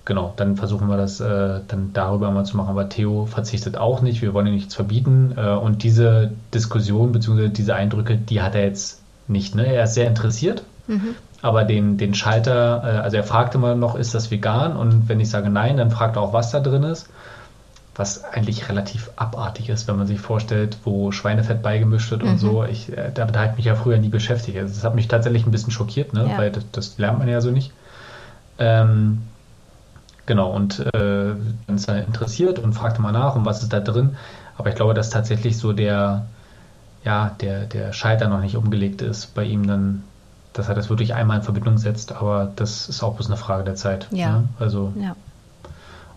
genau, 0.06 0.32
dann 0.36 0.56
versuchen 0.56 0.88
wir 0.88 0.96
das 0.96 1.20
äh, 1.20 1.60
dann 1.68 1.90
darüber 1.92 2.30
mal 2.30 2.44
zu 2.44 2.56
machen. 2.56 2.70
Aber 2.70 2.88
Theo 2.88 3.26
verzichtet 3.26 3.76
auch 3.76 4.00
nicht. 4.00 4.22
Wir 4.22 4.32
wollen 4.32 4.46
ihm 4.46 4.54
nichts 4.54 4.74
verbieten. 4.74 5.34
Äh, 5.36 5.50
und 5.50 5.82
diese 5.82 6.30
Diskussion 6.54 7.12
bzw. 7.12 7.48
diese 7.48 7.74
Eindrücke, 7.74 8.16
die 8.16 8.40
hat 8.40 8.54
er 8.54 8.64
jetzt 8.64 9.02
nicht. 9.28 9.54
Ne? 9.54 9.66
Er 9.66 9.84
ist 9.84 9.94
sehr 9.94 10.06
interessiert. 10.06 10.62
Aber 11.42 11.64
den, 11.64 11.98
den 11.98 12.14
Schalter, 12.14 12.82
äh, 12.84 12.98
also 12.98 13.16
er 13.18 13.24
fragt 13.24 13.54
immer 13.54 13.74
noch, 13.74 13.96
ist 13.96 14.14
das 14.14 14.30
vegan? 14.30 14.76
Und 14.76 15.08
wenn 15.08 15.20
ich 15.20 15.28
sage 15.28 15.50
nein, 15.50 15.76
dann 15.76 15.90
fragt 15.90 16.16
er 16.16 16.22
auch, 16.22 16.32
was 16.32 16.50
da 16.50 16.60
drin 16.60 16.84
ist. 16.84 17.08
Was 17.96 18.24
eigentlich 18.24 18.68
relativ 18.68 19.10
abartig 19.16 19.70
ist, 19.70 19.88
wenn 19.88 19.96
man 19.96 20.06
sich 20.06 20.20
vorstellt, 20.20 20.76
wo 20.84 21.12
Schweinefett 21.12 21.62
beigemischt 21.62 22.10
wird 22.10 22.22
und 22.24 22.38
so. 22.38 22.62
Ich, 22.64 22.96
äh, 22.96 23.10
damit 23.12 23.36
habe 23.36 23.50
ich 23.50 23.56
mich 23.56 23.64
ja 23.66 23.74
früher 23.74 23.96
nie 23.98 24.10
beschäftigt. 24.10 24.58
Also 24.58 24.74
das 24.74 24.84
hat 24.84 24.94
mich 24.94 25.08
tatsächlich 25.08 25.46
ein 25.46 25.50
bisschen 25.50 25.72
schockiert, 25.72 26.12
ne? 26.12 26.28
Ja. 26.30 26.38
weil 26.38 26.50
das, 26.52 26.64
das 26.72 26.98
lernt 26.98 27.18
man 27.18 27.28
ja 27.28 27.40
so 27.40 27.50
nicht. 27.50 27.72
Ähm, 28.58 29.22
genau, 30.26 30.50
und 30.50 30.80
äh, 30.80 30.90
dann 31.66 31.76
ist 31.76 31.88
er 31.88 32.04
interessiert 32.04 32.58
und 32.58 32.72
fragt 32.74 32.98
mal 32.98 33.12
nach, 33.12 33.36
um 33.36 33.44
was 33.46 33.62
ist 33.62 33.72
da 33.72 33.80
drin. 33.80 34.16
Aber 34.58 34.68
ich 34.68 34.74
glaube, 34.74 34.94
dass 34.94 35.10
tatsächlich 35.10 35.58
so 35.58 35.72
der, 35.72 36.26
ja, 37.04 37.30
der, 37.40 37.64
der 37.66 37.92
Schalter 37.92 38.28
noch 38.28 38.40
nicht 38.40 38.56
umgelegt 38.56 39.02
ist 39.02 39.34
bei 39.34 39.44
ihm 39.44 39.66
dann, 39.66 40.02
dass 40.52 40.68
er 40.68 40.74
das 40.74 40.88
wirklich 40.88 41.14
einmal 41.14 41.38
in 41.38 41.42
Verbindung 41.42 41.78
setzt. 41.78 42.12
Aber 42.12 42.50
das 42.56 42.88
ist 42.88 43.02
auch 43.02 43.14
bloß 43.14 43.26
eine 43.26 43.36
Frage 43.36 43.64
der 43.64 43.74
Zeit. 43.76 44.08
Ja. 44.10 44.38
Ne? 44.38 44.48
Also 44.58 44.92
Ja. 45.00 45.14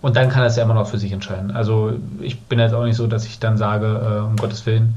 und 0.02 0.16
dann 0.16 0.30
kann 0.30 0.42
er 0.42 0.48
es 0.48 0.56
ja 0.56 0.64
immer 0.64 0.74
noch 0.74 0.88
für 0.88 0.98
sich 0.98 1.12
entscheiden. 1.12 1.52
Also 1.52 1.94
ich 2.22 2.40
bin 2.42 2.60
jetzt 2.60 2.74
auch 2.74 2.86
nicht 2.86 2.96
so, 2.96 3.08
dass 3.08 3.26
ich 3.26 3.40
dann 3.40 3.58
sage, 3.58 3.86
äh, 3.88 4.26
um 4.26 4.38
Gottes 4.38 4.66
Willen, 4.66 4.96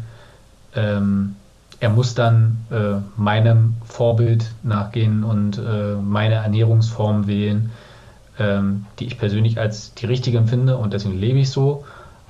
ähm, 0.75 1.35
er 1.81 1.91
muss 1.91 2.15
dann 2.15 2.65
äh, 2.71 3.01
meinem 3.17 3.75
Vorbild 3.85 4.53
nachgehen 4.63 5.25
und 5.25 5.59
äh, 5.59 5.97
meine 6.01 6.37
Ernährungsform 6.37 7.27
wählen, 7.27 7.71
ähm, 8.43 8.87
die 8.99 9.07
ich 9.07 9.19
persönlich 9.19 9.59
als 9.61 9.95
die 9.95 10.07
richtige 10.07 10.39
empfinde 10.39 10.77
und 10.77 10.93
deswegen 10.93 11.19
lebe 11.19 11.39
ich 11.39 11.51
so. 11.51 11.85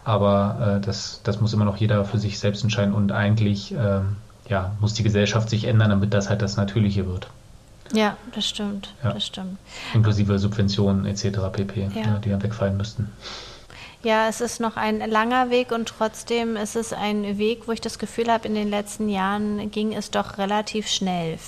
Aber 0.05 0.79
äh, 0.79 0.85
das, 0.85 1.21
das 1.25 1.41
muss 1.41 1.53
immer 1.55 1.65
noch 1.65 1.77
jeder 1.77 2.05
für 2.05 2.19
sich 2.19 2.39
selbst 2.39 2.63
entscheiden 2.65 2.93
und 2.93 3.13
eigentlich 3.13 3.73
ähm, 3.73 4.17
ja, 4.49 4.73
muss 4.81 4.95
die 4.95 5.05
Gesellschaft 5.05 5.49
sich 5.49 5.65
ändern, 5.65 5.91
damit 5.91 6.13
das 6.13 6.29
halt 6.29 6.43
das 6.43 6.57
Natürliche 6.57 7.07
wird. 7.07 7.29
Ja, 7.93 8.17
das 8.35 8.49
stimmt, 8.49 8.95
Ja. 9.05 9.13
das 9.13 9.27
stimmt. 9.27 9.59
Inklusive 9.95 10.39
Subventionen 10.39 11.07
etc. 11.07 11.39
pp., 11.53 11.89
Ja. 11.95 12.07
ne, 12.13 12.21
die 12.25 12.31
dann 12.31 12.43
wegfallen 12.43 12.77
müssten. 12.77 13.11
Ja, 14.03 14.27
es 14.29 14.41
ist 14.41 14.61
noch 14.61 14.77
ein 14.77 14.99
langer 15.09 15.51
Weg 15.51 15.71
und 15.71 15.87
trotzdem 15.89 16.57
ist 16.57 16.75
es 16.75 16.93
ein 16.93 17.39
Weg, 17.39 17.69
wo 17.69 17.73
ich 17.73 17.81
das 17.81 18.01
Gefühl 18.01 18.33
habe, 18.33 18.49
in 18.49 18.55
den 18.57 18.69
letzten 18.69 19.09
Jahren 19.09 19.71
ging 19.71 19.93
es 19.95 20.11
doch 20.11 20.39
relativ 20.39 20.89
schnell. 20.89 21.39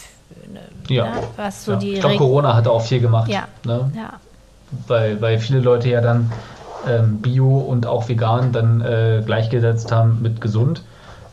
ne, 0.52 0.60
Ja. 0.94 1.06
ne, 1.06 1.22
Was 1.36 1.64
so 1.64 1.72
ja. 1.72 1.78
die 1.78 1.94
ich 1.94 2.00
glaube, 2.00 2.16
Corona 2.18 2.54
hat 2.54 2.68
auch 2.68 2.82
viel 2.82 3.00
gemacht. 3.00 3.28
Ja. 3.28 3.48
Ne? 3.64 3.90
ja, 3.96 4.20
Weil, 4.88 5.20
weil 5.20 5.38
viele 5.38 5.60
Leute 5.60 5.88
ja 5.88 6.00
dann 6.00 6.30
ähm, 6.88 7.18
Bio 7.22 7.58
und 7.58 7.86
auch 7.86 8.08
vegan 8.08 8.52
dann 8.52 8.80
äh, 8.80 9.22
gleichgesetzt 9.24 9.90
haben 9.92 10.18
mit 10.22 10.40
gesund. 10.40 10.82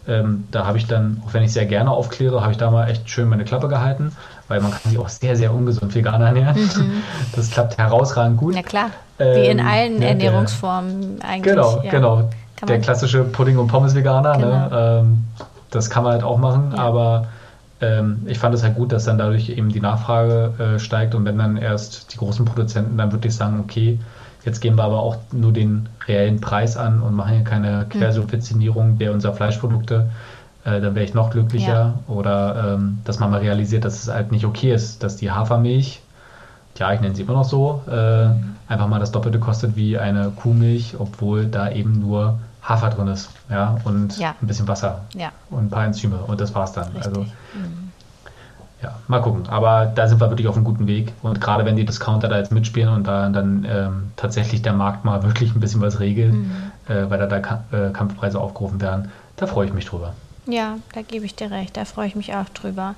Ähm, 0.08 0.46
da 0.52 0.66
habe 0.66 0.78
ich 0.78 0.88
dann, 0.88 1.22
auch 1.26 1.34
wenn 1.34 1.44
ich 1.44 1.54
sehr 1.54 1.66
gerne 1.68 1.92
aufkläre, 1.92 2.42
habe 2.42 2.52
ich 2.52 2.58
da 2.58 2.72
mal 2.72 2.90
echt 2.90 3.10
schön 3.10 3.30
meine 3.30 3.44
Klappe 3.44 3.68
gehalten, 3.68 4.16
weil 4.48 4.60
man 4.60 4.72
kann 4.72 4.80
sich 4.90 4.98
auch 4.98 5.10
sehr, 5.10 5.36
sehr 5.36 5.54
ungesund 5.54 5.94
vegan 5.94 6.22
ernähren. 6.22 6.58
Das 7.36 7.50
klappt 7.52 7.78
herausragend 7.78 8.38
gut. 8.38 8.56
na 8.56 8.64
klar. 8.64 8.90
Wie 9.20 9.46
in 9.46 9.60
Ähm, 9.60 9.68
allen 9.68 9.94
ne, 9.94 10.00
der- 10.00 10.10
Ernährungsformen 10.10 11.22
eigentlich. 11.22 11.54
Genau, 11.54 11.82
ja. 11.84 11.92
genau. 11.92 12.30
Kann 12.56 12.68
Der 12.68 12.80
klassische 12.80 13.24
Pudding- 13.24 13.58
und 13.60 13.68
Pommes-Veganer, 13.68 14.34
Genau. 14.34 14.48
ne? 14.48 14.70
ähm, 15.02 15.26
das 15.70 15.90
kann 15.90 16.04
man 16.04 16.14
halt 16.14 16.24
auch 16.24 16.38
machen, 16.38 16.74
Ja. 16.76 16.84
aber 16.84 17.18
ähm, 17.22 17.28
ich 18.28 18.38
fand 18.38 18.54
es 18.54 18.64
halt 18.64 18.76
gut, 18.76 18.92
dass 18.92 19.06
dann 19.06 19.18
dadurch 19.18 19.50
eben 19.50 19.70
die 19.70 19.80
Nachfrage 19.80 20.54
äh, 20.60 20.80
steigt 20.80 21.16
und 21.16 21.26
wenn 21.26 21.40
dann 21.40 21.58
erst 21.58 22.14
die 22.14 22.18
großen 22.18 22.46
Produzenten 22.46 22.98
dann 22.98 23.12
wirklich 23.12 23.36
sagen, 23.36 23.60
okay, 23.60 23.98
jetzt 24.46 24.60
geben 24.60 24.78
wir 24.78 24.84
aber 24.84 25.00
auch 25.00 25.18
nur 25.32 25.52
den 25.52 25.90
reellen 26.08 26.42
Preis 26.42 26.78
an 26.78 27.02
und 27.02 27.16
machen 27.16 27.34
hier 27.34 27.44
keine 27.44 27.82
hm. 27.82 27.90
Quersubventionierung 27.90 28.98
der 29.00 29.14
unserer 29.14 29.34
Fleischprodukte, 29.34 30.10
äh, 30.64 30.80
dann 30.80 30.96
wäre 30.96 31.06
ich 31.06 31.14
noch 31.14 31.32
glücklicher. 31.32 31.96
Ja. 32.08 32.14
Oder 32.14 32.76
ähm, 32.76 33.00
dass 33.04 33.20
man 33.20 33.32
mal 33.32 33.40
realisiert, 33.40 33.84
dass 33.84 34.04
es 34.04 34.14
halt 34.14 34.32
nicht 34.32 34.46
okay 34.46 34.74
ist, 34.74 35.04
dass 35.04 35.16
die 35.18 35.32
Hafermilch, 35.32 36.02
ja, 36.78 36.94
ich 36.94 37.02
nenne 37.02 37.16
sie 37.16 37.24
immer 37.24 37.34
noch 37.34 37.46
so, 37.46 37.82
äh, 37.90 38.28
mhm. 38.28 38.56
einfach 38.68 38.88
mal 38.88 39.00
das 39.00 39.12
Doppelte 39.12 39.40
kostet 39.40 39.76
wie 39.76 39.98
eine 39.98 40.32
Kuhmilch, 40.36 40.96
obwohl 41.00 41.48
da 41.48 41.72
eben 41.72 42.00
nur 42.00 42.40
Hafer 42.62 42.90
drin 42.90 43.08
ist, 43.08 43.30
ja, 43.50 43.78
und 43.84 44.18
ja. 44.18 44.36
ein 44.42 44.48
bisschen 44.48 44.68
Wasser 44.68 45.02
ja. 45.16 45.32
und 45.50 45.66
ein 45.66 45.70
paar 45.70 45.86
Enzyme 45.86 46.18
und 46.18 46.40
das 46.40 46.54
war's 46.54 46.74
dann. 46.74 46.86
Richtig. 46.90 47.06
Also 47.06 47.22
mhm. 47.22 47.92
ja, 48.84 48.96
mal 49.08 49.22
gucken. 49.22 49.48
Aber 49.50 49.88
da 49.88 50.08
sind 50.08 50.22
wir 50.22 50.30
wirklich 50.30 50.48
auf 50.48 50.56
einem 50.56 50.66
guten 50.66 50.88
Weg. 50.88 51.14
Und 51.24 51.42
gerade 51.42 51.66
wenn 51.66 51.76
die 51.76 51.86
Discounter 51.86 52.28
da 52.28 52.38
jetzt 52.38 52.52
mitspielen 52.52 52.90
und 52.90 53.08
da 53.08 53.30
dann 53.30 53.66
ähm, 53.68 54.12
tatsächlich 54.16 54.62
der 54.62 54.74
Markt 54.74 55.06
mal 55.06 55.24
wirklich 55.24 55.56
ein 55.56 55.60
bisschen 55.60 55.82
was 55.82 56.00
regelt, 56.00 56.34
mhm. 56.34 56.52
äh, 56.88 57.10
weil 57.10 57.18
da, 57.18 57.26
da 57.26 57.64
äh, 57.72 57.92
Kampfpreise 57.92 58.40
aufgerufen 58.40 58.80
werden, 58.80 59.12
da 59.38 59.48
freue 59.48 59.66
ich 59.66 59.74
mich 59.74 59.86
drüber. 59.86 60.14
Ja, 60.46 60.78
da 60.94 61.02
gebe 61.02 61.26
ich 61.26 61.36
dir 61.36 61.52
recht, 61.52 61.78
da 61.78 61.86
freue 61.86 62.08
ich 62.08 62.16
mich 62.16 62.34
auch 62.34 62.50
drüber. 62.50 62.96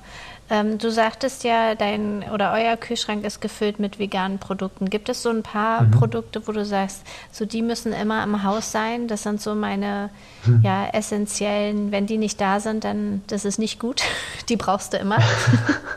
Ähm, 0.50 0.76
du 0.76 0.90
sagtest 0.90 1.42
ja, 1.44 1.74
dein 1.74 2.22
oder 2.32 2.52
euer 2.52 2.76
Kühlschrank 2.76 3.24
ist 3.24 3.40
gefüllt 3.40 3.78
mit 3.78 3.98
veganen 3.98 4.38
Produkten. 4.38 4.90
Gibt 4.90 5.08
es 5.08 5.22
so 5.22 5.30
ein 5.30 5.42
paar 5.42 5.82
mhm. 5.82 5.90
Produkte, 5.92 6.46
wo 6.46 6.52
du 6.52 6.66
sagst, 6.66 7.02
so 7.32 7.46
die 7.46 7.62
müssen 7.62 7.94
immer 7.94 8.22
im 8.22 8.42
Haus 8.44 8.70
sein? 8.70 9.08
Das 9.08 9.22
sind 9.22 9.40
so 9.40 9.54
meine 9.54 10.10
mhm. 10.44 10.60
ja, 10.62 10.86
essentiellen, 10.92 11.92
wenn 11.92 12.06
die 12.06 12.18
nicht 12.18 12.40
da 12.40 12.60
sind, 12.60 12.84
dann 12.84 13.22
das 13.28 13.46
ist 13.46 13.58
nicht 13.58 13.78
gut. 13.78 14.02
Die 14.50 14.56
brauchst 14.56 14.92
du 14.92 14.98
immer. 14.98 15.18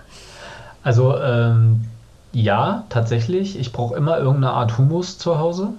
also 0.84 1.18
ähm, 1.18 1.86
ja, 2.32 2.86
tatsächlich. 2.88 3.60
Ich 3.60 3.74
brauche 3.74 3.95
immer 3.98 4.18
irgendeine 4.18 4.54
Art 4.54 4.78
Humus 4.78 5.18
zu 5.18 5.39
Hause. 5.39 5.74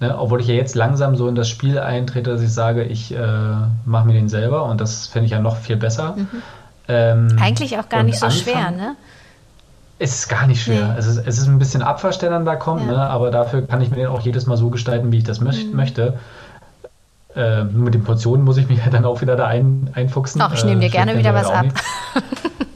Ne, 0.00 0.18
obwohl 0.18 0.40
ich 0.40 0.48
ja 0.48 0.54
jetzt 0.54 0.74
langsam 0.74 1.14
so 1.14 1.28
in 1.28 1.34
das 1.34 1.48
Spiel 1.48 1.78
eintrete, 1.78 2.30
dass 2.30 2.42
ich 2.42 2.52
sage, 2.52 2.84
ich 2.84 3.14
äh, 3.14 3.18
mache 3.84 4.06
mir 4.06 4.14
den 4.14 4.30
selber 4.30 4.64
und 4.64 4.80
das 4.80 5.06
finde 5.06 5.26
ich 5.26 5.32
ja 5.32 5.40
noch 5.40 5.56
viel 5.56 5.76
besser. 5.76 6.16
Mhm. 6.16 6.42
Ähm, 6.90 7.36
Eigentlich 7.40 7.78
auch 7.78 7.88
gar 7.88 8.02
nicht 8.02 8.18
so 8.18 8.26
Anfang, 8.26 8.42
schwer, 8.42 8.70
ne? 8.72 8.96
Es 10.00 10.14
ist 10.14 10.28
gar 10.28 10.46
nicht 10.46 10.62
schwer. 10.62 10.88
Nee. 10.88 10.98
Es, 10.98 11.06
ist, 11.06 11.18
es 11.18 11.38
ist 11.38 11.46
ein 11.46 11.58
bisschen 11.58 11.82
Abwasch, 11.82 12.18
der 12.18 12.30
dann 12.30 12.44
da 12.44 12.56
kommt, 12.56 12.86
ja. 12.86 12.92
ne? 12.92 12.98
aber 12.98 13.30
dafür 13.30 13.66
kann 13.66 13.80
ich 13.80 13.90
mir 13.90 13.96
den 13.96 14.06
auch 14.06 14.20
jedes 14.20 14.46
Mal 14.46 14.56
so 14.56 14.70
gestalten, 14.70 15.12
wie 15.12 15.18
ich 15.18 15.24
das 15.24 15.40
mhm. 15.40 15.70
möchte. 15.72 16.18
Äh, 17.36 17.62
mit 17.62 17.94
den 17.94 18.02
Portionen 18.02 18.44
muss 18.44 18.56
ich 18.56 18.68
mich 18.68 18.78
ja 18.78 18.86
dann 18.90 19.04
auch 19.04 19.20
wieder 19.20 19.36
da 19.36 19.46
ein, 19.46 19.90
einfuchsen. 19.94 20.40
Ach, 20.40 20.52
ich 20.52 20.64
nehme 20.64 20.80
dir 20.80 20.86
äh, 20.86 20.90
gerne 20.90 21.16
wieder 21.16 21.32
was 21.32 21.48
ab. 21.48 21.66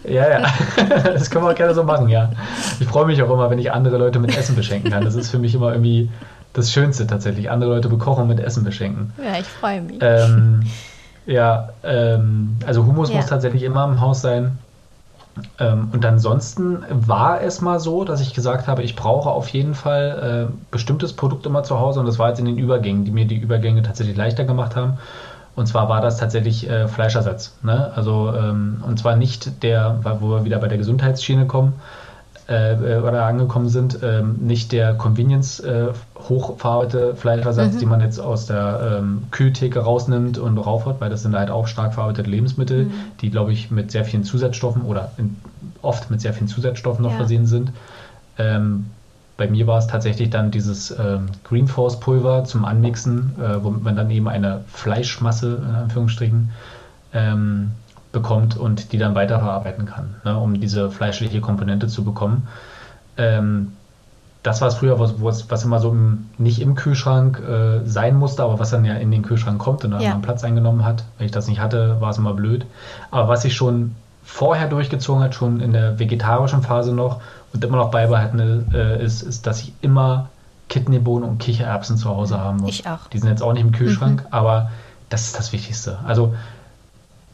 ja, 0.05 0.29
ja. 0.29 0.43
das 1.05 1.31
können 1.31 1.45
wir 1.45 1.51
auch 1.51 1.57
gerne 1.57 1.75
so 1.75 1.83
machen, 1.83 2.09
ja. 2.09 2.31
Ich 2.79 2.87
freue 2.87 3.07
mich 3.07 3.21
auch 3.21 3.31
immer, 3.31 3.51
wenn 3.51 3.59
ich 3.59 3.73
andere 3.73 3.99
Leute 3.99 4.21
mit 4.21 4.37
Essen 4.37 4.55
beschenken 4.55 4.93
kann. 4.93 5.05
Das 5.05 5.17
ist 5.17 5.31
für 5.31 5.39
mich 5.41 5.57
immer 5.57 5.73
irgendwie 5.73 6.09
das 6.53 6.71
Schönste 6.73 7.09
tatsächlich. 7.09 7.51
Andere 7.51 7.71
Leute 7.71 7.89
bekochen 7.89 8.23
und 8.23 8.29
mit 8.29 8.39
Essen 8.39 8.63
beschenken. 8.63 9.13
Ja, 9.19 9.41
ich 9.41 9.47
freue 9.47 9.81
mich. 9.81 9.97
Ähm, 10.01 10.63
ja, 11.27 11.71
ähm, 11.83 12.57
also 12.67 12.85
Humus 12.85 13.11
ja. 13.11 13.17
muss 13.17 13.27
tatsächlich 13.27 13.63
immer 13.63 13.85
im 13.85 14.01
Haus 14.01 14.21
sein. 14.21 14.59
Ähm, 15.59 15.89
und 15.93 16.05
ansonsten 16.05 16.85
war 16.89 17.43
es 17.43 17.61
mal 17.61 17.81
so, 17.81 18.05
dass 18.05 18.21
ich 18.21 18.35
gesagt 18.35 18.69
habe, 18.69 18.83
ich 18.83 18.95
brauche 18.95 19.31
auf 19.31 19.49
jeden 19.49 19.75
Fall 19.75 20.49
äh, 20.51 20.55
bestimmtes 20.71 21.13
Produkt 21.13 21.45
immer 21.47 21.65
zu 21.65 21.81
Hause 21.81 22.01
und 22.01 22.07
das 22.07 22.19
war 22.19 22.29
jetzt 22.29 22.39
in 22.39 22.45
den 22.45 22.59
Übergängen, 22.59 23.05
die 23.05 23.11
mir 23.11 23.27
die 23.27 23.39
Übergänge 23.39 23.83
tatsächlich 23.83 24.17
leichter 24.17 24.45
gemacht 24.45 24.77
haben. 24.77 24.99
Und 25.57 25.67
zwar 25.67 25.89
war 25.89 26.01
das 26.01 26.19
tatsächlich 26.19 26.69
äh, 26.69 26.89
Fleischersatz. 26.89 27.57
Ne? 27.63 27.93
Also, 27.95 28.33
ähm, 28.37 28.83
und 28.87 28.99
zwar 28.99 29.17
nicht 29.17 29.63
der, 29.63 30.01
wo 30.21 30.31
wir 30.31 30.45
wieder 30.45 30.59
bei 30.59 30.69
der 30.69 30.79
Gesundheitsschiene 30.79 31.47
kommen, 31.47 31.75
äh, 32.47 32.75
oder 32.99 33.25
angekommen 33.25 33.69
sind, 33.69 33.99
ähm, 34.03 34.37
nicht 34.41 34.73
der 34.73 34.95
Convenience 34.95 35.61
äh, 35.61 35.89
hochverarbeitete 36.29 37.17
Fleischersatz, 37.17 37.75
mhm. 37.75 37.79
den 37.79 37.89
man 37.89 38.01
jetzt 38.01 38.19
aus 38.19 38.47
der 38.47 38.99
ähm, 38.99 39.25
Kühltheke 39.31 39.81
rausnimmt 39.81 40.39
und 40.39 40.59
raufhaut, 40.59 41.01
weil 41.01 41.11
das 41.11 41.23
sind 41.23 41.35
halt 41.35 41.51
auch 41.51 41.67
stark 41.67 41.95
verarbeitete 41.95 42.29
Lebensmittel, 42.29 42.85
mhm. 42.87 42.93
die, 43.21 43.31
glaube 43.31 43.53
ich, 43.53 43.71
mit 43.71 43.91
sehr 43.91 44.05
vielen 44.05 44.25
Zusatzstoffen 44.25 44.83
oder 44.83 45.13
in, 45.17 45.37
oft 45.81 46.11
mit 46.11 46.21
sehr 46.21 46.35
vielen 46.35 46.49
Zusatzstoffen 46.49 47.03
noch 47.03 47.13
ja. 47.13 47.17
versehen 47.17 47.47
sind. 47.47 47.73
Ähm, 48.39 48.87
bei 49.37 49.49
mir 49.49 49.67
war 49.67 49.79
es 49.79 49.87
tatsächlich 49.87 50.31
dann 50.31 50.51
dieses 50.51 50.91
ähm, 50.93 51.27
Green 51.45 51.67
Force 51.67 51.99
Pulver 51.99 52.45
zum 52.45 52.65
Anmixen, 52.65 53.35
äh, 53.41 53.63
womit 53.65 53.83
man 53.83 53.97
dann 53.97 54.11
eben 54.11 54.29
eine 54.29 54.65
Fleischmasse, 54.69 55.63
in 55.67 55.75
Anführungsstrichen, 55.75 56.51
ähm, 57.13 57.73
bekommt 58.15 58.57
und 58.57 58.93
die 58.93 58.99
dann 58.99 59.15
weiterverarbeiten 59.15 59.85
kann, 59.85 60.15
ne, 60.25 60.39
um 60.39 60.59
diese 60.59 60.91
fleischliche 60.91 61.43
Komponente 61.43 61.89
zu 61.89 62.05
bekommen. 62.05 62.49
Ähm, 63.19 63.73
das 64.43 64.61
war 64.61 64.69
es 64.69 64.75
früher, 64.75 64.99
was, 64.99 65.15
was, 65.51 65.65
immer 65.65 65.81
so 65.81 65.91
im, 65.91 66.27
nicht 66.37 66.61
im 66.61 66.75
Kühlschrank 66.75 67.41
äh, 67.41 67.87
sein 67.87 68.17
musste, 68.17 68.43
aber 68.43 68.59
was 68.59 68.71
dann 68.71 68.85
ja 68.85 68.95
in 68.95 69.11
den 69.11 69.23
Kühlschrank 69.23 69.59
kommt 69.59 69.85
und 69.85 69.93
dann 69.93 70.03
ja. 70.03 70.19
Platz 70.23 70.45
eingenommen 70.45 70.85
hat. 70.85 71.05
Wenn 71.17 71.27
ich 71.27 71.33
das 71.33 71.49
nicht 71.49 71.61
hatte, 71.61 72.01
war 72.01 72.11
es 72.11 72.19
immer 72.19 72.35
blöd. 72.35 72.67
Aber 73.11 73.29
was 73.29 73.45
ich 73.47 73.55
schon 73.55 73.95
vorher 74.23 74.69
durchgezogen 74.69 75.23
hat, 75.23 75.35
schon 75.35 75.61
in 75.61 75.73
der 75.73 75.99
vegetarischen 75.99 76.63
Phase 76.63 76.93
noch 76.93 77.21
und 77.55 77.65
immer 77.65 77.79
noch 77.79 77.91
beibehalten 77.91 78.71
äh, 78.75 79.03
ist, 79.03 79.23
ist, 79.23 79.47
dass 79.47 79.61
ich 79.61 79.73
immer 79.81 80.29
Kidneybohnen 80.69 81.29
und 81.29 81.39
Kichererbsen 81.39 81.97
zu 81.97 82.11
Hause 82.11 82.39
haben 82.39 82.59
muss. 82.59 82.71
Ich 82.71 82.87
auch. 82.87 83.09
Die 83.13 83.19
sind 83.19 83.31
jetzt 83.31 83.43
auch 83.43 83.53
nicht 83.55 83.63
im 83.63 83.73
Kühlschrank, 83.73 84.23
mhm. 84.23 84.29
aber 84.31 84.71
das 85.09 85.23
ist 85.27 85.39
das 85.39 85.53
Wichtigste. 85.53 85.99
Also 86.05 86.35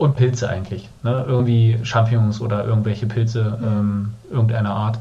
und 0.00 0.16
Pilze 0.16 0.48
eigentlich. 0.48 0.88
Ne? 1.02 1.26
Irgendwie 1.28 1.78
Champignons 1.82 2.40
oder 2.40 2.64
irgendwelche 2.64 3.06
Pilze 3.06 3.58
mhm. 3.60 3.66
ähm, 3.66 4.14
irgendeiner 4.30 4.74
Art. 4.74 4.98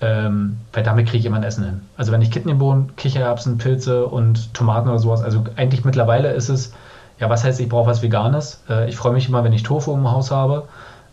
Ähm, 0.00 0.58
weil 0.72 0.84
damit 0.84 1.08
kriege 1.08 1.18
ich 1.18 1.26
immer 1.26 1.36
ein 1.36 1.42
Essen 1.42 1.64
hin. 1.64 1.80
Also 1.96 2.12
wenn 2.12 2.22
ich 2.22 2.30
Kidneybohnen, 2.30 2.94
Kichererbsen, 2.94 3.58
Pilze 3.58 4.06
und 4.06 4.54
Tomaten 4.54 4.88
oder 4.88 5.00
sowas, 5.00 5.20
also 5.20 5.44
eigentlich 5.56 5.84
mittlerweile 5.84 6.32
ist 6.32 6.48
es, 6.48 6.72
ja, 7.18 7.28
was 7.28 7.42
heißt, 7.42 7.58
ich 7.58 7.68
brauche 7.68 7.90
was 7.90 8.02
Veganes. 8.02 8.62
Äh, 8.68 8.88
ich 8.88 8.96
freue 8.96 9.12
mich 9.12 9.28
immer, 9.28 9.42
wenn 9.42 9.52
ich 9.52 9.64
Tofu 9.64 9.92
im 9.94 10.08
Haus 10.08 10.30
habe. 10.30 10.68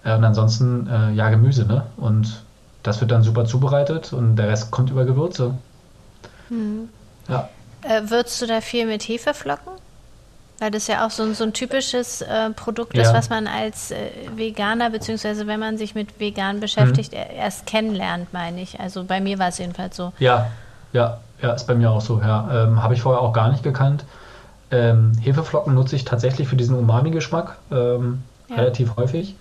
Äh, 0.05 0.15
und 0.15 0.23
ansonsten, 0.23 0.87
äh, 0.87 1.11
ja, 1.13 1.29
Gemüse, 1.29 1.65
ne? 1.65 1.87
Und 1.97 2.43
das 2.83 3.01
wird 3.01 3.09
dann 3.09 3.23
super 3.23 3.45
zubereitet 3.45 4.13
und 4.13 4.35
der 4.35 4.47
Rest 4.47 4.69
kommt 4.69 4.91
über 4.91 5.05
Gewürze. 5.05 5.55
Mhm. 6.49 6.89
Ja. 7.27 7.49
Äh, 7.81 8.11
würzt 8.11 8.39
du 8.43 8.45
da 8.45 8.61
viel 8.61 8.85
mit 8.85 9.01
Hefeflocken? 9.01 9.73
Weil 10.59 10.71
das 10.71 10.87
ja 10.87 11.05
auch 11.05 11.11
so, 11.11 11.31
so 11.33 11.43
ein 11.43 11.53
typisches 11.53 12.21
äh, 12.21 12.49
Produkt 12.49 12.95
ja. 12.95 13.03
ist, 13.03 13.13
was 13.13 13.29
man 13.29 13.45
als 13.45 13.91
äh, 13.91 14.09
Veganer, 14.35 14.89
beziehungsweise 14.89 15.45
wenn 15.45 15.59
man 15.59 15.77
sich 15.77 15.93
mit 15.93 16.19
Vegan 16.19 16.59
beschäftigt, 16.59 17.11
mhm. 17.11 17.19
erst 17.37 17.67
kennenlernt, 17.67 18.33
meine 18.33 18.61
ich. 18.61 18.79
Also 18.79 19.03
bei 19.03 19.21
mir 19.21 19.37
war 19.37 19.49
es 19.49 19.59
jedenfalls 19.59 19.95
so. 19.95 20.13
Ja, 20.17 20.47
ja, 20.93 21.19
ja, 21.41 21.53
ist 21.53 21.67
bei 21.67 21.75
mir 21.75 21.91
auch 21.91 22.01
so, 22.01 22.19
ja. 22.21 22.63
Ähm, 22.63 22.81
Habe 22.81 22.95
ich 22.95 23.01
vorher 23.01 23.21
auch 23.21 23.33
gar 23.33 23.51
nicht 23.51 23.61
gekannt. 23.61 24.03
Ähm, 24.71 25.11
Hefeflocken 25.21 25.75
nutze 25.75 25.95
ich 25.95 26.05
tatsächlich 26.05 26.47
für 26.47 26.55
diesen 26.55 26.75
Umami-Geschmack 26.75 27.57
ähm, 27.71 28.23
ja. 28.49 28.55
relativ 28.55 28.95
häufig. 28.97 29.35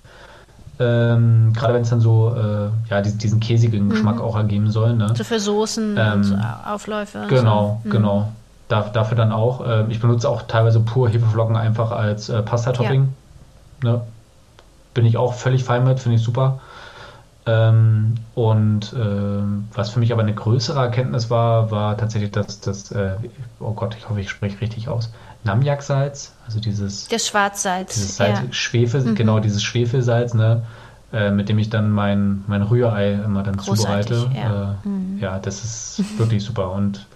Ähm, 0.78 1.54
gerade 1.54 1.72
wenn 1.72 1.82
es 1.82 1.88
dann 1.88 2.00
so 2.00 2.34
äh, 2.36 2.90
ja, 2.90 3.00
diesen, 3.00 3.18
diesen 3.18 3.40
käsigen 3.40 3.86
mhm. 3.86 3.90
Geschmack 3.90 4.20
auch 4.20 4.36
ergeben 4.36 4.70
soll. 4.70 4.94
Ne? 4.94 5.14
So 5.16 5.24
für 5.24 5.40
Soßen 5.40 5.96
und 5.96 6.24
so 6.24 6.36
Aufläufe. 6.66 7.24
Genau, 7.30 7.80
so. 7.82 7.88
mhm. 7.88 7.92
genau 7.92 8.28
dafür 8.68 9.16
dann 9.16 9.32
auch. 9.32 9.66
Äh, 9.66 9.84
ich 9.88 10.00
benutze 10.00 10.28
auch 10.28 10.42
teilweise 10.42 10.80
pur 10.80 11.08
Hefeflocken 11.08 11.56
einfach 11.56 11.92
als 11.92 12.28
äh, 12.28 12.42
Pasta-Topping. 12.42 13.14
Ja. 13.84 13.92
Ne? 13.92 14.00
Bin 14.94 15.06
ich 15.06 15.16
auch 15.16 15.34
völlig 15.34 15.64
fein 15.64 15.84
mit, 15.84 16.00
finde 16.00 16.16
ich 16.16 16.22
super. 16.22 16.60
Ähm, 17.48 18.14
und 18.34 18.92
äh, 18.92 19.76
was 19.76 19.90
für 19.90 20.00
mich 20.00 20.12
aber 20.12 20.22
eine 20.22 20.34
größere 20.34 20.80
Erkenntnis 20.80 21.30
war, 21.30 21.70
war 21.70 21.96
tatsächlich 21.96 22.32
das, 22.32 22.60
das 22.60 22.90
äh, 22.90 23.12
oh 23.60 23.70
Gott, 23.70 23.94
ich 23.96 24.08
hoffe, 24.08 24.20
ich 24.20 24.30
spreche 24.30 24.60
richtig 24.60 24.88
aus, 24.88 25.12
Namjak-Salz, 25.44 26.32
also 26.44 26.58
dieses 26.58 27.06
das 27.06 27.28
Schwarzsalz, 27.28 27.94
dieses 27.94 28.16
Salz, 28.16 28.40
ja. 28.40 28.52
Schwefel, 28.52 29.02
mhm. 29.02 29.14
genau 29.14 29.38
dieses 29.38 29.62
Schwefelsalz, 29.62 30.34
ne, 30.34 30.64
äh, 31.12 31.30
mit 31.30 31.48
dem 31.48 31.60
ich 31.60 31.70
dann 31.70 31.92
mein, 31.92 32.42
mein 32.48 32.62
Rührei 32.62 33.12
immer 33.12 33.44
dann 33.44 33.58
Großartig, 33.58 34.16
zubereite. 34.16 34.36
Ja. 34.36 34.72
Äh, 34.84 34.88
mhm. 34.88 35.18
ja, 35.20 35.38
das 35.38 35.62
ist 35.62 36.18
wirklich 36.18 36.42
super 36.42 36.72
und 36.72 37.06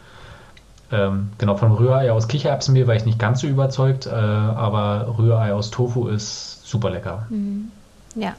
ähm, 0.93 1.31
genau, 1.39 1.57
von 1.57 1.73
Rührei 1.73 2.11
aus 2.13 2.27
Kichererbsenmehl 2.27 2.87
war 2.87 2.97
ich 2.97 3.05
nicht 3.05 3.19
ganz 3.19 3.41
so 3.41 3.47
überzeugt, 3.47 4.07
äh, 4.07 4.11
aber 4.11 5.15
Rührei 5.19 5.55
aus 5.55 5.71
Tofu 5.71 6.09
ist 6.09 6.67
super 6.67 6.91
lecker. 6.91 7.27
Mhm. 7.31 7.71
Ja. 8.17 8.35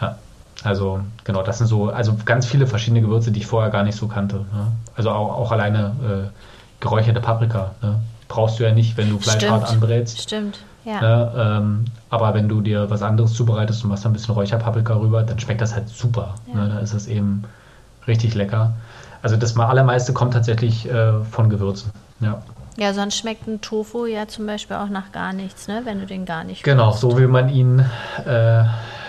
Ja. 0.00 0.16
Also, 0.64 1.00
genau, 1.24 1.42
das 1.42 1.58
sind 1.58 1.66
so, 1.66 1.90
also 1.90 2.16
ganz 2.24 2.46
viele 2.46 2.66
verschiedene 2.66 3.02
Gewürze, 3.02 3.30
die 3.30 3.40
ich 3.40 3.46
vorher 3.46 3.70
gar 3.70 3.82
nicht 3.82 3.96
so 3.96 4.08
kannte. 4.08 4.36
Ne? 4.36 4.72
Also 4.94 5.10
auch, 5.10 5.36
auch 5.36 5.52
alleine 5.52 5.94
äh, 6.02 6.28
geräucherte 6.80 7.20
Paprika. 7.20 7.72
Ne? 7.82 8.00
Brauchst 8.28 8.58
du 8.58 8.64
ja 8.64 8.72
nicht, 8.72 8.96
wenn 8.96 9.10
du 9.10 9.18
Fleisch 9.18 9.36
Stimmt. 9.36 9.52
hart 9.52 9.68
anbrätst. 9.68 10.20
Stimmt, 10.20 10.60
ja. 10.84 11.00
Ne? 11.00 11.32
Ähm, 11.36 11.84
aber 12.08 12.32
wenn 12.32 12.48
du 12.48 12.62
dir 12.62 12.88
was 12.88 13.02
anderes 13.02 13.34
zubereitest 13.34 13.84
und 13.84 13.90
machst 13.90 14.06
ein 14.06 14.14
bisschen 14.14 14.34
Räucherpaprika 14.34 14.94
rüber, 14.94 15.22
dann 15.22 15.38
schmeckt 15.38 15.60
das 15.60 15.74
halt 15.74 15.88
super. 15.88 16.36
Ja. 16.48 16.54
Ne? 16.54 16.68
Dann 16.70 16.82
ist 16.82 16.94
es 16.94 17.06
eben 17.06 17.44
richtig 18.06 18.34
lecker. 18.34 18.72
Also 19.22 19.36
das 19.36 19.56
allermeiste 19.56 20.12
kommt 20.12 20.34
tatsächlich 20.34 20.88
äh, 20.88 21.22
von 21.24 21.50
Gewürzen. 21.50 21.90
Ja. 22.20 22.42
Ja, 22.78 22.92
sonst 22.92 23.16
schmeckt 23.16 23.46
ein 23.46 23.62
Tofu 23.62 24.04
ja 24.04 24.28
zum 24.28 24.46
Beispiel 24.46 24.76
auch 24.76 24.90
nach 24.90 25.10
gar 25.10 25.32
nichts, 25.32 25.66
ne? 25.66 25.80
wenn 25.84 25.98
du 25.98 26.06
den 26.06 26.26
gar 26.26 26.44
nicht 26.44 26.62
Genau, 26.62 26.88
würzt. 26.88 27.00
so 27.00 27.18
wie 27.18 27.26
man 27.26 27.48
ihn 27.48 27.82
äh, 28.26 28.64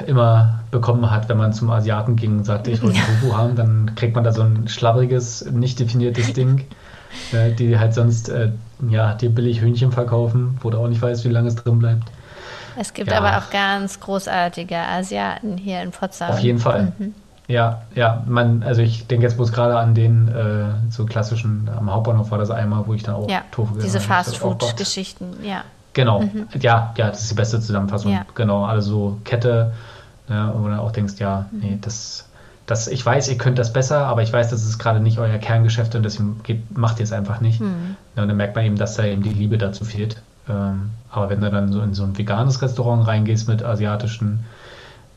immer 0.05 0.59
bekommen 0.71 1.11
hat, 1.11 1.27
wenn 1.27 1.37
man 1.37 1.51
zum 1.51 1.69
Asiaten 1.69 2.15
ging 2.15 2.37
und 2.37 2.43
sagte, 2.45 2.71
ich 2.71 2.81
wollte 2.81 2.99
Tofu 3.21 3.35
haben, 3.35 3.55
dann 3.57 3.93
kriegt 3.95 4.15
man 4.15 4.23
da 4.23 4.31
so 4.31 4.41
ein 4.41 4.69
schlabberiges, 4.69 5.51
nicht 5.51 5.81
definiertes 5.81 6.31
Ding, 6.31 6.65
äh, 7.33 7.51
die 7.51 7.77
halt 7.77 7.93
sonst 7.93 8.29
äh, 8.29 8.51
ja, 8.89 9.13
dir 9.15 9.29
billig 9.29 9.59
Hühnchen 9.59 9.91
verkaufen, 9.91 10.57
wo 10.61 10.69
du 10.69 10.77
auch 10.77 10.87
nicht 10.87 11.01
weißt, 11.01 11.25
wie 11.25 11.29
lange 11.29 11.49
es 11.49 11.55
drin 11.55 11.79
bleibt. 11.79 12.03
Es 12.79 12.93
gibt 12.93 13.11
ja. 13.11 13.17
aber 13.17 13.37
auch 13.37 13.49
ganz 13.49 13.99
großartige 13.99 14.77
Asiaten 14.77 15.57
hier 15.57 15.81
in 15.81 15.91
Potsdam. 15.91 16.29
Auf 16.29 16.39
jeden 16.39 16.59
Fall. 16.59 16.93
Mhm. 16.97 17.15
Ja, 17.47 17.83
ja, 17.95 18.23
man, 18.27 18.61
also 18.63 18.81
ich 18.81 19.07
denke 19.07 19.25
jetzt 19.25 19.37
bloß 19.37 19.53
gerade 19.53 19.77
an 19.77 19.95
den 19.95 20.27
äh, 20.27 20.91
so 20.91 21.05
klassischen, 21.05 21.69
am 21.75 21.91
Hauptbahnhof 21.91 22.29
war 22.29 22.37
das 22.37 22.51
einmal, 22.51 22.85
wo 22.87 22.93
ich 22.93 23.03
dann 23.03 23.15
auch 23.15 23.29
ja, 23.29 23.43
Tofu 23.51 23.73
gegessen 23.73 23.85
Diese 23.85 23.99
Fastfood-Geschichten, 24.01 25.37
ja. 25.43 25.63
Genau, 25.93 26.21
mhm. 26.21 26.47
ja, 26.59 26.93
ja, 26.97 27.09
das 27.09 27.21
ist 27.21 27.31
die 27.31 27.35
beste 27.35 27.61
Zusammenfassung. 27.61 28.11
Ja. 28.11 28.25
Genau, 28.35 28.65
also 28.65 29.17
Kette, 29.23 29.71
ja, 30.29 30.53
wo 30.53 30.63
du 30.63 30.69
dann 30.69 30.79
auch 30.79 30.91
denkst, 30.91 31.15
ja, 31.19 31.45
mhm. 31.51 31.59
nee, 31.59 31.77
das, 31.81 32.25
das, 32.65 32.89
ich 32.89 33.03
weiß, 33.05 33.29
ihr 33.29 33.37
könnt 33.37 33.57
das 33.57 33.71
besser, 33.71 34.05
aber 34.05 34.23
ich 34.23 34.33
weiß, 34.33 34.49
das 34.49 34.63
ist 34.65 34.77
gerade 34.77 34.99
nicht 34.99 35.17
euer 35.17 35.37
Kerngeschäft 35.37 35.95
und 35.95 36.03
deswegen 36.03 36.41
geht, 36.43 36.77
macht 36.77 36.99
ihr 36.99 37.03
es 37.03 37.13
einfach 37.13 37.39
nicht. 37.39 37.61
Mhm. 37.61 37.95
Ja, 38.17 38.23
und 38.23 38.27
dann 38.27 38.37
merkt 38.37 38.57
man 38.57 38.65
eben, 38.65 38.75
dass 38.75 38.95
da 38.95 39.05
eben 39.05 39.23
die 39.23 39.29
Liebe 39.29 39.57
dazu 39.57 39.85
fehlt. 39.85 40.21
Ähm, 40.49 40.91
aber 41.09 41.29
wenn 41.29 41.39
du 41.39 41.49
dann 41.49 41.71
so 41.71 41.81
in 41.81 41.93
so 41.93 42.03
ein 42.03 42.17
veganes 42.17 42.61
Restaurant 42.61 43.07
reingehst 43.07 43.47
mit 43.47 43.63
asiatischen 43.63 44.43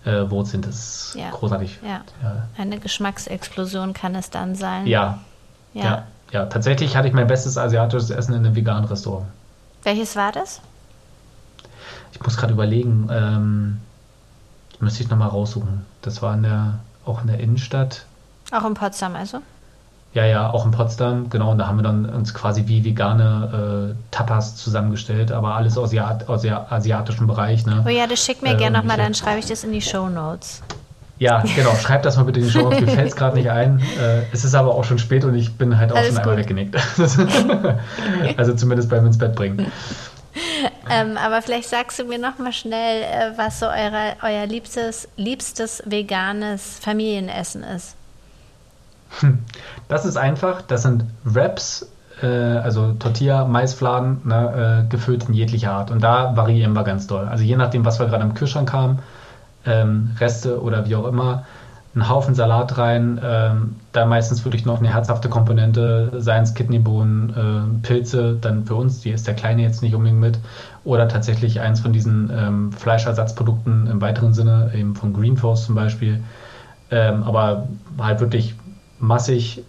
äh, 0.04 0.30
Wurzeln, 0.30 0.62
das 0.62 0.76
ist 0.76 1.14
ja. 1.14 1.30
großartig. 1.30 1.78
Ja. 1.82 2.02
ja. 2.22 2.48
Eine 2.56 2.78
Geschmacksexplosion 2.78 3.92
kann 3.92 4.14
es 4.14 4.30
dann 4.30 4.54
sein. 4.54 4.86
Ja. 4.86 5.18
ja. 5.74 5.84
Ja. 5.84 6.06
Ja. 6.32 6.46
Tatsächlich 6.46 6.96
hatte 6.96 7.08
ich 7.08 7.14
mein 7.14 7.26
bestes 7.26 7.58
asiatisches 7.58 8.10
Essen 8.10 8.34
in 8.34 8.46
einem 8.46 8.54
veganen 8.54 8.84
Restaurant. 8.84 9.26
Welches 9.82 10.16
war 10.16 10.32
das? 10.32 10.60
Ich 12.12 12.22
muss 12.22 12.36
gerade 12.36 12.52
überlegen. 12.52 13.08
Ähm, 13.10 13.80
müsste 14.78 15.02
ich 15.02 15.10
nochmal 15.10 15.28
raussuchen. 15.28 15.84
Das 16.02 16.22
war 16.22 16.34
in 16.34 16.42
der, 16.42 16.80
auch 17.04 17.20
in 17.22 17.28
der 17.28 17.40
Innenstadt. 17.40 18.06
Auch 18.52 18.64
in 18.64 18.74
Potsdam 18.74 19.14
also? 19.16 19.40
Ja, 20.12 20.26
ja, 20.26 20.50
auch 20.50 20.64
in 20.64 20.72
Potsdam, 20.72 21.30
genau. 21.30 21.52
Und 21.52 21.58
da 21.58 21.68
haben 21.68 21.78
wir 21.78 21.84
dann 21.84 22.04
uns 22.06 22.34
quasi 22.34 22.66
wie 22.66 22.84
vegane 22.84 23.94
äh, 23.94 23.94
Tapas 24.10 24.56
zusammengestellt, 24.56 25.30
aber 25.30 25.54
alles 25.54 25.78
aus, 25.78 25.90
Asiat 25.90 26.28
aus 26.28 26.42
der 26.42 26.72
asiatischen 26.72 27.28
Bereich. 27.28 27.64
Ne? 27.64 27.84
Oh 27.86 27.88
ja, 27.88 28.08
das 28.08 28.24
schickt 28.24 28.42
mir 28.42 28.54
äh, 28.54 28.56
gerne 28.56 28.78
nochmal, 28.78 28.96
dann 28.96 29.14
schreibe 29.14 29.38
ich 29.38 29.46
das 29.46 29.62
in 29.62 29.72
die 29.72 29.80
Show 29.80 30.08
Notes. 30.08 30.62
Ja, 31.20 31.44
genau, 31.54 31.74
schreib 31.76 32.02
das 32.02 32.16
mal 32.16 32.24
bitte 32.24 32.40
in 32.40 32.46
die 32.46 32.50
Show 32.50 32.62
Notes. 32.62 32.80
Mir 32.80 32.88
fällt 32.94 33.08
es 33.08 33.14
gerade 33.14 33.36
nicht 33.36 33.50
ein. 33.50 33.78
Äh, 34.00 34.22
es 34.32 34.44
ist 34.44 34.54
aber 34.54 34.74
auch 34.74 34.82
schon 34.84 34.98
spät 34.98 35.24
und 35.24 35.36
ich 35.36 35.56
bin 35.56 35.78
halt 35.78 35.92
auch 35.92 35.96
Alles 35.96 36.08
schon 36.08 36.18
einmal 36.18 36.38
weggenickt. 36.38 36.76
also 38.36 38.54
zumindest 38.54 38.90
beim 38.90 39.06
ins 39.06 39.18
Bett 39.18 39.36
bringen. 39.36 39.70
ähm, 40.90 41.16
aber 41.18 41.40
vielleicht 41.42 41.68
sagst 41.68 42.00
du 42.00 42.04
mir 42.04 42.18
noch 42.18 42.38
mal 42.38 42.52
schnell, 42.52 43.02
äh, 43.02 43.38
was 43.38 43.60
so 43.60 43.66
eure, 43.66 44.16
euer 44.22 44.46
liebstes, 44.46 45.08
liebstes 45.16 45.82
veganes 45.86 46.78
Familienessen 46.80 47.62
ist. 47.62 47.94
Das 49.88 50.04
ist 50.04 50.16
einfach, 50.16 50.62
das 50.62 50.82
sind 50.82 51.04
Wraps, 51.24 51.90
äh, 52.22 52.26
also 52.26 52.92
Tortilla, 52.92 53.44
Maisfladen, 53.44 54.20
ne, 54.24 54.84
äh, 54.86 54.88
gefüllt 54.88 55.28
in 55.28 55.34
jeglicher 55.34 55.72
Art. 55.72 55.90
Und 55.90 56.02
da 56.02 56.36
variieren 56.36 56.72
wir 56.74 56.84
ganz 56.84 57.06
doll. 57.06 57.26
Also 57.26 57.44
je 57.44 57.56
nachdem, 57.56 57.84
was 57.84 57.98
wir 57.98 58.06
gerade 58.06 58.22
im 58.22 58.34
Kühlschrank 58.34 58.72
haben, 58.72 59.00
ähm, 59.66 60.10
Reste 60.18 60.62
oder 60.62 60.86
wie 60.86 60.94
auch 60.94 61.06
immer, 61.06 61.44
einen 61.92 62.08
Haufen 62.08 62.36
Salat 62.36 62.78
rein, 62.78 63.20
ähm, 63.22 63.76
da 63.92 64.06
meistens 64.06 64.44
wirklich 64.44 64.64
noch 64.64 64.78
eine 64.78 64.92
herzhafte 64.92 65.28
Komponente, 65.28 66.12
seien 66.18 66.44
es 66.44 66.54
Kidneybohnen, 66.54 67.80
äh, 67.82 67.86
Pilze, 67.86 68.38
dann 68.40 68.64
für 68.64 68.76
uns, 68.76 69.00
die 69.00 69.10
ist 69.10 69.26
der 69.26 69.34
Kleine 69.34 69.62
jetzt 69.62 69.82
nicht 69.82 69.94
unbedingt 69.94 70.20
mit, 70.20 70.38
oder 70.84 71.08
tatsächlich 71.08 71.60
eins 71.60 71.80
von 71.80 71.92
diesen 71.92 72.30
ähm, 72.32 72.72
Fleischersatzprodukten 72.72 73.88
im 73.88 74.00
weiteren 74.00 74.34
Sinne, 74.34 74.70
eben 74.72 74.94
von 74.94 75.12
Greenforce 75.12 75.66
zum 75.66 75.74
Beispiel. 75.74 76.22
Ähm, 76.92 77.24
aber 77.24 77.68
halt 77.98 78.20
wirklich 78.20 78.54
massig, 79.00 79.64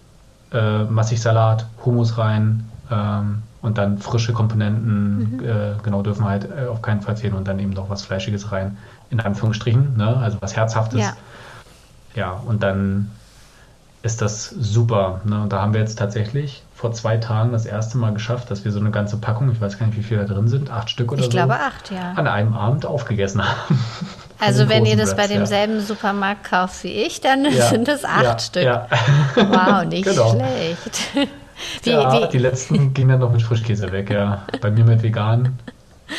äh, 0.53 0.83
massig 0.83 1.21
Salat, 1.21 1.65
Hummus 1.83 2.17
rein 2.17 2.69
ähm, 2.91 3.41
und 3.61 3.77
dann 3.77 3.97
frische 3.97 4.33
Komponenten, 4.33 5.37
mhm. 5.37 5.39
äh, 5.43 5.73
genau, 5.81 6.01
dürfen 6.01 6.25
halt 6.25 6.47
äh, 6.49 6.67
auf 6.67 6.81
keinen 6.81 7.01
Fall 7.01 7.15
fehlen 7.15 7.33
und 7.33 7.47
dann 7.47 7.59
eben 7.59 7.71
noch 7.71 7.89
was 7.89 8.03
Fleischiges 8.03 8.51
rein, 8.51 8.77
in 9.09 9.19
Anführungsstrichen, 9.19 9.97
ne? 9.97 10.17
also 10.17 10.37
was 10.41 10.55
Herzhaftes. 10.55 10.99
Ja. 10.99 11.13
ja, 12.15 12.31
und 12.31 12.61
dann 12.61 13.09
ist 14.03 14.21
das 14.21 14.49
super. 14.49 15.21
Ne? 15.25 15.41
Und 15.41 15.53
da 15.53 15.61
haben 15.61 15.73
wir 15.73 15.81
jetzt 15.81 15.97
tatsächlich 15.99 16.63
vor 16.73 16.91
zwei 16.91 17.17
Tagen 17.17 17.51
das 17.51 17.65
erste 17.65 17.97
Mal 17.97 18.13
geschafft, 18.13 18.49
dass 18.49 18.65
wir 18.65 18.71
so 18.71 18.79
eine 18.79 18.89
ganze 18.89 19.17
Packung, 19.17 19.51
ich 19.51 19.61
weiß 19.61 19.77
gar 19.77 19.85
nicht, 19.85 19.97
wie 19.97 20.03
viele 20.03 20.25
da 20.25 20.33
drin 20.33 20.47
sind, 20.47 20.71
acht 20.71 20.89
Stück 20.89 21.11
oder 21.11 21.19
ich 21.19 21.25
so. 21.25 21.29
Ich 21.29 21.35
glaube 21.35 21.53
acht, 21.53 21.91
ja. 21.91 22.13
An 22.13 22.27
einem 22.27 22.53
Abend 22.53 22.85
aufgegessen 22.85 23.43
haben. 23.43 23.79
Also 24.41 24.69
wenn 24.69 24.85
ihr 24.85 24.97
das 24.97 25.11
Raps, 25.11 25.21
bei 25.21 25.27
demselben 25.27 25.75
ja. 25.75 25.81
Supermarkt 25.81 26.49
kauft 26.49 26.83
wie 26.83 26.93
ich, 26.93 27.21
dann 27.21 27.45
ja, 27.45 27.67
sind 27.67 27.87
es 27.87 28.03
acht 28.03 28.23
ja, 28.23 28.39
Stück. 28.39 28.65
Wow, 29.35 29.85
nicht 29.87 30.05
genau. 30.05 30.31
schlecht. 30.31 31.29
Wie, 31.83 31.91
wie, 31.91 32.27
die 32.29 32.39
letzten 32.39 32.91
gingen 32.91 33.09
dann 33.09 33.19
noch 33.19 33.31
mit 33.31 33.43
Frischkäse 33.43 33.91
weg, 33.91 34.09
ja. 34.09 34.47
Bei 34.61 34.71
mir 34.71 34.83
mit 34.83 35.03
vegan. 35.03 35.59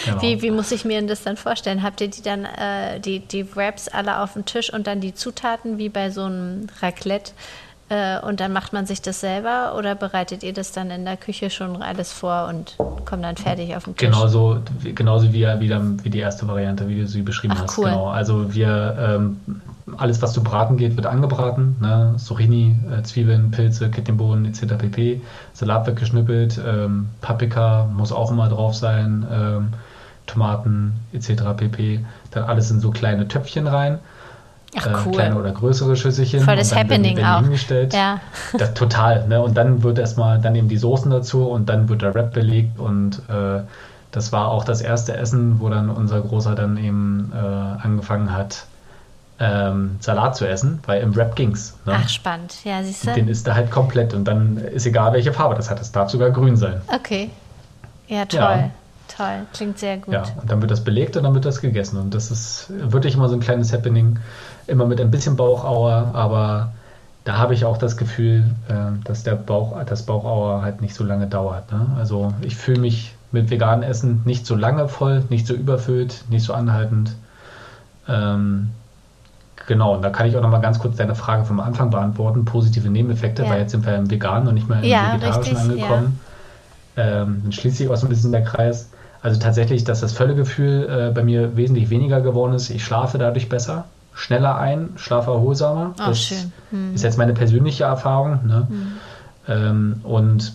Genau. 0.04 0.22
Wie, 0.22 0.40
wie 0.40 0.50
muss 0.52 0.70
ich 0.70 0.84
mir 0.84 1.02
das 1.04 1.22
dann 1.22 1.36
vorstellen? 1.36 1.82
Habt 1.82 2.00
ihr 2.00 2.08
die 2.08 2.22
dann, 2.22 2.44
äh, 2.44 3.00
die, 3.00 3.18
die 3.20 3.56
Wraps 3.56 3.88
alle 3.88 4.20
auf 4.20 4.34
dem 4.34 4.44
Tisch 4.44 4.72
und 4.72 4.86
dann 4.86 5.00
die 5.00 5.14
Zutaten 5.14 5.78
wie 5.78 5.88
bei 5.88 6.10
so 6.10 6.22
einem 6.22 6.68
Raclette 6.80 7.32
äh, 7.92 8.18
und 8.26 8.40
dann 8.40 8.54
macht 8.54 8.72
man 8.72 8.86
sich 8.86 9.02
das 9.02 9.20
selber 9.20 9.74
oder 9.76 9.94
bereitet 9.94 10.42
ihr 10.42 10.54
das 10.54 10.72
dann 10.72 10.90
in 10.90 11.04
der 11.04 11.18
Küche 11.18 11.50
schon 11.50 11.82
alles 11.82 12.10
vor 12.10 12.48
und 12.48 12.76
kommt 13.04 13.22
dann 13.22 13.36
fertig 13.36 13.76
auf 13.76 13.84
den 13.84 13.94
Tisch? 13.94 14.08
Genauso, 14.08 14.60
genauso 14.94 15.32
wie, 15.32 15.44
wie, 15.44 15.70
wie 16.02 16.10
die 16.10 16.18
erste 16.18 16.48
Variante, 16.48 16.88
wie 16.88 17.00
du 17.00 17.06
sie 17.06 17.20
beschrieben 17.20 17.52
Ach, 17.54 17.64
hast. 17.64 17.76
Cool. 17.76 17.90
Genau. 17.90 18.08
Also 18.08 18.54
wir 18.54 18.96
ähm, 18.98 19.40
alles, 19.98 20.22
was 20.22 20.32
zu 20.32 20.42
braten 20.42 20.78
geht, 20.78 20.96
wird 20.96 21.06
angebraten. 21.06 21.76
Ne? 21.80 22.14
Zucchini, 22.16 22.76
äh, 22.90 23.02
Zwiebeln, 23.02 23.50
Pilze, 23.50 23.90
Kidneybohnen 23.90 24.46
etc. 24.46 24.74
pp. 24.78 25.20
Salat 25.52 25.86
wird 25.86 25.98
geschnippelt, 25.98 26.58
ähm, 26.66 27.10
Paprika 27.20 27.86
muss 27.92 28.10
auch 28.10 28.30
immer 28.30 28.48
drauf 28.48 28.74
sein, 28.74 29.26
ähm, 29.30 29.68
Tomaten 30.26 30.94
etc. 31.12 31.42
pp. 31.58 32.00
Dann 32.30 32.44
alles 32.44 32.70
in 32.70 32.80
so 32.80 32.90
kleine 32.90 33.28
Töpfchen 33.28 33.66
rein. 33.66 33.98
Ach, 34.76 34.86
äh, 34.86 34.90
cool. 35.04 35.12
kleine 35.12 35.36
oder 35.36 35.52
größere 35.52 35.96
Schüsselchen. 35.96 36.40
Voll 36.40 36.56
das 36.56 36.74
Happening 36.74 37.16
werden, 37.16 37.16
werden 37.16 37.34
auch. 37.34 37.42
Hingestellt. 37.42 37.94
Ja. 37.94 38.20
Das, 38.56 38.74
total. 38.74 39.28
Ne? 39.28 39.40
Und 39.42 39.56
dann 39.56 39.82
wird 39.82 39.98
erstmal 39.98 40.40
dann 40.40 40.54
eben 40.54 40.68
die 40.68 40.78
Soßen 40.78 41.10
dazu 41.10 41.48
und 41.48 41.68
dann 41.68 41.88
wird 41.88 42.02
der 42.02 42.14
Wrap 42.14 42.32
belegt 42.32 42.78
und 42.78 43.22
äh, 43.28 43.60
das 44.12 44.30
war 44.30 44.48
auch 44.48 44.64
das 44.64 44.82
erste 44.82 45.16
Essen, 45.16 45.60
wo 45.60 45.70
dann 45.70 45.88
unser 45.88 46.20
Großer 46.20 46.54
dann 46.54 46.76
eben 46.76 47.32
äh, 47.34 47.38
angefangen 47.38 48.32
hat, 48.32 48.66
ähm, 49.40 49.96
Salat 50.00 50.36
zu 50.36 50.46
essen, 50.46 50.80
weil 50.86 51.02
im 51.02 51.16
Wrap 51.16 51.34
ging's. 51.34 51.74
Ne? 51.86 51.94
Ach, 51.96 52.08
spannend. 52.08 52.56
Ja, 52.64 52.82
siehst 52.82 53.06
du. 53.06 53.14
Den 53.14 53.28
ist 53.28 53.48
er 53.48 53.54
halt 53.54 53.70
komplett 53.70 54.12
und 54.14 54.24
dann 54.24 54.58
ist 54.58 54.86
egal, 54.86 55.14
welche 55.14 55.32
Farbe 55.32 55.54
das 55.54 55.70
hat. 55.70 55.80
Es 55.80 55.92
darf 55.92 56.10
sogar 56.10 56.30
grün 56.30 56.56
sein. 56.56 56.82
Okay. 56.88 57.30
Ja, 58.06 58.26
toll. 58.26 58.40
Ja. 58.40 58.70
Toll, 59.16 59.46
klingt 59.52 59.78
sehr 59.78 59.98
gut. 59.98 60.14
Ja, 60.14 60.24
und 60.40 60.50
dann 60.50 60.60
wird 60.62 60.70
das 60.70 60.84
belegt 60.84 61.16
und 61.16 61.24
dann 61.24 61.34
wird 61.34 61.44
das 61.44 61.60
gegessen. 61.60 61.98
Und 61.98 62.14
das 62.14 62.30
ist 62.30 62.66
wirklich 62.70 63.14
immer 63.14 63.28
so 63.28 63.34
ein 63.34 63.40
kleines 63.40 63.72
Happening, 63.72 64.18
immer 64.66 64.86
mit 64.86 65.00
ein 65.00 65.10
bisschen 65.10 65.36
Bauchauer, 65.36 66.10
aber 66.14 66.72
da 67.24 67.38
habe 67.38 67.54
ich 67.54 67.64
auch 67.64 67.76
das 67.76 67.96
Gefühl, 67.96 68.44
äh, 68.68 68.74
dass 69.04 69.22
der 69.22 69.36
Bauch, 69.36 69.76
das 69.84 70.04
Bauchauer 70.04 70.62
halt 70.62 70.80
nicht 70.80 70.94
so 70.94 71.04
lange 71.04 71.26
dauert. 71.26 71.70
Ne? 71.70 71.86
Also 71.96 72.32
ich 72.40 72.56
fühle 72.56 72.80
mich 72.80 73.14
mit 73.30 73.50
veganem 73.50 73.88
Essen 73.88 74.22
nicht 74.24 74.46
so 74.46 74.54
lange 74.54 74.88
voll, 74.88 75.24
nicht 75.30 75.46
so 75.46 75.54
überfüllt, 75.54 76.24
nicht 76.28 76.44
so 76.44 76.52
anhaltend. 76.52 77.14
Ähm, 78.08 78.70
genau, 79.66 79.94
und 79.94 80.02
da 80.02 80.10
kann 80.10 80.26
ich 80.26 80.36
auch 80.36 80.42
noch 80.42 80.50
mal 80.50 80.60
ganz 80.60 80.78
kurz 80.78 80.96
deine 80.96 81.14
Frage 81.14 81.44
vom 81.44 81.60
Anfang 81.60 81.90
beantworten. 81.90 82.44
Positive 82.44 82.88
Nebeneffekte, 82.88 83.44
ja. 83.44 83.50
weil 83.50 83.60
jetzt 83.60 83.70
sind 83.70 83.86
wir 83.86 83.96
im 83.96 84.10
Veganen 84.10 84.48
und 84.48 84.54
nicht 84.54 84.68
mehr 84.68 84.78
im 84.78 84.84
ja, 84.84 85.14
Vegetarischen 85.14 85.56
richtig, 85.56 85.58
angekommen. 85.58 86.20
Ja. 86.96 87.22
Ähm, 87.22 87.40
dann 87.44 87.52
schließt 87.52 87.76
sich 87.78 87.88
auch 87.88 87.96
so 87.96 88.06
ein 88.06 88.10
bisschen 88.10 88.32
der 88.32 88.44
Kreis. 88.44 88.90
Also 89.22 89.38
tatsächlich, 89.38 89.84
dass 89.84 90.00
das 90.00 90.12
Völlegefühl 90.12 90.88
äh, 90.88 91.14
bei 91.14 91.22
mir 91.22 91.56
wesentlich 91.56 91.90
weniger 91.90 92.20
geworden 92.20 92.54
ist. 92.54 92.68
Ich 92.70 92.84
schlafe 92.84 93.18
dadurch 93.18 93.48
besser, 93.48 93.84
schneller 94.14 94.58
ein, 94.58 94.90
schlafe 94.96 95.30
erholsamer. 95.30 95.94
Oh, 95.98 96.08
das. 96.08 96.46
Hm. 96.70 96.94
ist 96.94 97.02
jetzt 97.02 97.18
meine 97.18 97.34
persönliche 97.34 97.84
Erfahrung. 97.84 98.46
Ne? 98.46 98.66
Hm. 98.68 98.92
Ähm, 99.48 100.00
und 100.02 100.52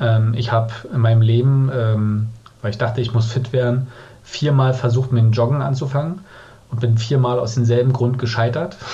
ähm, 0.00 0.34
ich 0.34 0.52
habe 0.52 0.72
in 0.92 1.00
meinem 1.00 1.22
Leben, 1.22 1.70
ähm, 1.74 2.28
weil 2.62 2.70
ich 2.70 2.78
dachte, 2.78 3.00
ich 3.00 3.12
muss 3.12 3.30
fit 3.30 3.52
werden, 3.52 3.88
viermal 4.22 4.74
versucht, 4.74 5.12
mit 5.12 5.22
dem 5.22 5.32
Joggen 5.32 5.62
anzufangen 5.62 6.20
und 6.70 6.80
bin 6.80 6.98
viermal 6.98 7.38
aus 7.38 7.54
demselben 7.54 7.92
Grund 7.92 8.18
gescheitert. 8.18 8.76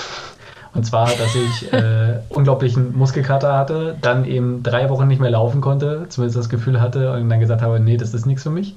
Und 0.73 0.87
zwar, 0.87 1.07
dass 1.07 1.35
ich 1.35 1.73
äh, 1.73 2.21
unglaublichen 2.29 2.97
Muskelkater 2.97 3.57
hatte, 3.57 3.97
dann 4.01 4.25
eben 4.25 4.63
drei 4.63 4.89
Wochen 4.89 5.09
nicht 5.09 5.21
mehr 5.21 5.33
laufen 5.33 5.61
konnte, 5.61 6.07
zumindest 6.11 6.39
das 6.39 6.49
Gefühl 6.49 6.81
hatte 6.81 7.13
und 7.13 7.29
dann 7.29 7.41
gesagt 7.41 7.61
habe, 7.61 7.81
nee, 7.81 7.97
das 7.97 8.15
ist 8.15 8.25
nichts 8.25 8.45
für 8.45 8.51
mich. 8.51 8.77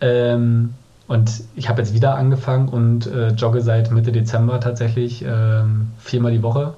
Ähm, 0.00 0.74
und 1.08 1.44
ich 1.54 1.68
habe 1.68 1.80
jetzt 1.80 1.94
wieder 1.94 2.16
angefangen 2.16 2.68
und 2.68 3.06
äh, 3.06 3.28
jogge 3.28 3.60
seit 3.60 3.90
Mitte 3.92 4.12
Dezember 4.12 4.60
tatsächlich 4.60 5.22
ähm, 5.22 5.92
viermal 5.98 6.32
die 6.32 6.42
Woche 6.42 6.74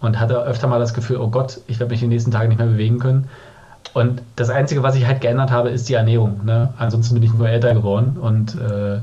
und 0.00 0.18
hatte 0.18 0.42
öfter 0.42 0.66
mal 0.66 0.78
das 0.78 0.94
Gefühl, 0.94 1.18
oh 1.18 1.28
Gott, 1.28 1.60
ich 1.66 1.78
werde 1.78 1.90
mich 1.90 2.00
die 2.00 2.06
nächsten 2.06 2.30
Tage 2.30 2.48
nicht 2.48 2.58
mehr 2.58 2.66
bewegen 2.66 2.98
können. 2.98 3.28
Und 3.92 4.22
das 4.36 4.50
Einzige, 4.50 4.82
was 4.82 4.96
ich 4.96 5.06
halt 5.06 5.20
geändert 5.20 5.50
habe, 5.50 5.70
ist 5.70 5.88
die 5.88 5.94
Ernährung. 5.94 6.44
Ne? 6.44 6.72
Ansonsten 6.78 7.14
bin 7.14 7.22
ich 7.22 7.32
nur 7.32 7.48
älter 7.48 7.74
geworden 7.74 8.16
und 8.18 8.54
äh, 8.54 9.00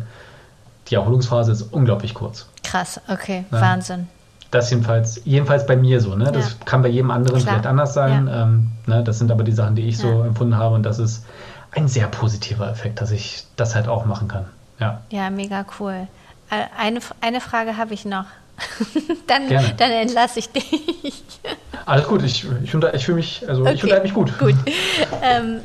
die 0.88 0.96
Erholungsphase 0.96 1.52
ist 1.52 1.62
unglaublich 1.62 2.14
kurz. 2.14 2.48
Krass, 2.64 3.00
okay, 3.08 3.46
ne? 3.52 3.62
Wahnsinn. 3.62 4.08
Das 4.50 4.70
jedenfalls, 4.70 5.22
jedenfalls 5.24 5.66
bei 5.66 5.78
mir 5.78 6.02
so. 6.02 6.16
Ne? 6.16 6.32
Das 6.32 6.50
ja. 6.50 6.66
kann 6.66 6.82
bei 6.82 6.90
jedem 6.90 7.10
anderen 7.12 7.40
Klar. 7.40 7.54
vielleicht 7.54 7.68
anders 7.68 7.94
sein. 7.94 8.28
Ja. 8.28 8.44
Ähm, 8.44 8.72
ne? 8.86 9.04
Das 9.04 9.20
sind 9.20 9.32
aber 9.32 9.44
die 9.44 9.54
Sachen, 9.54 9.76
die 9.76 9.84
ich 9.84 9.98
so 9.98 10.24
empfunden 10.24 10.58
habe 10.58 10.76
und 10.76 10.84
das 10.84 11.00
ist 11.00 11.26
ein 11.72 11.88
sehr 11.88 12.08
positiver 12.08 12.70
Effekt, 12.70 13.02
dass 13.02 13.12
ich 13.12 13.46
das 13.56 13.76
halt 13.76 13.88
auch 13.88 14.06
machen 14.06 14.28
kann. 14.28 14.46
Ja, 14.80 15.02
ja 15.10 15.30
mega 15.30 15.66
cool. 15.80 16.08
Äh, 16.50 16.66
eine, 16.78 17.00
eine 17.22 17.42
Frage 17.42 17.78
habe 17.78 17.94
ich 17.94 18.06
noch. 18.06 18.26
dann, 19.28 19.50
dann 19.78 19.92
entlasse 19.92 20.40
ich 20.40 20.50
dich. 20.50 21.24
Alles 21.86 22.08
gut, 22.08 22.22
ich, 22.24 22.46
ich, 22.64 22.76
unter, 22.76 22.94
ich 22.94 23.06
fühle 23.06 23.18
mich, 23.18 23.44
also 23.48 23.62
okay. 23.62 23.74
ich 23.74 23.84
unterhalte 23.84 24.06
mich 24.06 24.14
gut. 24.14 24.38
Gut. 24.38 24.56
Ähm, 25.24 25.60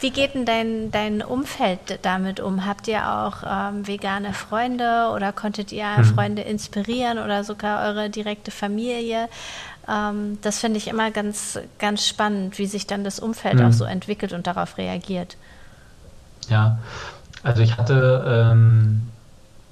wie 0.00 0.10
geht 0.10 0.34
denn 0.34 0.44
dein, 0.44 0.90
dein 0.90 1.22
Umfeld 1.22 2.00
damit 2.02 2.40
um? 2.40 2.66
Habt 2.66 2.88
ihr 2.88 3.10
auch 3.10 3.36
ähm, 3.42 3.86
vegane 3.86 4.34
Freunde 4.34 5.10
oder 5.14 5.32
konntet 5.32 5.72
ihr 5.72 5.96
hm. 5.96 6.04
Freunde 6.04 6.42
inspirieren 6.42 7.18
oder 7.18 7.42
sogar 7.42 7.88
eure 7.88 8.10
direkte 8.10 8.50
Familie? 8.50 9.30
Ähm, 9.88 10.38
das 10.42 10.58
finde 10.60 10.76
ich 10.76 10.88
immer 10.88 11.10
ganz, 11.10 11.58
ganz 11.78 12.06
spannend, 12.06 12.58
wie 12.58 12.66
sich 12.66 12.86
dann 12.86 13.02
das 13.02 13.18
Umfeld 13.18 13.60
hm. 13.60 13.68
auch 13.68 13.72
so 13.72 13.84
entwickelt 13.84 14.34
und 14.34 14.46
darauf 14.46 14.76
reagiert. 14.76 15.38
Ja, 16.48 16.78
also 17.42 17.62
ich 17.62 17.76
hatte 17.76 18.50
ähm, 18.52 19.02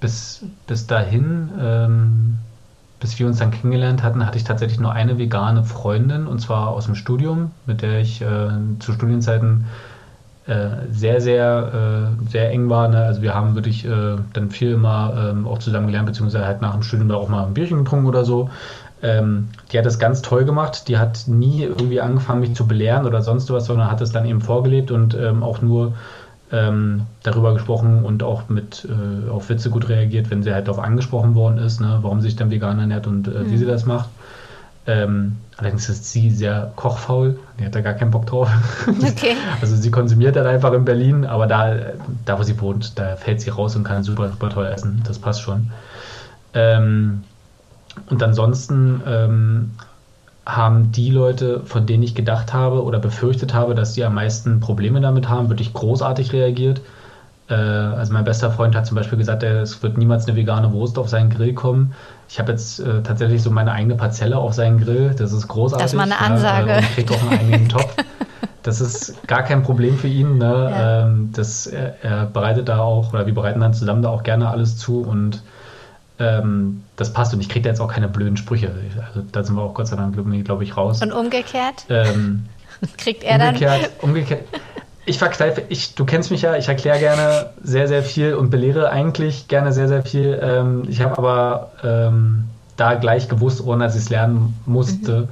bis, 0.00 0.42
bis 0.66 0.86
dahin 0.86 1.50
ähm, 1.60 2.38
bis 3.00 3.18
wir 3.18 3.26
uns 3.26 3.38
dann 3.38 3.50
kennengelernt 3.50 4.02
hatten, 4.02 4.26
hatte 4.26 4.38
ich 4.38 4.44
tatsächlich 4.44 4.80
nur 4.80 4.92
eine 4.92 5.18
vegane 5.18 5.64
Freundin 5.64 6.26
und 6.26 6.40
zwar 6.40 6.68
aus 6.68 6.86
dem 6.86 6.94
Studium, 6.94 7.50
mit 7.66 7.82
der 7.82 8.00
ich 8.00 8.22
äh, 8.22 8.48
zu 8.78 8.92
Studienzeiten 8.92 9.66
äh, 10.46 10.68
sehr, 10.90 11.20
sehr, 11.20 12.14
äh, 12.18 12.30
sehr 12.30 12.50
eng 12.50 12.70
war. 12.70 12.88
Ne? 12.88 13.04
Also 13.04 13.20
wir 13.20 13.34
haben 13.34 13.54
wirklich 13.54 13.84
äh, 13.84 14.16
dann 14.32 14.50
viel 14.50 14.72
immer 14.72 15.30
ähm, 15.30 15.46
auch 15.46 15.58
zusammen 15.58 15.86
gelernt, 15.86 16.06
beziehungsweise 16.06 16.46
halt 16.46 16.62
nach 16.62 16.72
dem 16.72 16.82
Studium 16.82 17.08
da 17.08 17.16
auch 17.16 17.28
mal 17.28 17.44
ein 17.44 17.54
Bierchen 17.54 17.78
getrunken 17.78 18.06
oder 18.06 18.24
so. 18.24 18.48
Ähm, 19.02 19.48
die 19.70 19.78
hat 19.78 19.84
das 19.84 19.98
ganz 19.98 20.22
toll 20.22 20.44
gemacht. 20.44 20.88
Die 20.88 20.96
hat 20.96 21.24
nie 21.26 21.64
irgendwie 21.64 22.00
angefangen, 22.00 22.40
mich 22.40 22.54
zu 22.54 22.66
belehren 22.66 23.06
oder 23.06 23.20
sonst 23.22 23.50
was, 23.50 23.66
sondern 23.66 23.90
hat 23.90 24.00
es 24.00 24.12
dann 24.12 24.24
eben 24.24 24.40
vorgelebt 24.40 24.90
und 24.90 25.14
ähm, 25.14 25.42
auch 25.42 25.60
nur 25.60 25.92
ähm, 26.52 27.02
darüber 27.22 27.54
gesprochen 27.54 28.04
und 28.04 28.22
auch 28.22 28.48
mit 28.48 28.86
äh, 28.88 29.30
auf 29.30 29.48
Witze 29.48 29.70
gut 29.70 29.88
reagiert, 29.88 30.30
wenn 30.30 30.42
sie 30.42 30.52
halt 30.52 30.68
darauf 30.68 30.82
angesprochen 30.82 31.34
worden 31.34 31.58
ist, 31.58 31.80
ne, 31.80 31.98
warum 32.02 32.20
sie 32.20 32.28
sich 32.28 32.36
dann 32.36 32.50
vegan 32.50 32.78
ernährt 32.78 33.06
und 33.06 33.26
äh, 33.26 33.30
mhm. 33.30 33.50
wie 33.50 33.58
sie 33.58 33.66
das 33.66 33.84
macht. 33.84 34.08
Ähm, 34.88 35.38
allerdings 35.56 35.88
ist 35.88 36.12
sie 36.12 36.30
sehr 36.30 36.72
kochfaul, 36.76 37.38
die 37.58 37.64
hat 37.64 37.74
da 37.74 37.80
gar 37.80 37.94
keinen 37.94 38.12
Bock 38.12 38.26
drauf. 38.26 38.48
Okay. 38.86 39.34
also 39.60 39.74
sie 39.74 39.90
konsumiert 39.90 40.36
dann 40.36 40.46
einfach 40.46 40.72
in 40.72 40.84
Berlin, 40.84 41.24
aber 41.24 41.48
da, 41.48 41.74
da 42.24 42.38
wo 42.38 42.42
sie 42.44 42.60
wohnt, 42.60 42.96
da 42.98 43.16
fällt 43.16 43.40
sie 43.40 43.50
raus 43.50 43.74
und 43.74 43.82
kann 43.82 44.04
super, 44.04 44.28
super 44.28 44.50
toll 44.50 44.66
essen. 44.66 45.02
Das 45.04 45.18
passt 45.18 45.42
schon. 45.42 45.70
Ähm, 46.54 47.24
und 48.08 48.22
ansonsten 48.22 49.02
ähm, 49.06 49.70
haben 50.46 50.92
die 50.92 51.10
Leute, 51.10 51.60
von 51.64 51.86
denen 51.86 52.04
ich 52.04 52.14
gedacht 52.14 52.54
habe 52.54 52.84
oder 52.84 53.00
befürchtet 53.00 53.52
habe, 53.52 53.74
dass 53.74 53.94
die 53.94 54.04
am 54.04 54.14
meisten 54.14 54.60
Probleme 54.60 55.00
damit 55.00 55.28
haben, 55.28 55.48
wirklich 55.48 55.72
großartig 55.72 56.32
reagiert. 56.32 56.80
Äh, 57.48 57.54
also 57.54 58.12
mein 58.12 58.24
bester 58.24 58.52
Freund 58.52 58.76
hat 58.76 58.86
zum 58.86 58.94
Beispiel 58.94 59.18
gesagt, 59.18 59.42
es 59.42 59.82
wird 59.82 59.98
niemals 59.98 60.26
eine 60.26 60.36
vegane 60.36 60.72
Wurst 60.72 60.98
auf 60.98 61.08
seinen 61.08 61.30
Grill 61.30 61.52
kommen. 61.52 61.94
Ich 62.28 62.38
habe 62.38 62.52
jetzt 62.52 62.78
äh, 62.78 63.02
tatsächlich 63.02 63.42
so 63.42 63.50
meine 63.50 63.72
eigene 63.72 63.96
Parzelle 63.96 64.38
auf 64.38 64.54
seinen 64.54 64.80
Grill. 64.80 65.14
Das 65.18 65.32
ist 65.32 65.48
großartig. 65.48 65.82
Das 65.82 65.92
ist 65.92 65.96
mal 65.96 66.04
eine 66.04 66.18
Ansage. 66.18 66.70
Ja, 66.70 66.76
und 66.78 66.94
kriegt 66.94 67.10
auch 67.10 67.22
einen 67.22 67.38
eigenen 67.40 67.68
Topf. 67.68 67.94
Das 68.62 68.80
ist 68.80 69.28
gar 69.28 69.44
kein 69.44 69.62
Problem 69.62 69.96
für 69.96 70.08
ihn. 70.08 70.38
Ne? 70.38 70.44
Ja. 70.44 71.06
Ähm, 71.06 71.30
das, 71.32 71.68
er, 71.68 72.02
er, 72.02 72.26
bereitet 72.26 72.68
da 72.68 72.80
auch, 72.80 73.12
oder 73.12 73.26
wir 73.26 73.34
bereiten 73.34 73.60
dann 73.60 73.74
zusammen 73.74 74.02
da 74.02 74.08
auch 74.08 74.24
gerne 74.24 74.48
alles 74.48 74.76
zu 74.76 75.02
und 75.02 75.42
ähm, 76.18 76.82
das 76.96 77.12
passt 77.12 77.34
und 77.34 77.40
ich 77.40 77.48
kriege 77.48 77.64
da 77.64 77.70
jetzt 77.70 77.80
auch 77.80 77.92
keine 77.92 78.08
blöden 78.08 78.36
Sprüche. 78.36 78.70
Also 79.06 79.26
da 79.32 79.44
sind 79.44 79.56
wir 79.56 79.62
auch 79.62 79.74
Gott 79.74 79.88
sei 79.88 79.96
Dank, 79.96 80.16
glaube 80.44 80.64
ich, 80.64 80.76
raus. 80.76 81.02
Und 81.02 81.12
umgekehrt? 81.12 81.84
Ähm, 81.88 82.46
Kriegt 82.96 83.22
er 83.22 83.48
umgekehrt, 83.48 83.90
dann? 84.00 84.08
Umgekehrt. 84.08 84.44
Ich 85.04 85.18
verkneife, 85.18 85.62
ich, 85.68 85.94
du 85.94 86.04
kennst 86.04 86.30
mich 86.30 86.42
ja, 86.42 86.56
ich 86.56 86.68
erkläre 86.68 86.98
gerne 86.98 87.50
sehr, 87.62 87.86
sehr 87.86 88.02
viel 88.02 88.34
und 88.34 88.50
belehre 88.50 88.90
eigentlich 88.90 89.46
gerne 89.46 89.72
sehr, 89.72 89.88
sehr 89.88 90.02
viel. 90.02 90.38
Ähm, 90.42 90.82
ich 90.88 91.00
habe 91.00 91.16
aber 91.16 91.70
ähm, 91.84 92.44
da 92.76 92.94
gleich 92.94 93.28
gewusst, 93.28 93.64
ohne 93.64 93.84
dass 93.84 93.94
ich 93.94 94.02
es 94.02 94.08
lernen 94.08 94.58
musste, 94.66 95.20
mhm. 95.20 95.28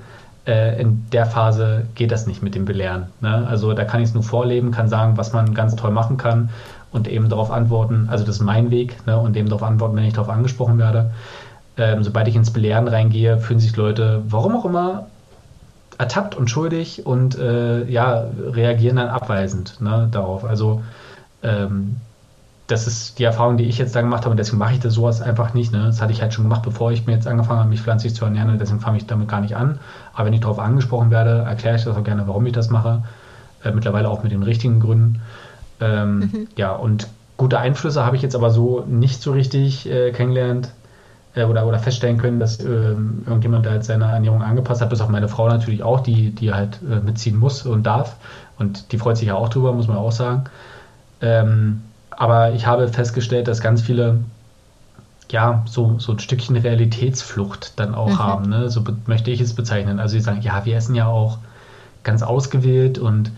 äh, 0.47 0.81
in 0.81 1.05
der 1.11 1.27
Phase 1.27 1.87
geht 1.97 2.13
das 2.13 2.27
nicht 2.27 2.41
mit 2.41 2.55
dem 2.55 2.67
Belehren. 2.67 3.07
Ne? 3.21 3.47
Also 3.49 3.73
da 3.73 3.85
kann 3.85 4.01
ich 4.01 4.11
es 4.11 4.15
nur 4.15 4.23
vorleben, 4.23 4.71
kann 4.71 4.89
sagen, 4.89 5.17
was 5.17 5.33
man 5.33 5.55
ganz 5.55 5.75
toll 5.75 5.91
machen 5.91 6.19
kann 6.19 6.51
und 6.95 7.09
eben 7.09 7.29
darauf 7.29 7.51
antworten, 7.51 8.07
also 8.09 8.25
das 8.25 8.37
ist 8.37 8.43
mein 8.43 8.71
Weg, 8.71 9.05
ne, 9.05 9.19
und 9.19 9.37
eben 9.37 9.49
darauf 9.49 9.65
antworten, 9.65 9.97
wenn 9.97 10.05
ich 10.05 10.15
darauf 10.15 10.31
angesprochen 10.31 10.79
werde. 10.79 11.11
Ähm, 11.77 12.05
sobald 12.05 12.29
ich 12.29 12.37
ins 12.37 12.53
Belehren 12.53 12.87
reingehe, 12.87 13.39
fühlen 13.39 13.59
sich 13.59 13.77
Leute, 13.77 14.23
warum 14.29 14.55
auch 14.55 14.65
immer, 14.65 15.09
ertappt 15.99 16.37
und 16.37 16.49
schuldig 16.49 17.05
und 17.05 17.37
äh, 17.37 17.85
ja, 17.91 18.27
reagieren 18.39 18.97
dann 18.97 19.09
abweisend 19.09 19.81
ne, 19.81 20.07
darauf. 20.13 20.45
Also 20.45 20.83
ähm, 21.43 21.97
das 22.69 22.87
ist 22.87 23.19
die 23.19 23.25
Erfahrung, 23.25 23.57
die 23.57 23.65
ich 23.65 23.77
jetzt 23.77 23.97
da 23.97 24.01
gemacht 24.01 24.23
habe 24.23 24.31
und 24.31 24.37
deswegen 24.37 24.59
mache 24.59 24.75
ich 24.75 24.81
das 24.81 24.95
sowas 24.95 25.21
einfach 25.21 25.53
nicht. 25.53 25.73
Ne? 25.73 25.87
Das 25.87 26.01
hatte 26.01 26.13
ich 26.13 26.23
halt 26.23 26.33
schon 26.33 26.45
gemacht, 26.45 26.63
bevor 26.63 26.93
ich 26.93 27.07
mir 27.07 27.15
jetzt 27.15 27.27
angefangen 27.27 27.59
habe, 27.59 27.69
mich 27.69 27.83
pflanzlich 27.83 28.15
zu 28.15 28.25
ernähren 28.25 28.51
und 28.51 28.61
deswegen 28.61 28.81
fange 28.81 28.99
ich 28.99 29.07
damit 29.07 29.27
gar 29.27 29.41
nicht 29.41 29.57
an. 29.57 29.81
Aber 30.15 30.27
wenn 30.27 30.33
ich 30.33 30.41
darauf 30.41 30.61
angesprochen 30.61 31.11
werde, 31.11 31.43
erkläre 31.43 31.75
ich 31.75 31.83
das 31.83 31.97
auch 31.97 32.05
gerne, 32.05 32.29
warum 32.29 32.47
ich 32.47 32.53
das 32.53 32.71
mache. 32.71 33.03
Äh, 33.65 33.73
mittlerweile 33.73 34.09
auch 34.09 34.23
mit 34.23 34.31
den 34.31 34.45
richtigen 34.45 34.79
Gründen. 34.79 35.21
Ähm, 35.81 36.19
mhm. 36.19 36.49
Ja, 36.57 36.73
und 36.73 37.09
gute 37.37 37.59
Einflüsse 37.59 38.05
habe 38.05 38.17
ich 38.17 38.23
jetzt 38.23 38.37
aber 38.37 38.51
so 38.51 38.85
nicht 38.89 39.21
so 39.21 39.33
richtig 39.33 39.89
äh, 39.89 40.13
kennengelernt 40.13 40.71
äh, 41.35 41.45
oder, 41.45 41.67
oder 41.67 41.79
feststellen 41.79 42.19
können, 42.19 42.41
dass 42.41 42.61
äh, 42.61 42.65
irgendjemand 42.67 43.67
da 43.67 43.71
halt 43.71 43.85
seine 43.85 44.05
Ernährung 44.05 44.43
angepasst 44.43 44.81
hat, 44.81 44.91
bis 44.91 45.01
auf 45.01 45.09
meine 45.09 45.29
Frau 45.29 45.49
natürlich 45.49 45.83
auch, 45.83 46.01
die, 46.01 46.31
die 46.31 46.53
halt 46.53 46.81
äh, 46.89 47.01
mitziehen 47.01 47.37
muss 47.37 47.67
und 47.67 47.85
darf. 47.85 48.17
Und 48.59 48.93
die 48.93 48.99
freut 48.99 49.17
sich 49.17 49.29
ja 49.29 49.35
auch 49.35 49.49
drüber, 49.49 49.73
muss 49.73 49.89
man 49.89 49.97
auch 49.97 50.13
sagen. 50.13 50.45
Ähm, 51.21 51.83
aber 52.11 52.53
ich 52.53 52.67
habe 52.67 52.89
festgestellt, 52.89 53.49
dass 53.49 53.61
ganz 53.61 53.83
viele 53.83 54.21
ja, 55.31 55.63
so, 55.67 55.99
so 55.99 56.13
ein 56.13 56.19
Stückchen 56.19 56.57
Realitätsflucht 56.57 57.79
dann 57.81 57.95
auch 57.95 58.11
mhm. 58.11 58.19
haben. 58.19 58.49
Ne? 58.49 58.71
So 58.71 58.85
möchte 59.07 59.31
ich 59.31 59.41
es 59.41 59.55
bezeichnen. 59.55 59.99
Also 59.99 60.13
sie 60.13 60.21
sagen, 60.21 60.43
ja, 60.43 60.65
wir 60.65 60.77
essen 60.77 60.95
ja 60.95 61.07
auch 61.07 61.39
ganz 62.03 62.23
ausgewählt 62.23 62.99
und 62.99 63.33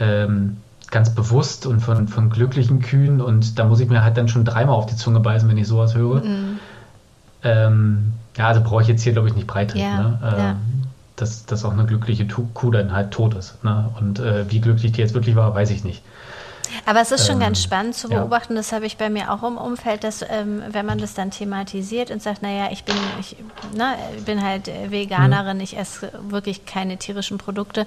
ähm, 0.00 0.56
ganz 0.90 1.14
bewusst 1.14 1.66
und 1.66 1.80
von, 1.80 2.08
von 2.08 2.30
glücklichen 2.30 2.80
Kühen 2.80 3.20
und 3.20 3.58
da 3.58 3.64
muss 3.64 3.80
ich 3.80 3.88
mir 3.88 4.02
halt 4.02 4.16
dann 4.16 4.28
schon 4.28 4.44
dreimal 4.44 4.74
auf 4.74 4.86
die 4.86 4.96
Zunge 4.96 5.20
beißen, 5.20 5.48
wenn 5.48 5.58
ich 5.58 5.68
sowas 5.68 5.94
höre. 5.94 6.24
Mhm. 6.24 6.58
Ähm, 7.42 8.12
ja, 8.36 8.48
also 8.48 8.62
brauche 8.62 8.82
ich 8.82 8.88
jetzt 8.88 9.02
hier, 9.02 9.12
glaube 9.12 9.28
ich, 9.28 9.34
nicht 9.34 9.46
breit 9.46 9.74
ja, 9.74 9.98
ne? 9.98 10.18
ähm, 10.22 10.38
ja. 10.38 10.56
dass, 11.16 11.46
dass 11.46 11.64
auch 11.64 11.72
eine 11.72 11.86
glückliche 11.86 12.26
Kuh 12.26 12.70
dann 12.70 12.92
halt 12.92 13.10
tot 13.10 13.34
ist. 13.34 13.62
Ne? 13.64 13.90
Und 13.98 14.18
äh, 14.18 14.50
wie 14.50 14.60
glücklich 14.60 14.92
die 14.92 15.00
jetzt 15.00 15.14
wirklich 15.14 15.36
war, 15.36 15.54
weiß 15.54 15.70
ich 15.70 15.84
nicht. 15.84 16.02
Aber 16.84 17.00
es 17.00 17.12
ist 17.12 17.26
schon 17.26 17.36
ähm, 17.36 17.40
ganz 17.40 17.62
spannend 17.62 17.94
zu 17.94 18.08
beobachten, 18.08 18.54
ja. 18.54 18.58
das 18.58 18.72
habe 18.72 18.86
ich 18.86 18.96
bei 18.96 19.08
mir 19.08 19.32
auch 19.32 19.42
im 19.42 19.56
Umfeld, 19.56 20.04
dass 20.04 20.22
ähm, 20.22 20.62
wenn 20.70 20.84
man 20.84 20.98
das 20.98 21.14
dann 21.14 21.30
thematisiert 21.30 22.10
und 22.10 22.22
sagt, 22.22 22.42
naja, 22.42 22.68
ich 22.70 22.84
bin, 22.84 22.94
ich 23.20 23.36
na, 23.74 23.92
ne, 23.92 23.96
bin 24.24 24.42
halt 24.42 24.70
Veganerin, 24.90 25.58
mhm. 25.58 25.62
ich 25.62 25.76
esse 25.76 26.12
wirklich 26.28 26.66
keine 26.66 26.96
tierischen 26.98 27.38
Produkte, 27.38 27.86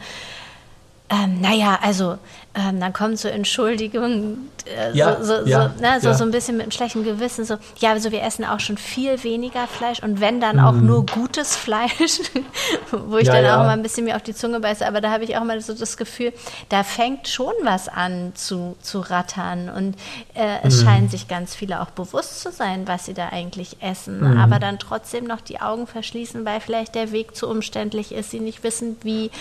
ähm, 1.12 1.42
naja, 1.42 1.78
also 1.82 2.18
ähm, 2.54 2.80
dann 2.80 2.94
kommt 2.94 3.20
so 3.20 3.28
Entschuldigung, 3.28 4.38
äh, 4.66 4.96
ja, 4.96 5.22
so, 5.22 5.44
so, 5.44 5.48
ja, 5.48 5.74
so, 5.76 5.82
ne, 5.82 6.00
so, 6.02 6.08
ja. 6.10 6.14
so 6.14 6.24
ein 6.24 6.32
bisschen 6.32 6.58
mit 6.58 6.64
einem 6.64 6.72
schlechten 6.72 7.04
Gewissen, 7.04 7.44
so, 7.46 7.58
ja, 7.80 7.92
also 7.92 8.12
wir 8.12 8.24
essen 8.24 8.46
auch 8.46 8.60
schon 8.60 8.78
viel 8.78 9.24
weniger 9.24 9.68
Fleisch 9.68 10.02
und 10.04 10.22
wenn 10.22 10.40
dann 10.40 10.60
auch 10.60 10.74
mm. 10.74 10.86
nur 10.86 11.06
gutes 11.06 11.56
Fleisch, 11.56 12.20
wo 12.92 13.18
ich 13.18 13.28
dann 13.28 13.46
auch 13.46 13.64
mal 13.64 13.70
ein 13.70 13.84
bisschen 13.84 14.06
mir 14.06 14.16
auf 14.16 14.22
die 14.22 14.34
Zunge 14.34 14.60
beiße, 14.60 14.86
aber 14.86 15.02
da 15.02 15.12
habe 15.12 15.24
ich 15.24 15.36
auch 15.38 15.44
mal 15.44 15.60
so 15.62 15.74
das 15.74 15.98
Gefühl, 15.98 16.34
da 16.70 16.84
fängt 16.84 17.28
schon 17.28 17.54
was 17.64 17.90
an 17.90 18.34
zu, 18.36 18.78
zu 18.82 19.00
rattern 19.00 19.70
und 19.70 19.96
äh, 20.34 20.58
es 20.64 20.82
mm. 20.82 20.86
scheinen 20.86 21.10
sich 21.10 21.28
ganz 21.28 21.56
viele 21.56 21.82
auch 21.82 21.92
bewusst 21.92 22.42
zu 22.42 22.52
sein, 22.52 22.88
was 22.88 23.06
sie 23.06 23.14
da 23.14 23.30
eigentlich 23.30 23.78
essen, 23.82 24.20
mm. 24.20 24.38
aber 24.38 24.60
dann 24.60 24.80
trotzdem 24.80 25.26
noch 25.26 25.42
die 25.42 25.62
Augen 25.62 25.88
verschließen, 25.88 26.46
weil 26.46 26.60
vielleicht 26.62 26.96
der 26.96 27.12
Weg 27.12 27.36
zu 27.36 27.50
umständlich 27.50 28.14
ist, 28.14 28.32
sie 28.32 28.40
nicht 28.40 28.64
wissen, 28.64 28.98
wie 29.04 29.32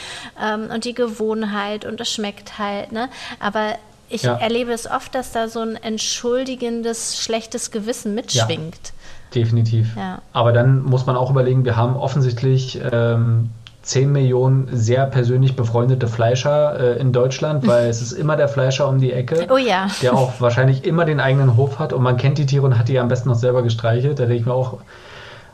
ähm, 0.41 0.69
und 0.73 0.85
die 0.85 0.95
Gewohnheit 0.95 1.60
halt 1.61 1.85
und 1.85 2.01
es 2.01 2.11
schmeckt 2.11 2.59
halt, 2.59 2.93
ne? 2.93 3.09
Aber 3.39 3.75
ich 4.09 4.23
ja. 4.23 4.35
erlebe 4.37 4.73
es 4.73 4.91
oft, 4.91 5.15
dass 5.15 5.33
da 5.33 5.49
so 5.49 5.61
ein 5.61 5.77
entschuldigendes, 5.77 7.23
schlechtes 7.23 7.71
Gewissen 7.71 8.15
mitschwingt. 8.15 8.75
Ja, 8.75 9.35
definitiv. 9.35 9.97
Ja. 9.97 10.21
Aber 10.33 10.53
dann 10.53 10.83
muss 10.83 11.07
man 11.07 11.17
auch 11.17 11.31
überlegen, 11.31 11.65
wir 11.65 11.77
haben 11.77 11.97
offensichtlich 11.97 12.81
ähm, 12.93 13.51
10 13.83 14.13
Millionen 14.13 14.69
sehr 14.73 15.07
persönlich 15.07 15.57
befreundete 15.57 16.07
Fleischer 16.07 16.79
äh, 16.79 17.01
in 17.01 17.13
Deutschland, 17.13 17.67
weil 17.67 17.89
es 17.89 18.03
ist 18.03 18.13
immer 18.13 18.37
der 18.37 18.49
Fleischer 18.49 18.89
um 18.89 18.99
die 18.99 19.13
Ecke, 19.13 19.47
oh 19.51 19.57
ja. 19.57 19.89
der 20.03 20.15
auch 20.15 20.41
wahrscheinlich 20.41 20.85
immer 20.85 21.05
den 21.05 21.21
eigenen 21.21 21.57
Hof 21.57 21.79
hat 21.79 21.93
und 21.93 22.03
man 22.03 22.17
kennt 22.17 22.39
die 22.39 22.47
Tiere 22.47 22.67
und 22.67 22.79
hat 22.79 22.89
die 22.89 22.99
am 22.99 23.09
besten 23.09 23.29
noch 23.31 23.37
selber 23.37 23.63
gestreichelt. 23.63 24.19
Da 24.19 24.25
denke 24.25 24.41
ich 24.41 24.47
mir 24.47 24.53
auch, 24.53 24.79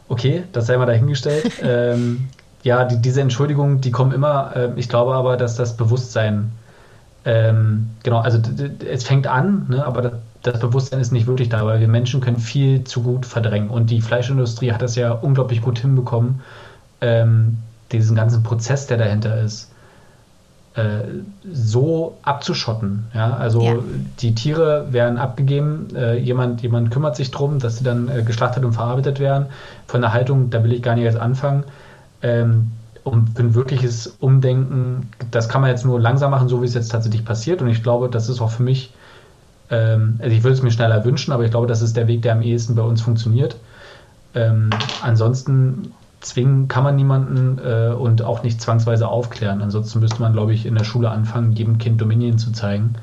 okay, 0.09 0.45
das 0.53 0.67
sei 0.67 0.77
mal 0.77 0.87
dahingestellt. 0.87 1.53
ähm, 1.63 2.29
ja, 2.67 2.85
die, 2.85 3.01
diese 3.01 3.21
Entschuldigungen, 3.21 3.81
die 3.81 3.93
kommen 3.93 4.13
immer. 4.13 4.55
Äh, 4.57 4.71
ich 4.77 4.89
glaube 4.89 5.15
aber, 5.15 5.37
dass 5.37 5.55
das 5.55 5.77
Bewusstsein 5.77 6.51
ähm, 7.25 7.91
genau, 8.03 8.19
also 8.19 8.39
es 8.89 9.05
fängt 9.05 9.27
an, 9.27 9.67
ne, 9.69 9.85
aber 9.85 10.03
das, 10.03 10.13
das, 10.43 10.61
Bewusstsein 10.61 11.01
ist 11.01 11.13
nicht 11.13 11.27
wirklich 11.27 11.49
da, 11.49 11.65
weil 11.65 11.81
wir 11.81 11.89
Menschen 11.89 12.21
können 12.21 12.39
viel 12.39 12.85
zu 12.85 13.03
gut 13.03 13.27
verdrängen. 13.27 13.69
Und 13.69 13.91
die 13.91 14.01
Fleischindustrie 14.01 14.73
hat 14.73 14.83
das 14.83 14.95
ja 14.95 15.13
unglaublich 15.13 15.61
gut 15.61 15.79
hinbekommen, 15.79 16.41
ähm, 17.01 17.59
diesen 17.91 18.15
ganzen 18.15 18.43
Prozess, 18.45 18.87
der 18.87 18.99
dahinter 18.99 19.41
ist, 19.41 19.71
äh, 20.75 21.05
so 21.53 22.17
abzuschotten. 22.23 23.07
Ja? 23.13 23.37
Also 23.37 23.61
ja. 23.61 23.75
die 24.21 24.35
Tiere 24.35 24.93
werden 24.93 25.19
abgegeben, 25.19 25.89
äh, 25.97 26.19
jemand, 26.19 26.63
jemand 26.63 26.93
kümmert 26.93 27.17
sich 27.17 27.33
darum, 27.33 27.59
dass 27.59 27.79
sie 27.79 27.85
dann 27.85 28.09
äh, 28.09 28.23
geschlachtet 28.23 28.65
und 28.65 28.73
verarbeitet 28.73 29.19
werden. 29.19 29.47
Von 29.89 30.01
der 30.01 30.13
Haltung, 30.13 30.51
da 30.51 30.63
will 30.63 30.73
ich 30.73 30.83
gar 30.83 30.95
nicht 30.95 31.05
erst 31.05 31.19
anfangen. 31.19 31.65
Ähm, 32.27 32.73
um 33.05 33.25
ein 33.39 33.55
wirkliches 33.55 34.17
Umdenken, 34.19 35.09
das 35.31 35.49
kann 35.49 35.61
man 35.61 35.71
jetzt 35.71 35.85
nur 35.85 36.01
langsam 36.01 36.33
machen, 36.33 36.49
so 36.49 36.61
wie 36.61 36.67
es 36.67 36.75
jetzt 36.75 36.89
tatsächlich 36.89 37.25
passiert. 37.25 37.63
Und 37.63 37.69
ich 37.69 37.85
glaube, 37.85 38.09
das 38.09 38.29
ist 38.29 38.41
auch 38.41 38.51
für 38.51 38.65
mich, 38.65 38.93
ähm, 39.71 40.19
also 40.19 40.35
ich 40.35 40.43
würde 40.43 40.55
es 40.55 40.63
mir 40.63 40.73
schneller 40.73 41.05
wünschen, 41.05 41.33
aber 41.33 41.45
ich 41.45 41.53
glaube, 41.53 41.69
das 41.69 41.83
ist 41.83 41.97
der 41.97 42.09
Weg, 42.09 42.23
der 42.23 42.33
am 42.33 42.43
ehesten 42.43 42.75
bei 42.75 42.83
uns 42.83 43.03
funktioniert. 43.03 43.57
Ähm, 44.35 44.71
ansonsten 45.03 45.93
zwingen 46.21 46.67
kann 46.67 46.83
man 46.83 46.97
niemanden 46.97 47.61
äh, 47.65 47.95
und 47.95 48.23
auch 48.23 48.43
nicht 48.43 48.61
zwangsweise 48.61 49.07
aufklären. 49.07 49.63
Ansonsten 49.63 50.01
müsste 50.01 50.21
man, 50.21 50.33
glaube 50.33 50.53
ich, 50.53 50.67
in 50.67 50.75
der 50.75 50.85
Schule 50.85 51.09
anfangen, 51.09 51.53
jedem 51.53 51.79
Kind 51.79 52.01
Dominion 52.01 52.39
zu 52.39 52.51
zeigen. 52.51 52.97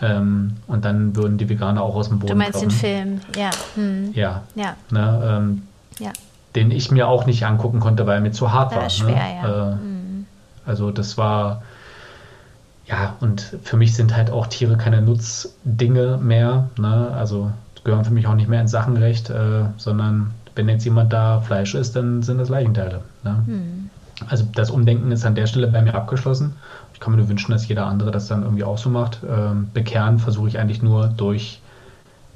Ähm, 0.00 0.52
und 0.68 0.84
dann 0.84 1.16
würden 1.16 1.38
die 1.38 1.48
Veganer 1.48 1.82
auch 1.82 1.96
aus 1.96 2.08
dem 2.08 2.20
Boden 2.20 2.38
kommen. 2.38 2.40
Du 2.40 2.44
meinst 2.44 2.60
kommen. 2.60 2.70
den 2.70 2.78
Film, 2.78 3.20
ja. 3.36 3.50
Hm. 3.74 4.12
Ja. 4.14 4.42
ja. 4.54 4.76
Ne, 4.90 5.22
ähm, 5.26 5.62
ja. 5.98 6.12
Den 6.54 6.70
ich 6.70 6.90
mir 6.90 7.08
auch 7.08 7.26
nicht 7.26 7.44
angucken 7.46 7.80
konnte, 7.80 8.06
weil 8.06 8.16
er 8.16 8.20
mir 8.20 8.32
zu 8.32 8.52
hart 8.52 8.72
war. 8.72 8.78
war. 8.78 8.84
Ne? 8.84 8.90
Schwer, 8.90 9.14
ne? 9.14 9.42
ja. 9.42 9.68
Äh, 9.68 9.72
hm. 9.72 10.26
Also 10.66 10.90
das 10.90 11.18
war, 11.18 11.62
ja, 12.86 13.16
und 13.20 13.56
für 13.62 13.76
mich 13.76 13.94
sind 13.94 14.16
halt 14.16 14.30
auch 14.30 14.46
Tiere 14.46 14.76
keine 14.76 15.02
Nutzdinge 15.02 16.18
mehr. 16.22 16.68
Ne? 16.78 17.10
Also 17.14 17.50
gehören 17.84 18.04
für 18.04 18.12
mich 18.12 18.26
auch 18.26 18.34
nicht 18.34 18.48
mehr 18.48 18.60
ins 18.60 18.70
Sachenrecht, 18.70 19.30
äh, 19.30 19.64
sondern 19.76 20.32
wenn 20.54 20.68
jetzt 20.68 20.84
jemand 20.84 21.12
da 21.12 21.40
Fleisch 21.40 21.74
isst, 21.74 21.96
dann 21.96 22.22
sind 22.22 22.38
das 22.38 22.48
Leichenteile. 22.48 23.02
Ne? 23.22 23.42
Hm. 23.46 23.90
Also 24.28 24.44
das 24.54 24.70
Umdenken 24.70 25.10
ist 25.10 25.26
an 25.26 25.34
der 25.34 25.46
Stelle 25.46 25.66
bei 25.66 25.82
mir 25.82 25.94
abgeschlossen. 25.94 26.54
Ich 26.92 27.00
kann 27.00 27.12
mir 27.12 27.18
nur 27.18 27.28
wünschen, 27.28 27.52
dass 27.52 27.66
jeder 27.66 27.86
andere 27.86 28.10
das 28.10 28.28
dann 28.28 28.42
irgendwie 28.42 28.64
auch 28.64 28.78
so 28.78 28.88
macht. 28.88 29.20
Ähm, 29.28 29.70
bekehren 29.74 30.18
versuche 30.18 30.48
ich 30.48 30.58
eigentlich 30.58 30.82
nur 30.82 31.08
durch 31.08 31.60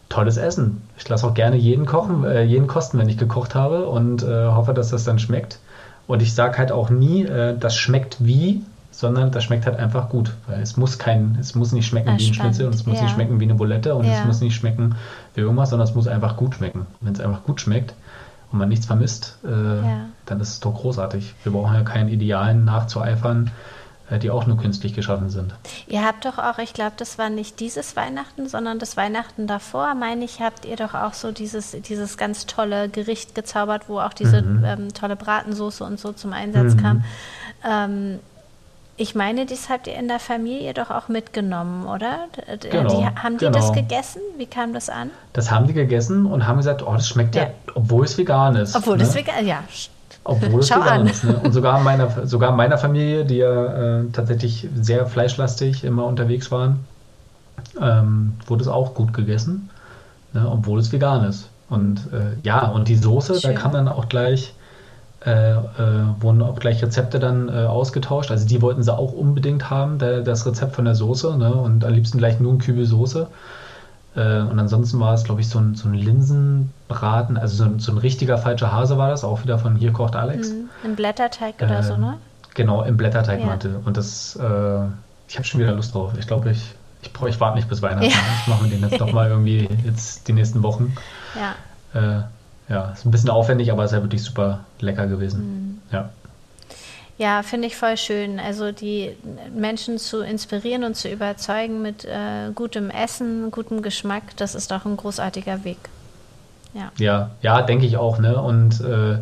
tolles 0.08 0.36
Essen. 0.36 0.82
Ich 0.96 1.08
lasse 1.08 1.26
auch 1.26 1.34
gerne 1.34 1.56
jeden 1.56 1.86
kochen, 1.86 2.24
äh, 2.24 2.42
jeden 2.42 2.66
kosten, 2.66 2.98
wenn 2.98 3.08
ich 3.08 3.18
gekocht 3.18 3.54
habe 3.54 3.86
und 3.86 4.22
äh, 4.22 4.46
hoffe, 4.46 4.74
dass 4.74 4.90
das 4.90 5.04
dann 5.04 5.18
schmeckt. 5.18 5.58
Und 6.06 6.22
ich 6.22 6.34
sage 6.34 6.56
halt 6.58 6.72
auch 6.72 6.90
nie, 6.90 7.24
äh, 7.24 7.56
das 7.58 7.76
schmeckt 7.76 8.16
wie, 8.18 8.62
sondern 8.90 9.30
das 9.30 9.44
schmeckt 9.44 9.66
halt 9.66 9.78
einfach 9.78 10.08
gut. 10.08 10.34
Weil 10.46 10.62
es 10.62 10.76
muss 10.76 10.98
kein, 10.98 11.36
es 11.40 11.54
muss 11.54 11.72
nicht 11.72 11.86
schmecken 11.86 12.10
ah, 12.10 12.18
wie 12.18 12.28
ein 12.28 12.34
Schnitzel 12.34 12.66
und 12.66 12.74
es 12.74 12.86
muss 12.86 12.96
ja. 12.96 13.02
nicht 13.02 13.12
schmecken 13.12 13.38
wie 13.38 13.44
eine 13.44 13.54
Bulette 13.54 13.94
und 13.94 14.06
ja. 14.06 14.20
es 14.20 14.24
muss 14.24 14.40
nicht 14.40 14.54
schmecken 14.54 14.96
wie 15.34 15.42
irgendwas, 15.42 15.70
sondern 15.70 15.86
es 15.86 15.94
muss 15.94 16.08
einfach 16.08 16.36
gut 16.36 16.54
schmecken. 16.54 16.86
Wenn 17.00 17.12
es 17.12 17.20
einfach 17.20 17.44
gut 17.44 17.60
schmeckt, 17.60 17.94
und 18.50 18.58
man 18.58 18.68
nichts 18.68 18.86
vermisst, 18.86 19.38
äh, 19.44 19.48
ja. 19.50 20.06
dann 20.26 20.40
ist 20.40 20.48
es 20.48 20.60
doch 20.60 20.74
großartig. 20.74 21.34
Wir 21.42 21.52
brauchen 21.52 21.74
ja 21.74 21.82
keinen 21.82 22.08
Idealen 22.08 22.64
nachzueifern, 22.64 23.50
die 24.16 24.30
auch 24.30 24.46
nur 24.46 24.56
künstlich 24.56 24.94
geschaffen 24.94 25.28
sind. 25.28 25.54
Ihr 25.86 26.04
habt 26.04 26.24
doch 26.24 26.38
auch, 26.38 26.58
ich 26.58 26.72
glaube, 26.72 26.92
das 26.96 27.18
war 27.18 27.28
nicht 27.28 27.60
dieses 27.60 27.94
Weihnachten, 27.94 28.48
sondern 28.48 28.78
das 28.78 28.96
Weihnachten 28.96 29.46
davor, 29.46 29.94
meine 29.94 30.24
ich, 30.24 30.40
habt 30.40 30.64
ihr 30.64 30.76
doch 30.76 30.94
auch 30.94 31.12
so 31.12 31.30
dieses, 31.30 31.72
dieses 31.72 32.16
ganz 32.16 32.46
tolle 32.46 32.88
Gericht 32.88 33.34
gezaubert, 33.34 33.88
wo 33.88 34.00
auch 34.00 34.14
diese 34.14 34.40
mhm. 34.40 34.64
ähm, 34.64 34.94
tolle 34.94 35.16
Bratensoße 35.16 35.84
und 35.84 36.00
so 36.00 36.12
zum 36.12 36.32
Einsatz 36.32 36.74
mhm. 36.74 36.80
kam. 36.80 37.04
Ähm, 37.68 38.18
ich 39.00 39.14
meine, 39.14 39.46
das 39.46 39.68
habt 39.68 39.86
ihr 39.86 39.94
in 39.94 40.08
der 40.08 40.18
Familie 40.18 40.74
doch 40.74 40.90
auch 40.90 41.06
mitgenommen, 41.08 41.86
oder? 41.86 42.26
Genau, 42.60 42.98
die, 42.98 43.06
haben 43.06 43.38
die 43.38 43.44
genau. 43.44 43.56
das 43.56 43.72
gegessen? 43.72 44.20
Wie 44.36 44.46
kam 44.46 44.72
das 44.72 44.90
an? 44.90 45.10
Das 45.34 45.52
haben 45.52 45.68
die 45.68 45.72
gegessen 45.72 46.26
und 46.26 46.48
haben 46.48 46.56
gesagt, 46.56 46.82
oh, 46.82 46.92
das 46.92 47.06
schmeckt 47.06 47.36
ja, 47.36 47.44
ja 47.44 47.50
obwohl 47.74 48.04
es 48.04 48.18
vegan 48.18 48.56
ist. 48.56 48.74
Obwohl 48.74 48.96
ne? 48.96 49.04
es 49.04 49.14
vegan 49.14 49.46
ja. 49.46 49.62
Obwohl 50.24 50.60
es 50.60 50.68
Schau 50.68 50.80
vegan 50.80 51.00
an. 51.00 51.06
ist. 51.06 51.24
Ne? 51.24 51.38
Und 51.38 51.52
sogar 51.52 51.78
in 51.78 51.84
meiner, 51.84 52.26
sogar 52.26 52.50
in 52.50 52.56
meiner 52.56 52.78
Familie, 52.78 53.24
die 53.24 53.36
ja 53.36 54.00
äh, 54.00 54.04
tatsächlich 54.12 54.68
sehr 54.80 55.06
fleischlastig 55.06 55.84
immer 55.84 56.04
unterwegs 56.04 56.50
waren, 56.50 56.80
ähm, 57.80 58.34
wurde 58.46 58.62
es 58.62 58.68
auch 58.68 58.94
gut 58.94 59.12
gegessen, 59.12 59.70
ne? 60.32 60.46
obwohl 60.50 60.78
es 60.78 60.92
vegan 60.92 61.24
ist. 61.24 61.48
Und 61.70 62.00
äh, 62.12 62.36
ja, 62.42 62.66
und 62.66 62.88
die 62.88 62.96
Soße, 62.96 63.40
Schön. 63.40 63.54
da 63.54 63.60
kam 63.60 63.72
dann 63.72 63.88
auch 63.88 64.08
gleich 64.08 64.54
äh, 65.26 65.50
äh, 65.50 65.60
wurden 66.20 66.42
auch 66.42 66.60
gleich 66.60 66.80
Rezepte 66.80 67.18
dann 67.18 67.48
äh, 67.48 67.64
ausgetauscht. 67.64 68.30
Also 68.30 68.46
die 68.46 68.62
wollten 68.62 68.84
sie 68.84 68.96
auch 68.96 69.12
unbedingt 69.12 69.68
haben, 69.68 69.98
der, 69.98 70.20
das 70.20 70.46
Rezept 70.46 70.76
von 70.76 70.84
der 70.84 70.94
Soße, 70.94 71.36
ne? 71.36 71.52
und 71.52 71.84
am 71.84 71.92
liebsten 71.92 72.18
gleich 72.18 72.38
nur 72.38 72.52
ein 72.52 72.58
Kübel 72.58 72.86
Soße. 72.86 73.26
Äh, 74.18 74.40
und 74.40 74.58
ansonsten 74.58 74.98
war 74.98 75.14
es, 75.14 75.22
glaube 75.22 75.40
ich, 75.40 75.48
so 75.48 75.60
ein, 75.60 75.76
so 75.76 75.88
ein 75.88 75.94
Linsenbraten, 75.94 77.36
also 77.36 77.56
so 77.56 77.64
ein, 77.64 77.78
so 77.78 77.92
ein, 77.92 77.98
richtiger 77.98 78.36
falscher 78.36 78.72
Hase 78.72 78.98
war 78.98 79.10
das, 79.10 79.22
auch 79.22 79.44
wieder 79.44 79.60
von 79.60 79.76
Hier 79.76 79.92
kocht 79.92 80.16
Alex. 80.16 80.50
Mhm. 80.50 80.68
Im 80.82 80.96
Blätterteig 80.96 81.54
oder 81.62 81.84
so, 81.84 81.96
ne? 81.96 82.18
Genau, 82.54 82.82
im 82.82 82.96
Blätterteigmantel. 82.96 83.74
Ja. 83.74 83.80
Und 83.84 83.96
das, 83.96 84.34
äh, 84.34 84.40
ich 85.28 85.36
habe 85.36 85.44
schon 85.44 85.60
wieder 85.60 85.72
Lust 85.72 85.94
drauf. 85.94 86.14
Ich 86.18 86.26
glaube, 86.26 86.50
ich, 86.50 86.74
ich, 87.02 87.12
ich 87.26 87.40
warte 87.40 87.56
nicht 87.56 87.68
bis 87.68 87.80
Weihnachten. 87.80 88.10
Ja. 88.10 88.16
Ich 88.40 88.48
mache 88.48 88.64
mir 88.64 88.70
den 88.70 88.80
jetzt 88.80 89.00
doch 89.00 89.12
mal 89.12 89.28
irgendwie 89.28 89.68
jetzt 89.84 90.26
die 90.26 90.32
nächsten 90.32 90.64
Wochen. 90.64 90.96
Ja. 91.36 91.54
Äh, 92.00 92.22
ja, 92.68 92.90
ist 92.90 93.06
ein 93.06 93.12
bisschen 93.12 93.30
aufwendig, 93.30 93.70
aber 93.70 93.84
ist 93.84 93.92
ja 93.92 94.02
wirklich 94.02 94.24
super 94.24 94.60
lecker 94.80 95.06
gewesen. 95.06 95.40
Mhm. 95.40 95.78
Ja. 95.92 96.10
Ja, 97.18 97.42
finde 97.42 97.66
ich 97.66 97.76
voll 97.76 97.96
schön. 97.96 98.38
Also 98.38 98.70
die 98.70 99.16
Menschen 99.54 99.98
zu 99.98 100.20
inspirieren 100.20 100.84
und 100.84 100.96
zu 100.96 101.08
überzeugen 101.08 101.82
mit 101.82 102.04
äh, 102.04 102.52
gutem 102.54 102.90
Essen, 102.90 103.50
gutem 103.50 103.82
Geschmack, 103.82 104.36
das 104.36 104.54
ist 104.54 104.70
doch 104.70 104.86
ein 104.86 104.96
großartiger 104.96 105.64
Weg. 105.64 105.78
Ja, 106.74 106.92
ja, 106.96 107.30
ja 107.42 107.62
denke 107.62 107.86
ich 107.86 107.96
auch. 107.96 108.18
Ne? 108.18 108.40
Und 108.40 108.80
äh, 108.80 109.18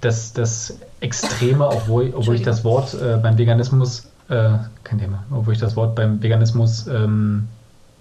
das, 0.00 0.32
das 0.32 0.78
Extreme, 1.00 1.68
obwohl, 1.68 2.12
obwohl 2.14 2.34
ich 2.34 2.42
das 2.42 2.64
Wort 2.64 2.94
äh, 2.94 3.16
beim 3.16 3.38
Veganismus, 3.38 4.10
äh, 4.28 4.50
kein 4.82 4.98
Thema, 4.98 5.22
obwohl 5.30 5.54
ich 5.54 5.60
das 5.60 5.76
Wort 5.76 5.94
beim 5.94 6.20
Veganismus 6.20 6.88
ähm, 6.88 7.46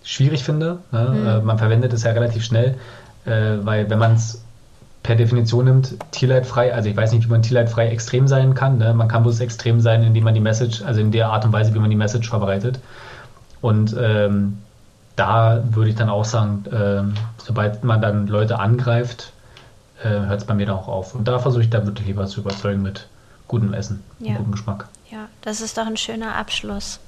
schwierig 0.04 0.44
finde. 0.44 0.80
Ne? 0.92 1.40
Mhm. 1.40 1.46
man 1.46 1.58
verwendet 1.60 1.94
es 1.94 2.04
ja 2.04 2.12
relativ 2.12 2.44
schnell 2.44 2.76
äh, 3.28 3.66
weil 3.66 3.90
wenn 3.90 4.00
man 4.00 4.14
es 4.14 4.44
per 5.08 5.16
Definition 5.16 5.64
nimmt, 5.64 5.96
tierleidfrei, 6.12 6.74
also 6.74 6.90
ich 6.90 6.98
weiß 6.98 7.14
nicht, 7.14 7.28
wie 7.28 7.32
man 7.32 7.42
tierleidfrei 7.42 7.88
extrem 7.88 8.28
sein 8.28 8.54
kann. 8.56 8.78
Ne? 8.78 8.94
Man 8.94 9.08
kann 9.08 9.24
bloß 9.24 9.40
extrem 9.40 9.80
sein, 9.80 10.04
indem 10.04 10.26
man 10.26 10.34
die 10.34 10.42
Message, 10.42 10.82
also 10.82 11.00
in 11.00 11.14
der 11.14 11.30
Art 11.30 11.46
und 11.46 11.54
Weise, 11.54 11.74
wie 11.74 11.80
man 11.80 11.90
die 11.90 11.96
Message 11.96 12.30
verbreitet. 12.30 12.82
Und 13.62 13.96
ähm, 13.98 14.58
da 15.16 15.64
würde 15.72 15.92
ich 15.92 15.96
dann 15.96 16.10
auch 16.10 16.26
sagen, 16.26 16.66
äh, 16.66 17.04
sobald 17.42 17.86
man 17.86 18.02
dann 18.02 18.28
Leute 18.28 18.60
angreift, 18.60 19.32
äh, 20.04 20.10
hört 20.10 20.42
es 20.42 20.46
bei 20.46 20.54
mir 20.54 20.66
dann 20.66 20.76
auch 20.76 20.90
auf. 20.90 21.16
Und 21.16 21.26
da 21.26 21.40
versuche 21.40 21.64
ich 21.64 21.70
dann 21.70 21.86
wirklich 21.86 22.08
lieber 22.08 22.26
zu 22.26 22.42
überzeugen 22.42 22.82
mit 22.82 23.08
gutem 23.48 23.74
Essen, 23.74 24.04
ja. 24.20 24.36
gutem 24.36 24.52
Geschmack. 24.52 24.90
Ja, 25.10 25.30
das 25.40 25.62
ist 25.62 25.78
doch 25.78 25.88
ein 25.88 25.96
schöner 25.96 26.36
Abschluss. 26.36 27.00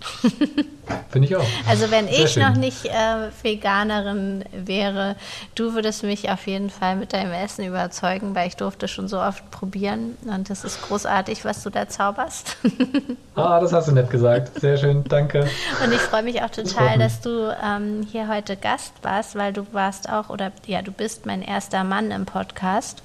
Finde 1.10 1.28
ich 1.28 1.36
auch. 1.36 1.44
Also 1.68 1.90
wenn 1.90 2.08
Sehr 2.08 2.24
ich 2.24 2.30
schön. 2.32 2.42
noch 2.42 2.54
nicht 2.54 2.86
äh, 2.86 3.30
Veganerin 3.42 4.44
wäre, 4.52 5.16
du 5.54 5.74
würdest 5.74 6.02
mich 6.02 6.30
auf 6.30 6.46
jeden 6.46 6.70
Fall 6.70 6.96
mit 6.96 7.12
deinem 7.12 7.32
Essen 7.32 7.64
überzeugen, 7.64 8.34
weil 8.34 8.48
ich 8.48 8.56
durfte 8.56 8.88
schon 8.88 9.08
so 9.08 9.20
oft 9.20 9.50
probieren 9.50 10.16
und 10.24 10.50
das 10.50 10.64
ist 10.64 10.82
großartig, 10.82 11.44
was 11.44 11.62
du 11.62 11.70
da 11.70 11.88
zauberst. 11.88 12.56
ah, 13.34 13.60
das 13.60 13.72
hast 13.72 13.88
du 13.88 13.92
nett 13.92 14.10
gesagt. 14.10 14.58
Sehr 14.60 14.76
schön, 14.76 15.04
danke. 15.04 15.48
Und 15.84 15.92
ich 15.92 16.00
freue 16.00 16.22
mich 16.22 16.42
auch 16.42 16.50
total, 16.50 16.98
dass 16.98 17.20
du 17.20 17.54
ähm, 17.62 18.06
hier 18.10 18.28
heute 18.28 18.56
Gast 18.56 18.94
warst, 19.02 19.36
weil 19.36 19.52
du 19.52 19.66
warst 19.72 20.08
auch, 20.08 20.28
oder 20.30 20.52
ja, 20.66 20.82
du 20.82 20.92
bist 20.92 21.26
mein 21.26 21.42
erster 21.42 21.84
Mann 21.84 22.10
im 22.10 22.26
Podcast. 22.26 23.02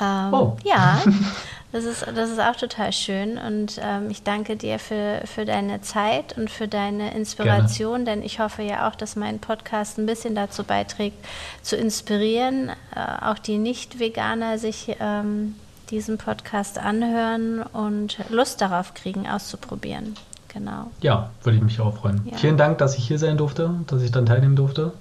Ähm, 0.00 0.32
oh. 0.32 0.56
Ja. 0.64 1.02
Das 1.74 1.82
ist, 1.86 2.06
das 2.06 2.30
ist 2.30 2.38
auch 2.38 2.54
total 2.54 2.92
schön 2.92 3.36
und 3.36 3.80
ähm, 3.82 4.08
ich 4.08 4.22
danke 4.22 4.54
dir 4.54 4.78
für, 4.78 5.22
für 5.24 5.44
deine 5.44 5.80
Zeit 5.80 6.38
und 6.38 6.48
für 6.48 6.68
deine 6.68 7.12
Inspiration, 7.16 8.04
Gerne. 8.04 8.20
denn 8.20 8.22
ich 8.22 8.38
hoffe 8.38 8.62
ja 8.62 8.88
auch, 8.88 8.94
dass 8.94 9.16
mein 9.16 9.40
Podcast 9.40 9.98
ein 9.98 10.06
bisschen 10.06 10.36
dazu 10.36 10.62
beiträgt, 10.62 11.16
zu 11.62 11.74
inspirieren, 11.74 12.68
äh, 12.94 13.24
auch 13.24 13.40
die 13.40 13.58
Nicht-Veganer 13.58 14.56
sich 14.58 14.94
ähm, 15.00 15.56
diesen 15.90 16.16
Podcast 16.16 16.78
anhören 16.78 17.64
und 17.64 18.18
Lust 18.30 18.60
darauf 18.60 18.94
kriegen, 18.94 19.26
auszuprobieren. 19.28 20.14
Genau. 20.52 20.92
Ja, 21.00 21.30
würde 21.42 21.58
ich 21.58 21.64
mich 21.64 21.80
auch 21.80 21.96
freuen. 21.96 22.20
Ja. 22.30 22.36
Vielen 22.36 22.56
Dank, 22.56 22.78
dass 22.78 22.96
ich 22.96 23.04
hier 23.04 23.18
sein 23.18 23.36
durfte, 23.36 23.74
dass 23.88 24.00
ich 24.00 24.12
dann 24.12 24.26
teilnehmen 24.26 24.54
durfte. 24.54 24.92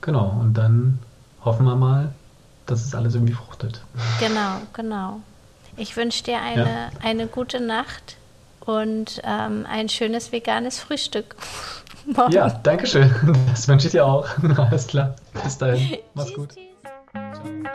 Genau, 0.00 0.38
und 0.40 0.54
dann 0.54 1.00
hoffen 1.44 1.66
wir 1.66 1.76
mal, 1.76 2.14
dass 2.64 2.82
es 2.82 2.94
alles 2.94 3.14
irgendwie 3.14 3.34
fruchtet. 3.34 3.82
Genau, 4.20 4.62
genau. 4.72 5.20
Ich 5.76 5.96
wünsche 5.96 6.24
dir 6.24 6.40
eine, 6.40 6.64
ja. 6.64 6.90
eine 7.02 7.26
gute 7.26 7.60
Nacht 7.60 8.16
und 8.60 9.20
ähm, 9.24 9.66
ein 9.68 9.88
schönes 9.88 10.32
veganes 10.32 10.80
Frühstück. 10.80 11.36
Morgen. 12.06 12.32
Ja, 12.32 12.48
danke 12.48 12.86
schön. 12.86 13.12
Das 13.48 13.66
wünsche 13.68 13.86
ich 13.86 13.92
dir 13.92 14.06
auch. 14.06 14.26
Alles 14.56 14.86
klar. 14.86 15.16
Bis 15.42 15.58
dahin. 15.58 15.98
Mach's 16.14 16.28
tschüss, 16.28 16.36
gut. 16.36 16.54
Tschüss. 16.54 17.66